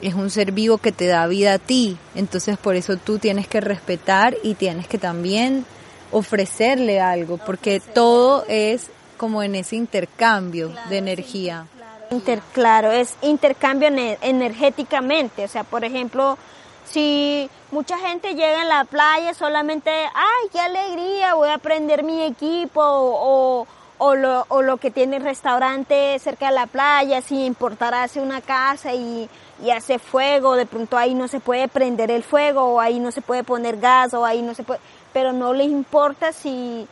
es 0.00 0.14
un 0.14 0.30
ser 0.30 0.52
vivo 0.52 0.78
que 0.78 0.92
te 0.92 1.06
da 1.06 1.26
vida 1.26 1.54
a 1.54 1.58
ti. 1.58 1.96
Entonces 2.14 2.58
por 2.58 2.76
eso 2.76 2.96
tú 2.96 3.18
tienes 3.18 3.48
que 3.48 3.60
respetar 3.60 4.36
y 4.42 4.54
tienes 4.54 4.86
que 4.86 4.98
también 4.98 5.64
ofrecerle 6.10 7.00
algo, 7.00 7.38
porque 7.38 7.80
todo 7.80 8.44
es 8.48 8.90
como 9.16 9.42
en 9.42 9.54
ese 9.54 9.76
intercambio 9.76 10.72
de 10.88 10.98
energía. 10.98 11.66
Inter, 12.10 12.40
claro, 12.52 12.92
es 12.92 13.16
intercambio 13.22 13.88
energéticamente. 13.88 15.44
O 15.44 15.48
sea, 15.48 15.64
por 15.64 15.84
ejemplo, 15.84 16.36
si 16.84 17.48
mucha 17.70 17.98
gente 17.98 18.34
llega 18.34 18.62
en 18.62 18.68
la 18.68 18.84
playa 18.84 19.34
solamente, 19.34 19.90
ay, 19.90 20.48
qué 20.52 20.60
alegría, 20.60 21.34
voy 21.34 21.48
a 21.48 21.58
prender 21.58 22.04
mi 22.04 22.22
equipo 22.22 22.80
o 22.80 23.66
o 23.98 24.14
lo, 24.14 24.44
o 24.48 24.62
lo 24.62 24.76
que 24.78 24.90
tiene 24.90 25.16
el 25.16 25.24
restaurante 25.24 26.18
cerca 26.18 26.46
de 26.46 26.54
la 26.54 26.66
playa, 26.66 27.22
sin 27.22 27.40
importar 27.40 27.94
hace 27.94 28.20
una 28.20 28.40
casa 28.40 28.92
y, 28.92 29.28
y 29.62 29.70
hace 29.70 29.98
fuego, 29.98 30.56
de 30.56 30.66
pronto 30.66 30.96
ahí 30.96 31.14
no 31.14 31.28
se 31.28 31.40
puede 31.40 31.68
prender 31.68 32.10
el 32.10 32.22
fuego, 32.22 32.62
o 32.64 32.80
ahí 32.80 32.98
no 32.98 33.12
se 33.12 33.22
puede 33.22 33.44
poner 33.44 33.78
gas, 33.78 34.14
o 34.14 34.24
ahí 34.24 34.42
no 34.42 34.54
se 34.54 34.64
puede, 34.64 34.80
pero 35.12 35.32
no 35.32 35.52
les 35.52 35.68
importa 35.68 36.32
si, 36.32 36.88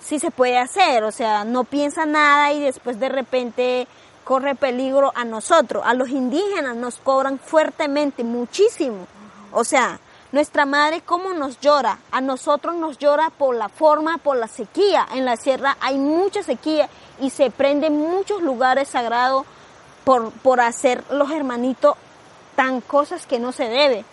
si 0.00 0.18
se 0.18 0.30
puede 0.30 0.58
hacer, 0.58 1.02
o 1.04 1.12
sea, 1.12 1.44
no 1.44 1.64
piensa 1.64 2.06
nada 2.06 2.52
y 2.52 2.60
después 2.60 3.00
de 3.00 3.08
repente 3.08 3.88
corre 4.22 4.54
peligro 4.54 5.12
a 5.14 5.24
nosotros, 5.24 5.82
a 5.84 5.92
los 5.94 6.08
indígenas 6.08 6.76
nos 6.76 6.98
cobran 6.98 7.38
fuertemente, 7.38 8.22
muchísimo, 8.22 9.06
o 9.52 9.64
sea, 9.64 9.98
nuestra 10.34 10.66
madre 10.66 11.00
cómo 11.00 11.32
nos 11.32 11.60
llora, 11.60 12.00
a 12.10 12.20
nosotros 12.20 12.74
nos 12.74 12.98
llora 12.98 13.30
por 13.30 13.54
la 13.54 13.68
forma, 13.68 14.18
por 14.18 14.36
la 14.36 14.48
sequía. 14.48 15.06
En 15.14 15.24
la 15.24 15.36
sierra 15.36 15.76
hay 15.80 15.96
mucha 15.96 16.42
sequía 16.42 16.88
y 17.20 17.30
se 17.30 17.50
prenden 17.50 17.96
muchos 17.96 18.42
lugares 18.42 18.88
sagrados 18.88 19.46
por, 20.02 20.32
por 20.32 20.60
hacer 20.60 21.04
los 21.10 21.30
hermanitos 21.30 21.94
tan 22.56 22.80
cosas 22.80 23.26
que 23.26 23.38
no 23.38 23.52
se 23.52 23.68
debe. 23.68 24.04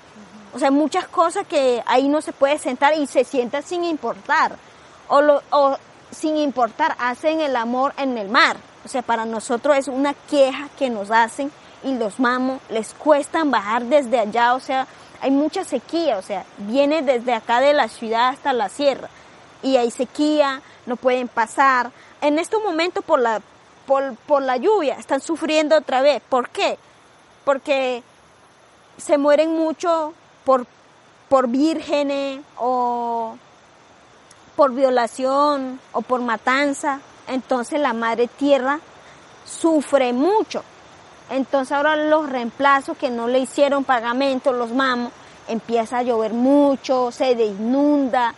O 0.53 0.59
sea, 0.59 0.69
muchas 0.69 1.07
cosas 1.07 1.47
que 1.47 1.82
ahí 1.88 2.07
no 2.07 2.22
se 2.22 2.34
puede 2.34 2.59
sentar 2.59 2.93
y 2.95 3.07
se 3.07 3.24
sienta 3.24 3.63
sin 3.63 3.84
importar. 3.84 4.57
O, 5.07 5.22
lo, 5.22 5.41
o 5.49 5.76
sin 6.11 6.38
importar, 6.38 6.95
hacen 6.99 7.41
el 7.41 7.55
amor 7.55 7.93
en 7.97 8.17
el 8.19 8.30
mar. 8.30 8.57
O 8.86 8.88
sea, 8.88 9.01
para 9.01 9.26
nosotros 9.26 9.76
es 9.76 9.88
una 9.88 10.13
queja 10.13 10.69
que 10.78 10.91
nos 10.91 11.09
hacen 11.09 11.51
y 11.84 11.95
los 11.95 12.19
mamos, 12.19 12.61
les 12.69 12.93
cuesta 12.93 13.43
bajar 13.43 13.86
desde 13.86 14.19
allá, 14.19 14.53
o 14.53 14.59
sea, 14.59 14.88
hay 15.22 15.32
mucha 15.32 15.63
sequía, 15.63 16.17
o 16.17 16.22
sea, 16.22 16.45
viene 16.57 17.03
desde 17.03 17.34
acá 17.34 17.61
de 17.61 17.74
la 17.74 17.88
ciudad 17.88 18.30
hasta 18.30 18.53
la 18.53 18.69
sierra 18.69 19.09
y 19.63 19.78
hay 19.78 19.91
sequía, 19.91 20.61
no 20.86 20.95
pueden 20.95 21.28
pasar. 21.28 21.91
En 22.22 22.39
este 22.39 22.57
momento 22.57 23.01
por 23.01 23.19
la, 23.19 23.41
por, 23.86 24.41
la 24.41 24.57
lluvia 24.57 24.95
están 24.95 25.22
sufriendo 25.22 25.78
otra 25.78 26.01
vez. 26.01 26.22
¿Por 26.28 26.49
qué? 26.49 26.78
Porque 27.45 28.03
se 28.97 29.17
mueren 29.17 29.55
mucho 29.55 30.13
por, 30.43 30.65
por 31.30 31.47
vírgenes 31.47 32.41
o 32.57 33.36
por 34.55 34.74
violación 34.74 35.80
o 35.93 36.01
por 36.01 36.22
matanza. 36.22 36.99
Entonces 37.28 37.80
la 37.80 37.93
madre 37.93 38.28
tierra 38.28 38.80
sufre 39.45 40.13
mucho. 40.13 40.63
Entonces 41.32 41.71
ahora 41.71 41.95
los 41.95 42.29
reemplazos 42.29 42.97
que 42.97 43.09
no 43.09 43.27
le 43.27 43.39
hicieron 43.39 43.86
pagamento, 43.86 44.51
los 44.51 44.71
mamos, 44.71 45.13
empieza 45.47 45.99
a 45.99 46.03
llover 46.03 46.34
mucho, 46.34 47.11
se 47.11 47.32
inunda. 47.32 48.36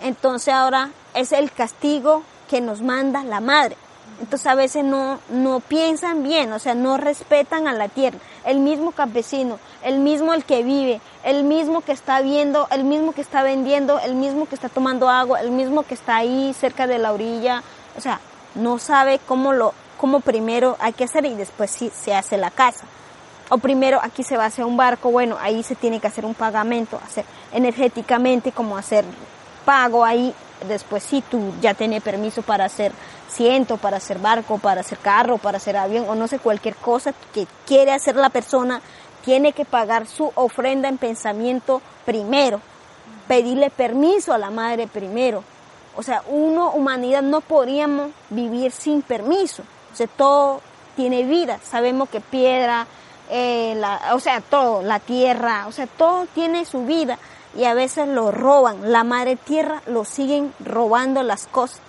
Entonces 0.00 0.54
ahora 0.54 0.90
es 1.12 1.32
el 1.32 1.50
castigo 1.50 2.22
que 2.48 2.60
nos 2.60 2.82
manda 2.82 3.24
la 3.24 3.40
madre. 3.40 3.76
Entonces 4.20 4.46
a 4.46 4.54
veces 4.54 4.84
no, 4.84 5.18
no 5.30 5.58
piensan 5.58 6.22
bien, 6.22 6.52
o 6.52 6.58
sea, 6.58 6.74
no 6.74 6.98
respetan 6.98 7.66
a 7.66 7.72
la 7.72 7.88
tierra. 7.88 8.18
El 8.44 8.60
mismo 8.60 8.92
campesino, 8.92 9.58
el 9.82 9.98
mismo 9.98 10.32
el 10.32 10.44
que 10.44 10.62
vive, 10.62 11.00
el 11.24 11.42
mismo 11.42 11.80
que 11.80 11.92
está 11.92 12.20
viendo, 12.20 12.68
el 12.70 12.84
mismo 12.84 13.12
que 13.12 13.22
está 13.22 13.42
vendiendo, 13.42 13.98
el 13.98 14.14
mismo 14.14 14.46
que 14.46 14.54
está 14.54 14.68
tomando 14.68 15.08
agua, 15.08 15.40
el 15.40 15.50
mismo 15.50 15.82
que 15.82 15.94
está 15.94 16.16
ahí 16.16 16.54
cerca 16.54 16.86
de 16.86 16.98
la 16.98 17.12
orilla, 17.12 17.64
o 17.96 18.00
sea, 18.00 18.20
no 18.54 18.78
sabe 18.78 19.20
cómo 19.26 19.52
lo, 19.52 19.72
cómo 20.00 20.20
primero 20.20 20.78
hay 20.80 20.94
que 20.94 21.04
hacer 21.04 21.26
y 21.26 21.34
después 21.34 21.70
sí 21.70 21.92
se 21.94 22.14
hace 22.14 22.38
la 22.38 22.50
casa. 22.50 22.86
O 23.50 23.58
primero 23.58 24.00
aquí 24.02 24.22
se 24.22 24.38
va 24.38 24.44
a 24.44 24.46
hacer 24.46 24.64
un 24.64 24.78
barco, 24.78 25.10
bueno, 25.10 25.36
ahí 25.38 25.62
se 25.62 25.74
tiene 25.74 26.00
que 26.00 26.06
hacer 26.06 26.24
un 26.24 26.32
pagamento, 26.32 26.98
hacer 27.04 27.26
energéticamente 27.52 28.50
como 28.50 28.78
hacer 28.78 29.04
pago 29.66 30.02
ahí, 30.02 30.32
después 30.66 31.02
sí 31.02 31.22
tú 31.30 31.52
ya 31.60 31.74
tienes 31.74 32.02
permiso 32.02 32.40
para 32.40 32.64
hacer 32.64 32.92
ciento, 33.28 33.76
para 33.76 33.98
hacer 33.98 34.18
barco, 34.18 34.56
para 34.56 34.80
hacer 34.80 34.96
carro, 34.98 35.36
para 35.36 35.58
hacer 35.58 35.76
avión 35.76 36.06
o 36.08 36.14
no 36.14 36.28
sé, 36.28 36.38
cualquier 36.38 36.76
cosa 36.76 37.12
que 37.34 37.46
quiere 37.66 37.92
hacer 37.92 38.16
la 38.16 38.30
persona, 38.30 38.80
tiene 39.22 39.52
que 39.52 39.66
pagar 39.66 40.06
su 40.06 40.32
ofrenda 40.34 40.88
en 40.88 40.96
pensamiento 40.96 41.82
primero, 42.06 42.62
pedirle 43.28 43.68
permiso 43.68 44.32
a 44.32 44.38
la 44.38 44.50
madre 44.50 44.86
primero. 44.86 45.44
O 45.94 46.02
sea, 46.02 46.22
uno, 46.28 46.70
humanidad, 46.70 47.20
no 47.20 47.42
podríamos 47.42 48.12
vivir 48.30 48.72
sin 48.72 49.02
permiso. 49.02 49.62
O 49.92 49.96
sea, 49.96 50.06
todo 50.06 50.60
tiene 50.96 51.24
vida. 51.24 51.58
Sabemos 51.62 52.08
que 52.08 52.20
piedra, 52.20 52.86
eh, 53.30 53.74
la, 53.76 54.14
o 54.14 54.20
sea, 54.20 54.40
todo, 54.40 54.82
la 54.82 54.98
tierra, 55.00 55.66
o 55.68 55.72
sea, 55.72 55.86
todo 55.86 56.26
tiene 56.34 56.64
su 56.64 56.84
vida 56.84 57.18
y 57.56 57.64
a 57.64 57.74
veces 57.74 58.08
lo 58.08 58.30
roban. 58.30 58.92
La 58.92 59.04
madre 59.04 59.36
tierra 59.36 59.82
lo 59.86 60.04
siguen 60.04 60.52
robando 60.60 61.22
las 61.22 61.46
cosas. 61.46 61.80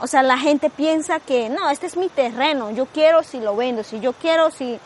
O 0.00 0.06
sea, 0.06 0.22
la 0.22 0.38
gente 0.38 0.70
piensa 0.70 1.20
que 1.20 1.48
no, 1.48 1.70
este 1.70 1.86
es 1.86 1.96
mi 1.96 2.08
terreno, 2.08 2.70
yo 2.70 2.86
quiero 2.86 3.22
si 3.22 3.40
lo 3.40 3.54
vendo, 3.54 3.84
si 3.84 4.00
yo 4.00 4.12
quiero 4.12 4.50
si, 4.50 4.78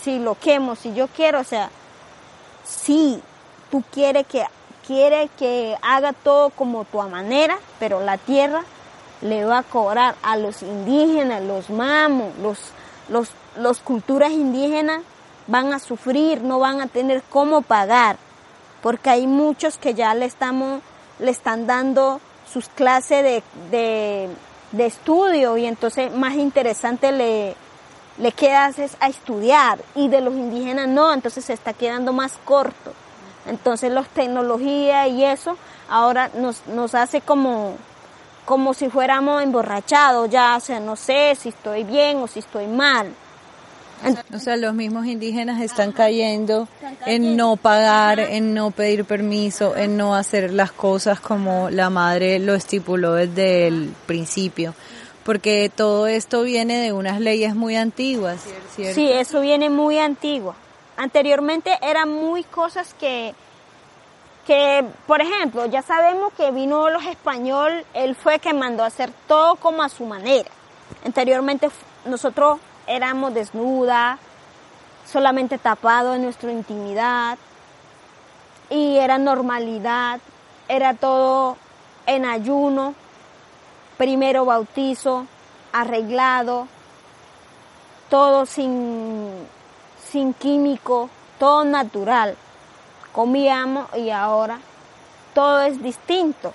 si 0.00 0.18
lo 0.18 0.34
quemo, 0.34 0.74
si 0.74 0.92
yo 0.92 1.06
quiero, 1.06 1.40
o 1.40 1.44
sea, 1.44 1.70
sí, 2.64 3.22
tú 3.70 3.84
quieres 3.92 4.26
que, 4.26 4.44
quiere 4.86 5.30
que 5.38 5.76
haga 5.82 6.12
todo 6.12 6.50
como 6.50 6.84
tu 6.84 7.00
manera, 7.02 7.58
pero 7.78 8.00
la 8.00 8.18
tierra 8.18 8.64
le 9.22 9.44
va 9.44 9.58
a 9.58 9.62
cobrar 9.62 10.14
a 10.22 10.36
los 10.36 10.62
indígenas, 10.62 11.42
los 11.42 11.70
mamos, 11.70 12.36
los, 12.42 12.58
los, 13.08 13.30
los 13.56 13.80
culturas 13.80 14.30
indígenas 14.30 15.02
van 15.46 15.72
a 15.72 15.78
sufrir, 15.78 16.42
no 16.42 16.58
van 16.58 16.80
a 16.80 16.86
tener 16.86 17.22
cómo 17.30 17.62
pagar, 17.62 18.16
porque 18.82 19.10
hay 19.10 19.26
muchos 19.26 19.78
que 19.78 19.94
ya 19.94 20.14
le 20.14 20.26
estamos, 20.26 20.80
le 21.18 21.30
están 21.30 21.66
dando 21.66 22.20
sus 22.52 22.68
clases 22.68 23.22
de, 23.22 23.42
de, 23.70 24.28
de 24.72 24.86
estudio 24.86 25.56
y 25.56 25.66
entonces 25.66 26.12
más 26.14 26.34
interesante 26.34 27.12
le, 27.12 27.56
le 28.18 28.32
queda 28.32 28.70
a 29.00 29.08
estudiar 29.08 29.78
y 29.94 30.08
de 30.08 30.20
los 30.20 30.34
indígenas 30.34 30.88
no, 30.88 31.12
entonces 31.12 31.44
se 31.44 31.52
está 31.52 31.72
quedando 31.72 32.12
más 32.12 32.32
corto. 32.44 32.92
Entonces 33.46 33.92
las 33.92 34.08
tecnologías 34.08 35.08
y 35.08 35.24
eso 35.24 35.56
ahora 35.88 36.30
nos, 36.34 36.66
nos 36.66 36.94
hace 36.94 37.20
como, 37.20 37.76
como 38.46 38.72
si 38.72 38.88
fuéramos 38.88 39.42
emborrachados 39.42 40.30
ya, 40.30 40.56
o 40.56 40.60
sea, 40.60 40.80
no 40.80 40.96
sé 40.96 41.36
si 41.38 41.50
estoy 41.50 41.84
bien 41.84 42.16
o 42.18 42.26
si 42.26 42.38
estoy 42.38 42.66
mal. 42.66 43.12
O 44.32 44.38
sea, 44.38 44.56
los 44.56 44.74
mismos 44.74 45.06
indígenas 45.06 45.60
están 45.60 45.90
cayendo 45.92 46.68
en 47.06 47.36
no 47.36 47.56
pagar, 47.56 48.20
en 48.20 48.54
no 48.54 48.70
pedir 48.70 49.04
permiso, 49.04 49.74
en 49.76 49.96
no 49.96 50.14
hacer 50.14 50.52
las 50.52 50.70
cosas 50.70 51.18
como 51.18 51.70
la 51.70 51.90
madre 51.90 52.38
lo 52.38 52.54
estipuló 52.54 53.14
desde 53.14 53.66
el 53.66 53.92
principio. 54.06 54.74
Porque 55.24 55.70
todo 55.74 56.06
esto 56.06 56.42
viene 56.42 56.80
de 56.80 56.92
unas 56.92 57.20
leyes 57.20 57.56
muy 57.56 57.74
antiguas, 57.74 58.38
¿cierto? 58.76 58.94
Sí, 58.94 59.10
eso 59.10 59.40
viene 59.40 59.70
muy 59.70 59.98
antiguo. 59.98 60.54
Anteriormente 60.96 61.72
eran 61.82 62.12
muy 62.12 62.44
cosas 62.44 62.94
que, 62.94 63.34
que, 64.46 64.84
por 65.06 65.20
ejemplo, 65.20 65.66
ya 65.66 65.82
sabemos 65.82 66.32
que 66.34 66.52
vino 66.52 66.88
los 66.88 67.04
españoles, 67.04 67.84
él 67.94 68.14
fue 68.14 68.38
que 68.38 68.54
mandó 68.54 68.84
a 68.84 68.86
hacer 68.86 69.10
todo 69.26 69.56
como 69.56 69.82
a 69.82 69.88
su 69.88 70.04
manera. 70.04 70.48
Anteriormente 71.04 71.68
nosotros 72.04 72.60
éramos 72.86 73.34
desnudas, 73.34 74.20
solamente 75.04 75.58
tapados 75.58 76.16
en 76.16 76.22
nuestra 76.22 76.52
intimidad 76.52 77.38
y 78.70 78.96
era 78.96 79.18
normalidad, 79.18 80.20
era 80.68 80.94
todo 80.94 81.56
en 82.06 82.24
ayuno, 82.24 82.94
primero 83.96 84.44
bautizo, 84.44 85.26
arreglado, 85.72 86.68
todo 88.08 88.46
sin, 88.46 89.28
sin 90.08 90.34
químico, 90.34 91.10
todo 91.40 91.64
natural. 91.64 92.36
Comíamos 93.16 93.88
y 93.96 94.10
ahora 94.10 94.60
todo 95.34 95.62
es 95.62 95.82
distinto. 95.82 96.52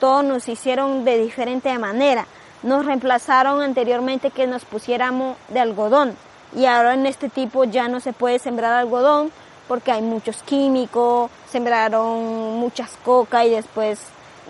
Todos 0.00 0.24
nos 0.24 0.48
hicieron 0.48 1.04
de 1.04 1.16
diferente 1.16 1.78
manera. 1.78 2.26
Nos 2.64 2.84
reemplazaron 2.84 3.62
anteriormente 3.62 4.32
que 4.32 4.48
nos 4.48 4.64
pusiéramos 4.64 5.36
de 5.46 5.60
algodón. 5.60 6.16
Y 6.56 6.66
ahora 6.66 6.94
en 6.94 7.06
este 7.06 7.28
tipo 7.28 7.62
ya 7.62 7.86
no 7.86 8.00
se 8.00 8.12
puede 8.12 8.40
sembrar 8.40 8.72
algodón 8.72 9.30
porque 9.68 9.92
hay 9.92 10.02
muchos 10.02 10.42
químicos, 10.42 11.30
sembraron 11.48 12.56
muchas 12.58 12.90
coca 13.04 13.44
y 13.44 13.50
después 13.50 14.00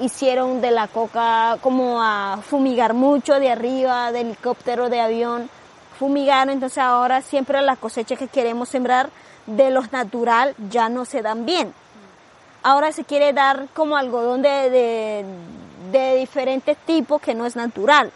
hicieron 0.00 0.62
de 0.62 0.70
la 0.70 0.88
coca 0.88 1.58
como 1.60 2.02
a 2.02 2.38
fumigar 2.48 2.94
mucho 2.94 3.38
de 3.38 3.50
arriba, 3.50 4.10
de 4.10 4.22
helicóptero, 4.22 4.88
de 4.88 5.00
avión, 5.02 5.50
fumigaron, 5.98 6.48
entonces 6.48 6.78
ahora 6.78 7.20
siempre 7.20 7.60
las 7.60 7.78
cosechas 7.78 8.18
que 8.18 8.28
queremos 8.28 8.70
sembrar 8.70 9.10
de 9.46 9.70
los 9.70 9.92
natural 9.92 10.54
ya 10.70 10.88
no 10.88 11.04
se 11.04 11.22
dan 11.22 11.46
bien. 11.46 11.72
Ahora 12.62 12.92
se 12.92 13.04
quiere 13.04 13.32
dar 13.32 13.68
como 13.74 13.96
algodón 13.96 14.42
de, 14.42 14.70
de, 14.70 15.24
de 15.92 16.16
diferentes 16.16 16.76
tipos 16.78 17.20
que 17.20 17.34
no 17.34 17.46
es 17.46 17.56
natural. 17.56 18.12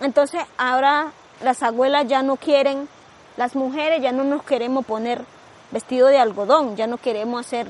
Entonces 0.00 0.42
ahora 0.56 1.12
las 1.42 1.62
abuelas 1.62 2.06
ya 2.06 2.22
no 2.22 2.36
quieren, 2.36 2.88
las 3.36 3.56
mujeres 3.56 4.00
ya 4.00 4.12
no 4.12 4.24
nos 4.24 4.42
queremos 4.44 4.84
poner 4.84 5.24
vestido 5.70 6.08
de 6.08 6.18
algodón, 6.18 6.76
ya 6.76 6.86
no 6.86 6.98
queremos 6.98 7.46
hacer 7.46 7.66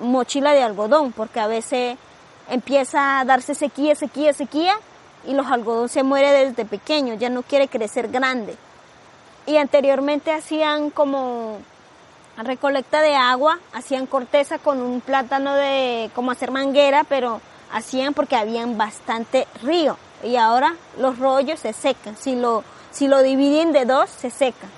mochila 0.00 0.52
de 0.52 0.62
algodón, 0.62 1.12
porque 1.12 1.40
a 1.40 1.46
veces 1.46 1.96
empieza 2.48 3.20
a 3.20 3.24
darse 3.24 3.54
sequía, 3.54 3.94
sequía, 3.94 4.32
sequía, 4.32 4.74
y 5.26 5.34
los 5.34 5.46
algodón 5.46 5.88
se 5.88 6.02
muere 6.02 6.30
desde 6.32 6.64
pequeño, 6.64 7.14
ya 7.14 7.28
no 7.28 7.42
quiere 7.42 7.68
crecer 7.68 8.08
grande. 8.08 8.56
Y 9.46 9.56
anteriormente 9.56 10.32
hacían 10.32 10.90
como 10.90 11.58
recolecta 12.36 13.02
de 13.02 13.14
agua, 13.14 13.58
hacían 13.72 14.06
corteza 14.06 14.58
con 14.58 14.80
un 14.80 15.00
plátano 15.00 15.54
de 15.54 16.10
como 16.14 16.30
hacer 16.30 16.50
manguera, 16.50 17.04
pero 17.04 17.40
hacían 17.72 18.14
porque 18.14 18.36
habían 18.36 18.78
bastante 18.78 19.46
río 19.62 19.96
y 20.22 20.36
ahora 20.36 20.74
los 20.98 21.18
rollos 21.18 21.60
se 21.60 21.72
secan. 21.72 22.16
Si 22.16 22.36
lo, 22.36 22.64
si 22.90 23.08
lo 23.08 23.22
dividen 23.22 23.72
de 23.72 23.84
dos, 23.84 24.10
se 24.10 24.30
secan. 24.30 24.70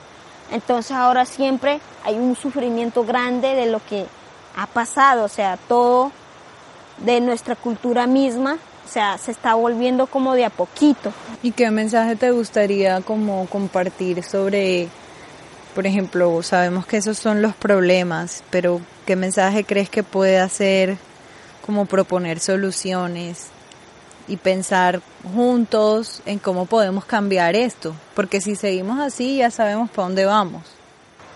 Entonces 0.50 0.92
ahora 0.92 1.24
siempre 1.24 1.80
hay 2.04 2.16
un 2.16 2.36
sufrimiento 2.36 3.04
grande 3.04 3.54
de 3.54 3.66
lo 3.66 3.80
que 3.84 4.06
ha 4.56 4.66
pasado, 4.66 5.24
o 5.24 5.28
sea, 5.28 5.56
todo 5.68 6.12
de 6.98 7.20
nuestra 7.20 7.56
cultura 7.56 8.06
misma, 8.06 8.58
o 8.84 8.88
sea, 8.88 9.18
se 9.18 9.32
está 9.32 9.54
volviendo 9.54 10.06
como 10.06 10.34
de 10.34 10.44
a 10.44 10.50
poquito. 10.50 11.12
¿Y 11.42 11.52
qué 11.52 11.70
mensaje 11.70 12.16
te 12.16 12.30
gustaría 12.30 13.00
como 13.00 13.46
compartir 13.46 14.22
sobre, 14.22 14.88
por 15.74 15.86
ejemplo, 15.86 16.42
sabemos 16.42 16.86
que 16.86 16.96
esos 16.96 17.18
son 17.18 17.42
los 17.42 17.54
problemas, 17.54 18.44
pero 18.50 18.80
qué 19.06 19.16
mensaje 19.16 19.64
crees 19.64 19.90
que 19.90 20.02
puede 20.02 20.38
hacer 20.38 20.96
como 21.66 21.86
proponer 21.86 22.38
soluciones 22.38 23.48
y 24.28 24.36
pensar 24.36 25.00
juntos 25.34 26.22
en 26.26 26.38
cómo 26.38 26.66
podemos 26.66 27.04
cambiar 27.04 27.56
esto, 27.56 27.94
porque 28.14 28.40
si 28.40 28.54
seguimos 28.54 29.00
así 29.00 29.38
ya 29.38 29.50
sabemos 29.50 29.90
para 29.90 30.08
dónde 30.08 30.24
vamos. 30.24 30.62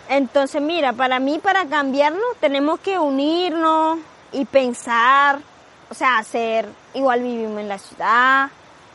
Entonces, 0.08 0.62
mira, 0.62 0.92
para 0.92 1.18
mí, 1.18 1.38
para 1.38 1.66
cambiarnos, 1.66 2.36
tenemos 2.40 2.80
que 2.80 2.98
unirnos 2.98 3.98
y 4.32 4.44
pensar, 4.46 5.40
o 5.90 5.94
sea, 5.94 6.18
hacer, 6.18 6.66
igual 6.94 7.22
vivimos 7.22 7.60
en 7.60 7.68
la 7.68 7.78
ciudad, 7.78 8.48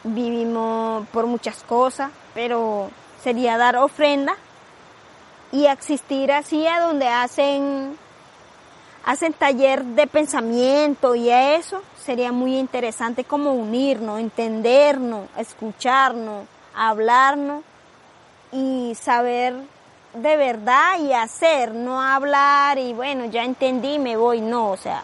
vivimos 0.03 1.05
por 1.09 1.27
muchas 1.27 1.61
cosas, 1.63 2.09
pero 2.33 2.89
sería 3.23 3.57
dar 3.57 3.75
ofrenda 3.75 4.35
y 5.53 5.67
existir 5.67 6.31
así 6.31 6.67
a 6.67 6.81
donde 6.81 7.07
hacen 7.07 7.95
hacen 9.05 9.33
taller 9.33 9.83
de 9.83 10.07
pensamiento 10.07 11.13
y 11.13 11.29
eso 11.29 11.81
sería 11.97 12.31
muy 12.31 12.57
interesante 12.57 13.23
como 13.23 13.51
unirnos, 13.51 14.19
entendernos, 14.19 15.27
escucharnos, 15.37 16.47
hablarnos 16.73 17.63
y 18.51 18.95
saber 18.95 19.55
de 20.13 20.37
verdad 20.37 20.99
y 20.99 21.13
hacer, 21.13 21.73
no 21.75 22.01
hablar 22.01 22.79
y 22.79 22.93
bueno, 22.93 23.25
ya 23.25 23.43
entendí, 23.43 23.99
me 23.99 24.15
voy, 24.15 24.41
no, 24.41 24.71
o 24.71 24.77
sea, 24.77 25.03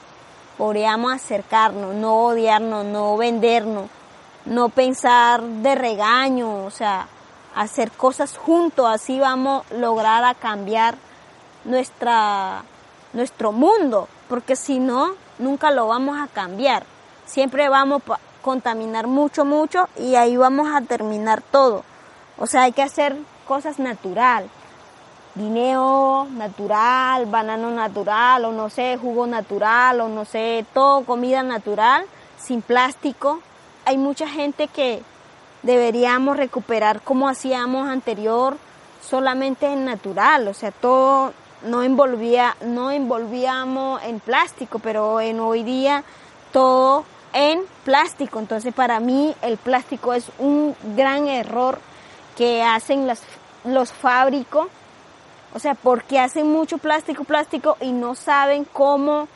podríamos 0.57 1.13
acercarnos, 1.13 1.93
no 1.93 2.25
odiarnos, 2.25 2.85
no 2.85 3.17
vendernos, 3.17 3.89
no 4.45 4.69
pensar 4.69 5.43
de 5.43 5.75
regaño, 5.75 6.65
o 6.65 6.71
sea, 6.71 7.07
hacer 7.55 7.91
cosas 7.91 8.37
juntos, 8.37 8.87
así 8.87 9.19
vamos 9.19 9.63
a 9.71 9.73
lograr 9.75 10.23
a 10.23 10.33
cambiar 10.33 10.95
nuestra, 11.65 12.63
nuestro 13.13 13.51
mundo, 13.51 14.07
porque 14.27 14.55
si 14.55 14.79
no, 14.79 15.15
nunca 15.39 15.71
lo 15.71 15.87
vamos 15.87 16.17
a 16.19 16.27
cambiar. 16.27 16.85
Siempre 17.25 17.69
vamos 17.69 18.01
a 18.09 18.19
contaminar 18.41 19.07
mucho, 19.07 19.45
mucho 19.45 19.87
y 19.97 20.15
ahí 20.15 20.37
vamos 20.37 20.69
a 20.73 20.81
terminar 20.81 21.41
todo. 21.41 21.83
O 22.37 22.47
sea, 22.47 22.63
hay 22.63 22.71
que 22.71 22.81
hacer 22.81 23.15
cosas 23.47 23.79
natural. 23.79 24.49
Dinero 25.35 26.27
natural, 26.31 27.25
banano 27.27 27.69
natural, 27.71 28.45
o 28.45 28.51
no 28.51 28.69
sé, 28.69 28.97
jugo 28.97 29.27
natural, 29.27 30.01
o 30.01 30.07
no 30.07 30.25
sé, 30.25 30.65
todo 30.73 31.05
comida 31.05 31.43
natural, 31.43 32.05
sin 32.37 32.61
plástico. 32.61 33.41
Hay 33.85 33.97
mucha 33.97 34.27
gente 34.27 34.67
que 34.67 35.03
deberíamos 35.63 36.37
recuperar 36.37 37.01
como 37.01 37.27
hacíamos 37.27 37.87
anterior, 37.89 38.57
solamente 39.01 39.67
en 39.67 39.85
natural, 39.85 40.47
o 40.47 40.53
sea, 40.53 40.71
todo 40.71 41.33
no 41.63 41.83
envolvía, 41.83 42.55
no 42.61 42.91
envolvíamos 42.91 44.01
en 44.03 44.19
plástico, 44.19 44.79
pero 44.79 45.19
en 45.19 45.39
hoy 45.39 45.63
día 45.63 46.03
todo 46.51 47.05
en 47.33 47.61
plástico. 47.83 48.39
Entonces 48.39 48.73
para 48.73 48.99
mí 48.99 49.35
el 49.41 49.57
plástico 49.57 50.13
es 50.13 50.31
un 50.39 50.75
gran 50.95 51.27
error 51.27 51.79
que 52.37 52.63
hacen 52.63 53.07
las, 53.07 53.21
los 53.63 53.91
fábricos. 53.91 54.67
O 55.53 55.59
sea, 55.59 55.73
porque 55.73 56.19
hacen 56.19 56.51
mucho 56.51 56.77
plástico, 56.77 57.23
plástico 57.23 57.75
y 57.81 57.91
no 57.91 58.13
saben 58.13 58.65
cómo 58.65 59.27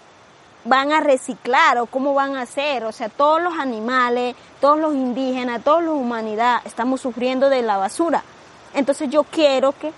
van 0.65 0.91
a 0.91 0.99
reciclar 0.99 1.77
o 1.77 1.85
cómo 1.85 2.13
van 2.13 2.35
a 2.35 2.41
hacer. 2.41 2.83
O 2.85 2.91
sea, 2.91 3.09
todos 3.09 3.41
los 3.41 3.57
animales, 3.57 4.35
todos 4.61 4.79
los 4.79 4.93
indígenas, 4.93 5.63
toda 5.63 5.81
la 5.81 5.91
humanidad 5.91 6.61
estamos 6.65 7.01
sufriendo 7.01 7.49
de 7.49 7.61
la 7.61 7.77
basura. 7.77 8.23
Entonces 8.73 9.09
yo 9.09 9.23
quiero 9.23 9.73
que 9.73 9.91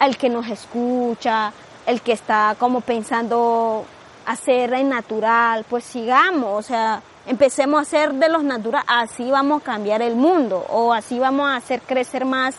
el 0.00 0.16
que 0.16 0.28
nos 0.28 0.48
escucha, 0.48 1.52
el 1.86 2.00
que 2.00 2.12
está 2.12 2.56
como 2.58 2.80
pensando 2.80 3.84
hacer 4.26 4.72
en 4.74 4.88
natural, 4.88 5.64
pues 5.68 5.84
sigamos, 5.84 6.58
o 6.58 6.62
sea, 6.62 7.02
empecemos 7.26 7.78
a 7.78 7.82
hacer 7.82 8.14
de 8.14 8.28
los 8.28 8.44
naturales, 8.44 8.86
así 8.88 9.30
vamos 9.30 9.62
a 9.62 9.64
cambiar 9.64 10.02
el 10.02 10.14
mundo, 10.14 10.64
o 10.70 10.92
así 10.92 11.18
vamos 11.18 11.48
a 11.48 11.56
hacer 11.56 11.80
crecer 11.82 12.24
más 12.24 12.54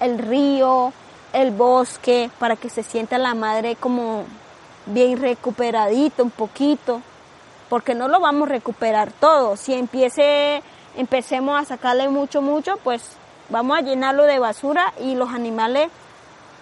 el 0.00 0.18
río, 0.18 0.92
el 1.32 1.50
bosque, 1.50 2.30
para 2.38 2.56
que 2.56 2.68
se 2.68 2.82
sienta 2.82 3.18
la 3.18 3.34
madre 3.34 3.76
como 3.76 4.24
bien 4.86 5.20
recuperadito 5.20 6.22
un 6.22 6.30
poquito, 6.30 7.00
porque 7.68 7.94
no 7.94 8.08
lo 8.08 8.20
vamos 8.20 8.48
a 8.48 8.52
recuperar 8.52 9.12
todo. 9.12 9.56
Si 9.56 9.74
empiece, 9.74 10.62
empecemos 10.96 11.60
a 11.60 11.64
sacarle 11.64 12.08
mucho, 12.08 12.42
mucho, 12.42 12.76
pues 12.78 13.02
vamos 13.48 13.78
a 13.78 13.82
llenarlo 13.82 14.24
de 14.24 14.38
basura 14.38 14.92
y 15.00 15.14
los 15.14 15.30
animales 15.30 15.88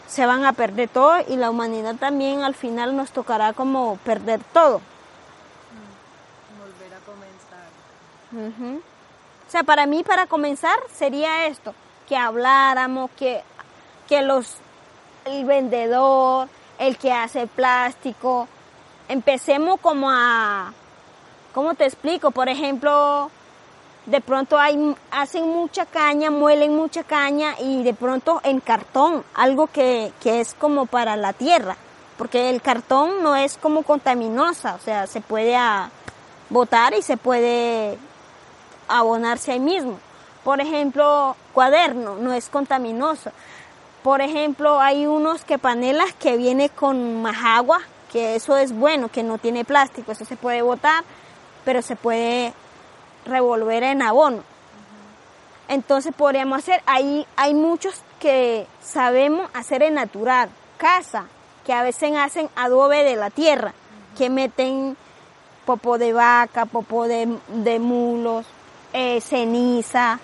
se 0.09 0.27
van 0.27 0.45
a 0.45 0.53
perder 0.53 0.89
todo 0.89 1.19
y 1.29 1.37
la 1.37 1.51
humanidad 1.51 1.95
también 1.95 2.43
al 2.43 2.55
final 2.55 2.97
nos 2.97 3.13
tocará 3.13 3.53
como 3.53 3.97
perder 3.99 4.41
todo. 4.53 4.81
Volver 6.59 6.95
a 6.95 7.01
comenzar. 7.07 8.81
O 9.47 9.51
sea, 9.51 9.63
para 9.63 9.87
mí, 9.87 10.03
para 10.03 10.27
comenzar, 10.27 10.79
sería 10.93 11.47
esto, 11.47 11.75
que 12.09 12.17
habláramos, 12.17 13.11
que, 13.13 13.43
que 14.09 14.23
los, 14.23 14.57
el 15.27 15.45
vendedor, 15.45 16.49
el 16.81 16.97
que 16.97 17.13
hace 17.13 17.47
plástico, 17.47 18.49
empecemos 19.09 19.79
como 19.81 20.11
a, 20.11 20.73
¿cómo 21.55 21.75
te 21.75 21.85
explico? 21.85 22.31
Por 22.31 22.49
ejemplo, 22.49 23.31
de 24.07 24.21
pronto 24.23 24.59
hay, 24.59 24.97
hacen 25.11 25.47
mucha 25.47 25.85
caña, 25.85 26.31
muelen 26.31 26.75
mucha 26.75 27.05
caña 27.05 27.55
y 27.61 27.83
de 27.83 27.93
pronto 27.93 28.41
en 28.45 28.61
cartón, 28.61 29.23
algo 29.35 29.67
que, 29.67 30.11
que 30.23 30.41
es 30.41 30.55
como 30.55 30.87
para 30.87 31.17
la 31.17 31.35
tierra, 31.35 31.77
porque 32.17 32.49
el 32.49 32.63
cartón 32.63 33.23
no 33.23 33.37
es 33.37 33.59
como 33.59 33.83
contaminosa, 33.83 34.75
o 34.75 34.79
sea, 34.79 35.07
se 35.07 35.21
puede 35.21 35.55
botar 36.49 36.95
y 36.95 37.03
se 37.03 37.19
puede 37.19 37.99
abonarse 38.89 39.53
ahí 39.53 39.61
mismo. 39.61 39.99
Por 40.45 40.63
ejemplo, 40.63 41.37
cuaderno 41.53 42.17
no 42.17 42.33
es 42.33 42.49
contaminoso. 42.49 43.31
Por 44.03 44.23
ejemplo, 44.23 44.81
hay 44.81 45.07
unos 45.07 45.45
que 45.45 45.59
panelas 45.59 46.13
que 46.15 46.37
viene 46.37 46.71
con 46.71 47.21
más 47.21 47.37
agua, 47.45 47.81
que 48.11 48.35
eso 48.35 48.57
es 48.57 48.73
bueno, 48.73 49.09
que 49.09 49.23
no 49.23 49.39
tiene 49.39 49.65
plástico, 49.65 50.13
eso 50.13 50.25
se 50.25 50.37
puede 50.37 50.63
botar, 50.63 51.05
pero 51.65 51.83
se 51.83 51.97
puede 51.97 52.55
revolver 53.27 53.83
en 53.83 54.03
abono. 54.03 54.43
Entonces 55.69 56.13
podríamos 56.17 56.59
hacer, 56.59 56.83
ahí 56.87 57.27
hay 57.37 57.55
muchos 57.55 58.03
que 58.19 58.67
sabemos 58.83 59.49
hacer 59.55 59.83
en 59.83 59.95
natural, 59.95 60.51
casa, 60.79 61.27
que 61.65 61.73
a 61.73 61.83
veces 61.83 62.13
hacen 62.17 62.49
adobe 62.57 63.05
de 63.05 63.17
la 63.17 63.31
tierra, 63.31 63.75
que 64.17 64.31
meten 64.31 64.97
popo 65.65 65.99
de 65.99 66.13
vaca, 66.13 66.67
popo 66.67 67.07
de, 67.07 67.79
mulos, 67.79 68.47
eh, 68.93 69.21
ceniza, 69.21 70.19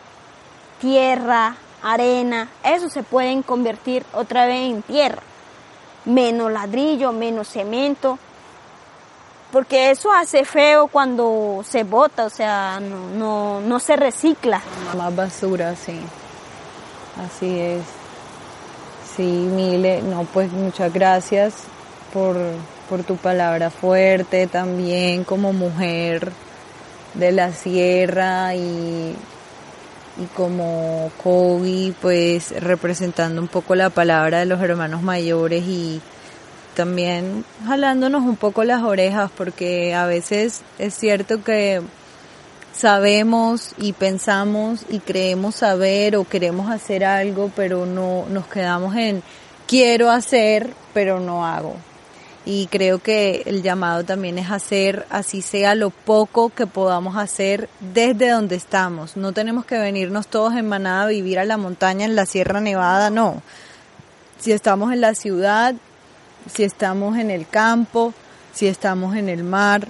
tierra, 0.80 1.54
arena, 1.82 2.48
eso 2.64 2.88
se 2.88 3.02
pueden 3.02 3.42
convertir 3.42 4.04
otra 4.12 4.46
vez 4.46 4.70
en 4.70 4.82
tierra, 4.82 5.22
menos 6.04 6.50
ladrillo, 6.50 7.12
menos 7.12 7.48
cemento, 7.48 8.18
porque 9.52 9.90
eso 9.90 10.12
hace 10.12 10.44
feo 10.44 10.88
cuando 10.88 11.62
se 11.66 11.84
bota, 11.84 12.24
o 12.24 12.30
sea, 12.30 12.80
no, 12.80 13.08
no, 13.10 13.60
no 13.60 13.80
se 13.80 13.96
recicla. 13.96 14.60
Más 14.96 15.14
basura, 15.14 15.74
sí. 15.76 15.98
Así 17.24 17.58
es. 17.58 17.82
Sí, 19.16 19.22
Mile, 19.22 20.02
no, 20.02 20.24
pues 20.24 20.52
muchas 20.52 20.92
gracias 20.92 21.54
por, 22.12 22.36
por 22.90 23.02
tu 23.02 23.16
palabra 23.16 23.70
fuerte 23.70 24.46
también 24.46 25.24
como 25.24 25.54
mujer 25.54 26.32
de 27.14 27.32
la 27.32 27.52
sierra 27.52 28.54
y, 28.54 29.16
y 30.18 30.24
como 30.34 31.10
Kobe, 31.22 31.92
pues 32.00 32.52
representando 32.62 33.40
un 33.40 33.48
poco 33.48 33.74
la 33.74 33.90
palabra 33.90 34.38
de 34.38 34.46
los 34.46 34.60
hermanos 34.60 35.02
mayores 35.02 35.64
y 35.66 36.00
también 36.74 37.44
jalándonos 37.66 38.22
un 38.22 38.36
poco 38.36 38.64
las 38.64 38.82
orejas 38.82 39.30
porque 39.36 39.94
a 39.94 40.06
veces 40.06 40.62
es 40.78 40.94
cierto 40.94 41.42
que 41.42 41.82
sabemos 42.72 43.72
y 43.78 43.92
pensamos 43.94 44.84
y 44.88 44.98
creemos 45.00 45.56
saber 45.56 46.16
o 46.16 46.24
queremos 46.24 46.70
hacer 46.70 47.04
algo, 47.04 47.50
pero 47.56 47.86
no 47.86 48.26
nos 48.28 48.46
quedamos 48.46 48.94
en 48.96 49.22
quiero 49.66 50.10
hacer, 50.10 50.72
pero 50.92 51.20
no 51.20 51.46
hago. 51.46 51.76
Y 52.46 52.68
creo 52.68 53.00
que 53.00 53.42
el 53.46 53.64
llamado 53.64 54.04
también 54.04 54.38
es 54.38 54.52
hacer, 54.52 55.04
así 55.10 55.42
sea 55.42 55.74
lo 55.74 55.90
poco 55.90 56.48
que 56.48 56.68
podamos 56.68 57.16
hacer 57.16 57.68
desde 57.92 58.30
donde 58.30 58.54
estamos. 58.54 59.16
No 59.16 59.32
tenemos 59.32 59.66
que 59.66 59.76
venirnos 59.76 60.28
todos 60.28 60.54
en 60.54 60.68
manada 60.68 61.02
a 61.02 61.08
vivir 61.08 61.40
a 61.40 61.44
la 61.44 61.56
montaña, 61.56 62.04
en 62.04 62.14
la 62.14 62.24
Sierra 62.24 62.60
Nevada, 62.60 63.10
no. 63.10 63.42
Si 64.38 64.52
estamos 64.52 64.92
en 64.92 65.00
la 65.00 65.16
ciudad, 65.16 65.74
si 66.48 66.62
estamos 66.62 67.18
en 67.18 67.32
el 67.32 67.48
campo, 67.48 68.14
si 68.54 68.68
estamos 68.68 69.16
en 69.16 69.28
el 69.28 69.42
mar, 69.42 69.88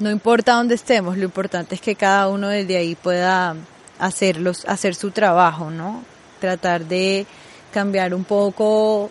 no 0.00 0.10
importa 0.10 0.54
dónde 0.54 0.74
estemos, 0.74 1.16
lo 1.16 1.24
importante 1.24 1.76
es 1.76 1.80
que 1.80 1.94
cada 1.94 2.28
uno 2.28 2.48
desde 2.48 2.76
ahí 2.76 2.96
pueda 2.96 3.54
hacerlos, 4.00 4.64
hacer 4.66 4.96
su 4.96 5.12
trabajo, 5.12 5.70
¿no? 5.70 6.02
Tratar 6.40 6.84
de 6.86 7.26
cambiar 7.72 8.12
un 8.12 8.24
poco 8.24 9.08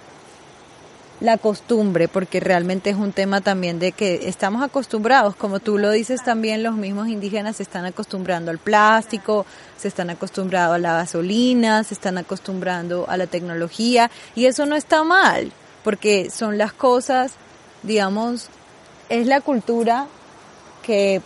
la 1.24 1.38
costumbre, 1.38 2.09
porque 2.09 2.41
realmente 2.41 2.89
es 2.89 2.97
un 2.97 3.13
tema 3.13 3.39
también 3.39 3.80
de 3.80 3.93
que 3.93 4.28
estamos 4.28 4.61
acostumbrados, 4.61 5.38
como 5.38 5.61
tú 5.61 5.78
lo 5.78 5.89
dices 5.89 6.21
también, 6.21 6.63
los 6.63 6.76
mismos 6.76 7.07
indígenas 7.07 7.55
se 7.55 7.63
están 7.63 7.86
acostumbrando 7.86 8.51
al 8.51 8.57
plástico, 8.57 9.45
se 9.78 9.88
están 9.88 10.09
acostumbrando 10.09 10.74
a 10.74 10.80
la 10.80 10.93
gasolina, 10.95 11.86
se 11.86 11.93
están 11.93 12.17
acostumbrando 12.17 13.05
a 13.07 13.15
la 13.15 13.26
tecnología, 13.26 14.11
y 14.36 14.47
eso 14.47 14.65
no 14.65 14.76
está 14.76 15.05
mal 15.05 15.53
porque 15.82 16.30
son 16.30 16.57
las 16.57 16.74
cosas, 16.74 17.36
digamos, 17.84 18.49
es 19.07 19.26
la 19.26 19.39
cultura 19.39 20.07
que 20.82 21.21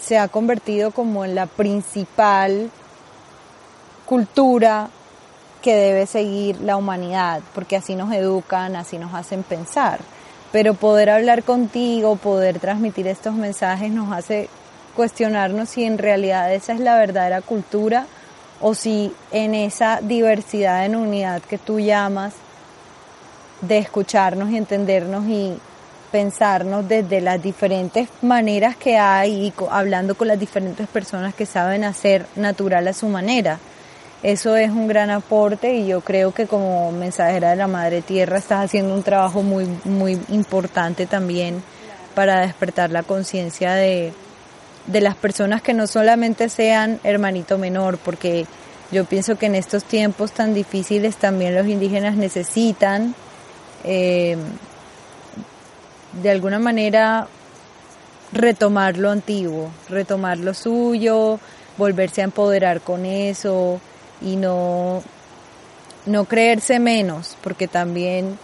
se 0.00 0.16
ha 0.16 0.28
convertido 0.28 0.92
como 0.92 1.26
en 1.26 1.34
la 1.34 1.44
principal 1.44 2.70
cultura 4.06 4.88
que 5.66 5.74
debe 5.74 6.06
seguir 6.06 6.60
la 6.60 6.76
humanidad, 6.76 7.40
porque 7.52 7.74
así 7.74 7.96
nos 7.96 8.12
educan, 8.12 8.76
así 8.76 8.98
nos 8.98 9.12
hacen 9.14 9.42
pensar. 9.42 9.98
Pero 10.52 10.74
poder 10.74 11.10
hablar 11.10 11.42
contigo, 11.42 12.14
poder 12.14 12.60
transmitir 12.60 13.08
estos 13.08 13.34
mensajes 13.34 13.90
nos 13.90 14.12
hace 14.12 14.48
cuestionarnos 14.94 15.70
si 15.70 15.82
en 15.82 15.98
realidad 15.98 16.54
esa 16.54 16.72
es 16.72 16.78
la 16.78 16.96
verdadera 16.96 17.40
cultura 17.40 18.06
o 18.60 18.74
si 18.74 19.12
en 19.32 19.56
esa 19.56 19.98
diversidad 20.00 20.86
en 20.86 20.94
unidad 20.94 21.42
que 21.42 21.58
tú 21.58 21.80
llamas 21.80 22.34
de 23.60 23.78
escucharnos 23.78 24.50
y 24.50 24.58
entendernos 24.58 25.26
y 25.26 25.58
pensarnos 26.12 26.86
desde 26.86 27.20
las 27.20 27.42
diferentes 27.42 28.08
maneras 28.22 28.76
que 28.76 28.98
hay 28.98 29.48
y 29.48 29.54
hablando 29.68 30.14
con 30.14 30.28
las 30.28 30.38
diferentes 30.38 30.86
personas 30.86 31.34
que 31.34 31.44
saben 31.44 31.82
hacer 31.82 32.24
natural 32.36 32.86
a 32.86 32.92
su 32.92 33.08
manera. 33.08 33.58
Eso 34.22 34.56
es 34.56 34.70
un 34.70 34.88
gran 34.88 35.10
aporte 35.10 35.74
y 35.74 35.86
yo 35.86 36.00
creo 36.00 36.32
que 36.32 36.46
como 36.46 36.90
mensajera 36.90 37.50
de 37.50 37.56
la 37.56 37.66
Madre 37.66 38.00
Tierra 38.02 38.38
estás 38.38 38.64
haciendo 38.64 38.94
un 38.94 39.02
trabajo 39.02 39.42
muy, 39.42 39.66
muy 39.84 40.18
importante 40.28 41.06
también 41.06 41.62
para 42.14 42.40
despertar 42.40 42.90
la 42.90 43.02
conciencia 43.02 43.74
de, 43.74 44.14
de 44.86 45.00
las 45.00 45.16
personas 45.16 45.60
que 45.60 45.74
no 45.74 45.86
solamente 45.86 46.48
sean 46.48 46.98
hermanito 47.04 47.58
menor, 47.58 47.98
porque 47.98 48.46
yo 48.90 49.04
pienso 49.04 49.36
que 49.36 49.46
en 49.46 49.54
estos 49.54 49.84
tiempos 49.84 50.32
tan 50.32 50.54
difíciles 50.54 51.16
también 51.16 51.54
los 51.54 51.66
indígenas 51.66 52.16
necesitan 52.16 53.14
eh, 53.84 54.36
de 56.22 56.30
alguna 56.30 56.58
manera 56.58 57.28
retomar 58.32 58.96
lo 58.96 59.10
antiguo, 59.10 59.70
retomar 59.90 60.38
lo 60.38 60.54
suyo, 60.54 61.38
volverse 61.76 62.22
a 62.22 62.24
empoderar 62.24 62.80
con 62.80 63.04
eso 63.04 63.80
y 64.20 64.36
no, 64.36 65.02
no 66.06 66.24
creerse 66.24 66.78
menos, 66.78 67.36
porque 67.42 67.68
también 67.68 68.38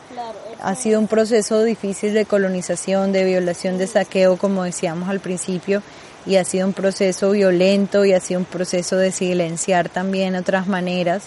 ha 0.61 0.75
sido 0.75 1.01
un 1.01 1.09
proceso 1.09 1.63
difícil 1.63 2.13
de 2.15 2.27
colonización, 2.27 3.13
de 3.13 3.25
violación, 3.25 3.79
de 3.79 3.87
saqueo, 3.87 4.37
como 4.37 4.65
decíamos 4.65 5.09
al 5.09 5.21
principio, 5.21 5.83
y 6.27 6.37
ha 6.37 6.45
sido 6.45 6.67
un 6.67 6.73
proceso 6.73 7.31
violento 7.31 8.05
y 8.05 8.13
ha 8.13 8.21
sido 8.21 8.41
un 8.41 8.47
proceso 8.47 8.97
de 8.97 9.11
silenciar 9.11 9.89
también 9.89 10.37
otras 10.37 10.67
maneras. 10.67 11.25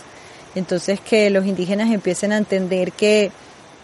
Entonces 0.56 1.02
que 1.02 1.30
los 1.30 1.46
indígenas 1.46 1.92
empiecen 1.92 2.32
a 2.32 2.38
entender 2.38 2.94
que, 2.94 3.32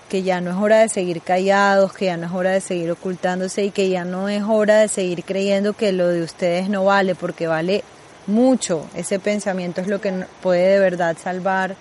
que 0.10 0.24
ya 0.24 0.40
no 0.40 0.52
es 0.52 0.58
hora 0.58 0.80
de 0.80 0.90
seguir 0.90 1.22
callados, 1.22 1.92
que 1.92 2.06
ya 2.06 2.16
no 2.16 2.28
es 2.28 2.34
hora 2.34 2.52
de 2.52 2.62
seguir 2.62 2.92
ocultándose 2.92 3.66
y 3.66 3.72
que 3.72 3.90
ya 3.90 4.06
no 4.06 4.30
es 4.30 4.44
hora 4.44 4.80
de 4.80 4.88
seguir 4.88 5.26
creyendo 5.26 5.74
que 5.74 5.92
lo 5.92 6.08
de 6.08 6.22
ustedes 6.22 6.70
no 6.70 6.86
vale, 6.86 7.14
porque 7.14 7.48
vale 7.48 7.84
mucho. 8.28 8.88
Ese 8.96 9.20
pensamiento 9.20 9.82
es 9.82 9.88
lo 9.88 10.02
que 10.02 10.12
puede 10.42 10.74
de 10.74 10.80
verdad 10.80 11.18
salvar 11.22 11.76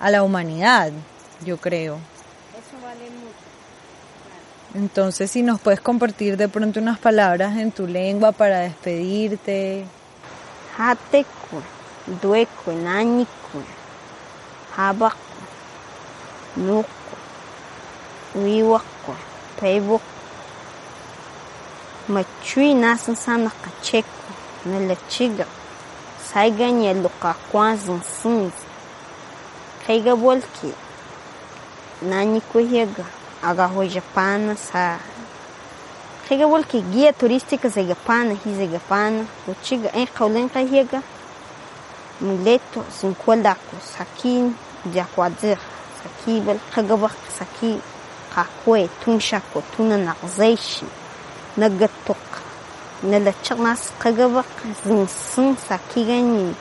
a 0.00 0.10
la 0.10 0.22
humanidad, 0.22 0.92
yo 1.44 1.56
creo. 1.56 1.96
Eso 2.52 2.82
vale 2.82 3.10
mucho. 3.10 3.32
Entonces, 4.74 5.30
si 5.30 5.42
nos 5.42 5.60
puedes 5.60 5.80
compartir 5.80 6.36
de 6.36 6.48
pronto 6.48 6.80
unas 6.80 6.98
palabras 6.98 7.56
en 7.56 7.72
tu 7.72 7.86
lengua 7.86 8.32
para 8.32 8.60
despedirte. 8.60 9.84
Hateku, 10.78 11.62
dueku, 12.22 12.72
nañiku, 12.72 13.62
habaku, 14.74 15.16
nuku, 16.56 16.88
wiwaku, 18.34 19.14
peibuku, 19.60 20.02
machui 22.08 22.74
nasan 22.74 23.16
sana 23.16 23.50
kacheku, 23.50 24.08
saiganye 26.32 26.94
luka 26.94 27.34
kwanzin 27.50 28.00
sins 28.02 28.54
kai 29.86 30.00
ga 30.00 30.16
bolke 30.16 30.70
na 32.02 32.24
ni 32.24 32.40
kuhega 32.40 33.04
aga 33.42 33.66
hoje 33.66 34.00
pana 34.14 34.56
sa. 34.56 34.98
Kai 36.28 36.38
ga 36.38 36.46
bolke 36.46 36.80
guia 36.80 37.12
turística 37.12 37.68
zega 37.68 37.94
pana 37.94 38.34
hi 38.34 38.54
zega 38.54 38.78
pana. 38.88 39.26
Uchiga 39.48 39.90
en 39.94 40.06
kaulen 40.06 40.48
kai 40.48 40.64
tá 40.66 40.70
hega 40.70 41.02
muleto 42.20 42.84
sin 42.90 43.14
kualdako 43.14 43.76
sakin 43.82 44.54
diakwadir 44.84 45.58
sakibel 46.02 46.58
kagabak 46.74 47.16
saki 47.38 47.80
kakwe 48.34 48.88
tunshako 49.04 49.62
tuna 49.76 49.96
nakzeishi 49.98 50.86
nagatok 51.56 52.24
na 53.02 53.18
da 53.18 53.32
chaknas 53.42 53.92
kagaba 53.98 54.44
zinsin 54.84 55.56
sakigani. 55.56 56.54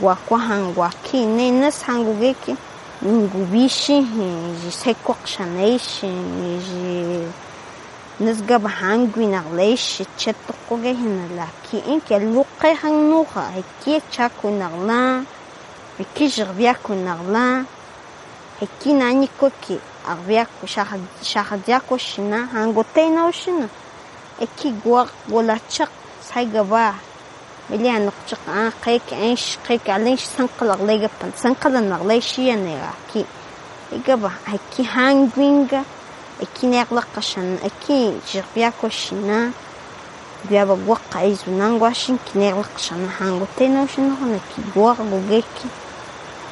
Gwa 0.00 0.16
نينس 0.30 0.74
gwa 0.74 0.90
ki 1.02 1.26
ne 1.26 1.70
سيكوك 1.70 1.72
sangu 1.72 2.14
geki 2.20 2.56
ngubishi 3.02 4.02
ji 4.60 4.70
sekwak 4.70 5.26
shanaishi 5.26 6.06
ji 6.66 7.24
نسقى 8.20 8.58
بحانجوي 8.58 9.26
نغليش 9.26 10.02
تشتقو 10.18 10.76
هنا 10.76 11.28
لكن 11.38 11.92
إنك 11.92 12.12
اللقي 12.12 12.74
هنوخا 12.84 13.52
هكي 13.54 14.00
تشاكو 14.10 14.50
نغلا 14.50 15.24
هكي 16.00 16.26
جغبياكو 16.26 16.94
نغلا 16.94 17.64
هكي 18.62 18.92
نانيكوكي 18.92 19.78
أغبياكو 20.08 20.66
شاخدياكو 21.22 21.96
شنا 21.96 22.48
هنغوتينا 22.52 23.26
وشنا 23.26 23.68
ekigwaq 24.44 25.08
bolachaq 25.30 25.90
saigaba 26.28 26.94
melianoqchaq 27.68 28.42
an 28.48 28.72
qeika 28.84 29.14
ah, 29.16 29.28
anx 29.28 29.58
qeika 29.66 29.90
alenx 29.98 30.20
sanqalaqlegapan 30.36 31.30
sanqalanaqleyxiyanega 31.42 32.88
aki 32.96 33.22
igaba 33.96 34.30
aki 34.54 34.82
hanguinga 34.94 35.80
aki 36.44 36.64
neqlaqaxana 36.72 37.56
aki 37.68 37.98
xirpiacoxina 38.28 39.38
biaba 40.48 40.74
guaqa 40.86 41.18
izunanguaxin 41.32 42.16
kineqlaqaxana 42.26 43.08
hangutenauxinojan 43.18 44.32
aki 44.40 44.58
guaq 44.74 44.98
guguequi 45.10 45.68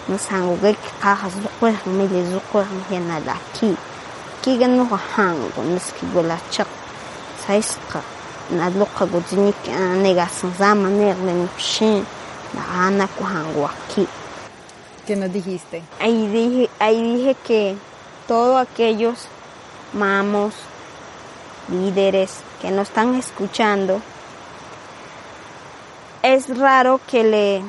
mas 0.09 0.25
hanguguequi 0.33 0.91
qaxas 1.03 1.35
zuquejan 1.43 1.93
meli 1.99 2.21
zuquejan 2.33 2.81
yanala 2.91 3.33
aki 3.39 3.71
kiganoja 4.43 4.99
jangu 5.15 5.61
naski 5.75 6.05
bolachaq. 6.15 6.86
Saisqa 7.47 8.03
na 8.51 8.71
luqa 8.71 9.05
gudzinik 9.07 9.57
negasan 10.03 10.53
zama 10.59 10.89
neqle 10.89 11.33
nuqshin 11.35 12.05
na 12.55 12.63
ana 12.87 13.07
ku 13.09 13.25
hango 13.25 13.67
aquí 13.67 14.07
¿Qué 15.07 15.17
nos 15.17 15.33
dijiste? 15.33 15.83
ahí 16.01 16.27
dije 16.29 16.71
ahí 16.79 17.03
dije 17.17 17.37
que 17.47 17.77
todos 18.27 18.61
aquellos 18.61 19.29
mamos, 19.93 20.55
líderes 21.69 22.41
que 22.61 22.71
nos 22.71 22.89
están 22.89 23.15
escuchando, 23.15 24.01
es 26.23 26.59
raro 26.59 27.01
que 27.07 27.25
le 27.25 27.63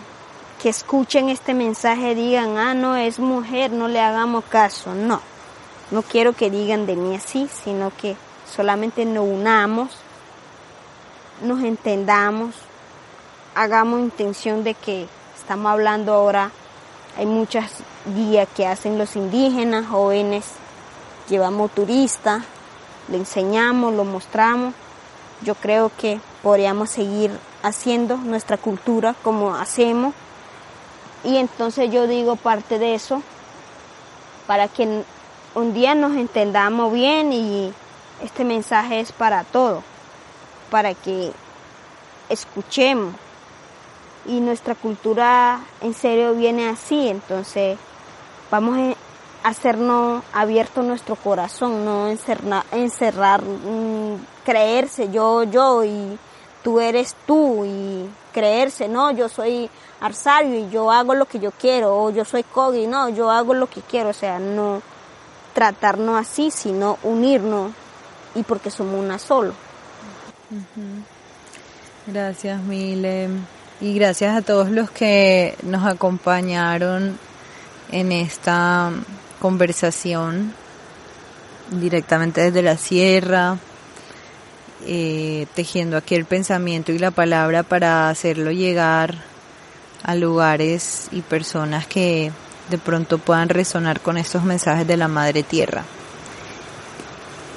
que 0.61 0.69
escuchen 0.69 1.29
este 1.29 1.53
mensaje 1.53 2.15
digan, 2.15 2.57
ah, 2.57 2.73
no, 2.73 2.95
es 2.95 3.19
mujer, 3.19 3.71
no 3.71 3.87
le 3.87 4.01
hagamos 4.01 4.43
caso. 4.45 4.95
No, 4.95 5.21
no 5.91 6.01
quiero 6.01 6.33
que 6.33 6.49
digan 6.49 6.87
de 6.87 6.95
mí 6.95 7.15
así, 7.15 7.47
sino 7.63 7.91
que 7.95 8.15
solamente 8.55 9.05
nos 9.05 9.25
unamos, 9.25 9.89
nos 11.41 11.63
entendamos, 11.63 12.55
hagamos 13.55 13.99
intención 13.99 14.63
de 14.63 14.73
que 14.73 15.07
estamos 15.37 15.71
hablando 15.71 16.13
ahora, 16.13 16.51
hay 17.17 17.25
muchas 17.25 17.71
guías 18.15 18.47
que 18.55 18.67
hacen 18.67 18.97
los 18.97 19.15
indígenas, 19.15 19.87
jóvenes, 19.87 20.45
llevamos 21.29 21.71
turistas, 21.71 22.43
le 23.09 23.17
enseñamos, 23.17 23.93
lo 23.93 24.03
mostramos. 24.03 24.73
Yo 25.41 25.55
creo 25.55 25.91
que 25.97 26.19
podríamos 26.43 26.89
seguir 26.89 27.31
haciendo 27.63 28.17
nuestra 28.17 28.57
cultura 28.57 29.15
como 29.23 29.55
hacemos. 29.55 30.13
Y 31.23 31.37
entonces 31.37 31.91
yo 31.91 32.07
digo 32.07 32.35
parte 32.35 32.79
de 32.79 32.95
eso 32.95 33.21
para 34.45 34.67
que 34.67 35.03
un 35.55 35.73
día 35.73 35.95
nos 35.95 36.15
entendamos 36.15 36.93
bien 36.93 37.33
y 37.33 37.73
este 38.23 38.43
mensaje 38.43 38.99
es 38.99 39.11
para 39.11 39.43
todos, 39.43 39.83
para 40.69 40.93
que 40.93 41.31
escuchemos. 42.29 43.13
Y 44.25 44.41
nuestra 44.41 44.75
cultura 44.75 45.61
en 45.79 45.93
serio 45.93 46.33
viene 46.33 46.67
así, 46.67 47.07
entonces 47.07 47.77
vamos 48.51 48.77
a 49.43 49.47
hacernos 49.47 50.21
abierto 50.33 50.81
nuestro 50.81 51.15
corazón, 51.15 51.85
no 51.85 52.07
encerrar, 52.09 52.65
encerrar 52.71 53.41
mmm, 53.41 54.17
creerse 54.43 55.09
yo, 55.09 55.43
yo 55.43 55.85
y 55.85 56.19
tú 56.61 56.81
eres 56.81 57.15
tú 57.25 57.63
y 57.63 58.09
creerse, 58.33 58.89
no, 58.89 59.11
yo 59.11 59.29
soy 59.29 59.69
Arsario 60.01 60.59
y 60.59 60.69
yo 60.69 60.91
hago 60.91 61.15
lo 61.15 61.25
que 61.25 61.39
yo 61.39 61.51
quiero, 61.51 61.97
o 61.97 62.09
yo 62.09 62.25
soy 62.25 62.43
Kogi, 62.43 62.85
no, 62.85 63.07
yo 63.07 63.31
hago 63.31 63.53
lo 63.53 63.67
que 63.67 63.81
quiero, 63.81 64.09
o 64.09 64.13
sea, 64.13 64.39
no 64.39 64.81
tratarnos 65.53 66.19
así, 66.19 66.51
sino 66.51 66.97
unirnos 67.03 67.71
y 68.37 68.43
porque 68.43 68.71
somos 68.71 68.95
una 68.95 69.19
solo. 69.19 69.53
Gracias, 72.05 72.61
Mile. 72.61 73.29
Y 73.81 73.93
gracias 73.93 74.35
a 74.35 74.41
todos 74.41 74.69
los 74.69 74.89
que 74.89 75.55
nos 75.63 75.85
acompañaron 75.85 77.17
en 77.91 78.11
esta 78.11 78.91
conversación 79.39 80.53
directamente 81.71 82.41
desde 82.41 82.61
la 82.61 82.77
sierra, 82.77 83.57
eh, 84.85 85.47
tejiendo 85.53 85.97
aquí 85.97 86.15
el 86.15 86.25
pensamiento 86.25 86.91
y 86.91 86.99
la 86.99 87.11
palabra 87.11 87.63
para 87.63 88.09
hacerlo 88.09 88.51
llegar 88.51 89.15
a 90.03 90.15
lugares 90.15 91.09
y 91.11 91.21
personas 91.21 91.87
que 91.87 92.31
de 92.69 92.77
pronto 92.77 93.17
puedan 93.17 93.49
resonar 93.49 93.99
con 93.99 94.17
estos 94.17 94.43
mensajes 94.43 94.87
de 94.87 94.97
la 94.97 95.07
Madre 95.07 95.43
Tierra. 95.43 95.83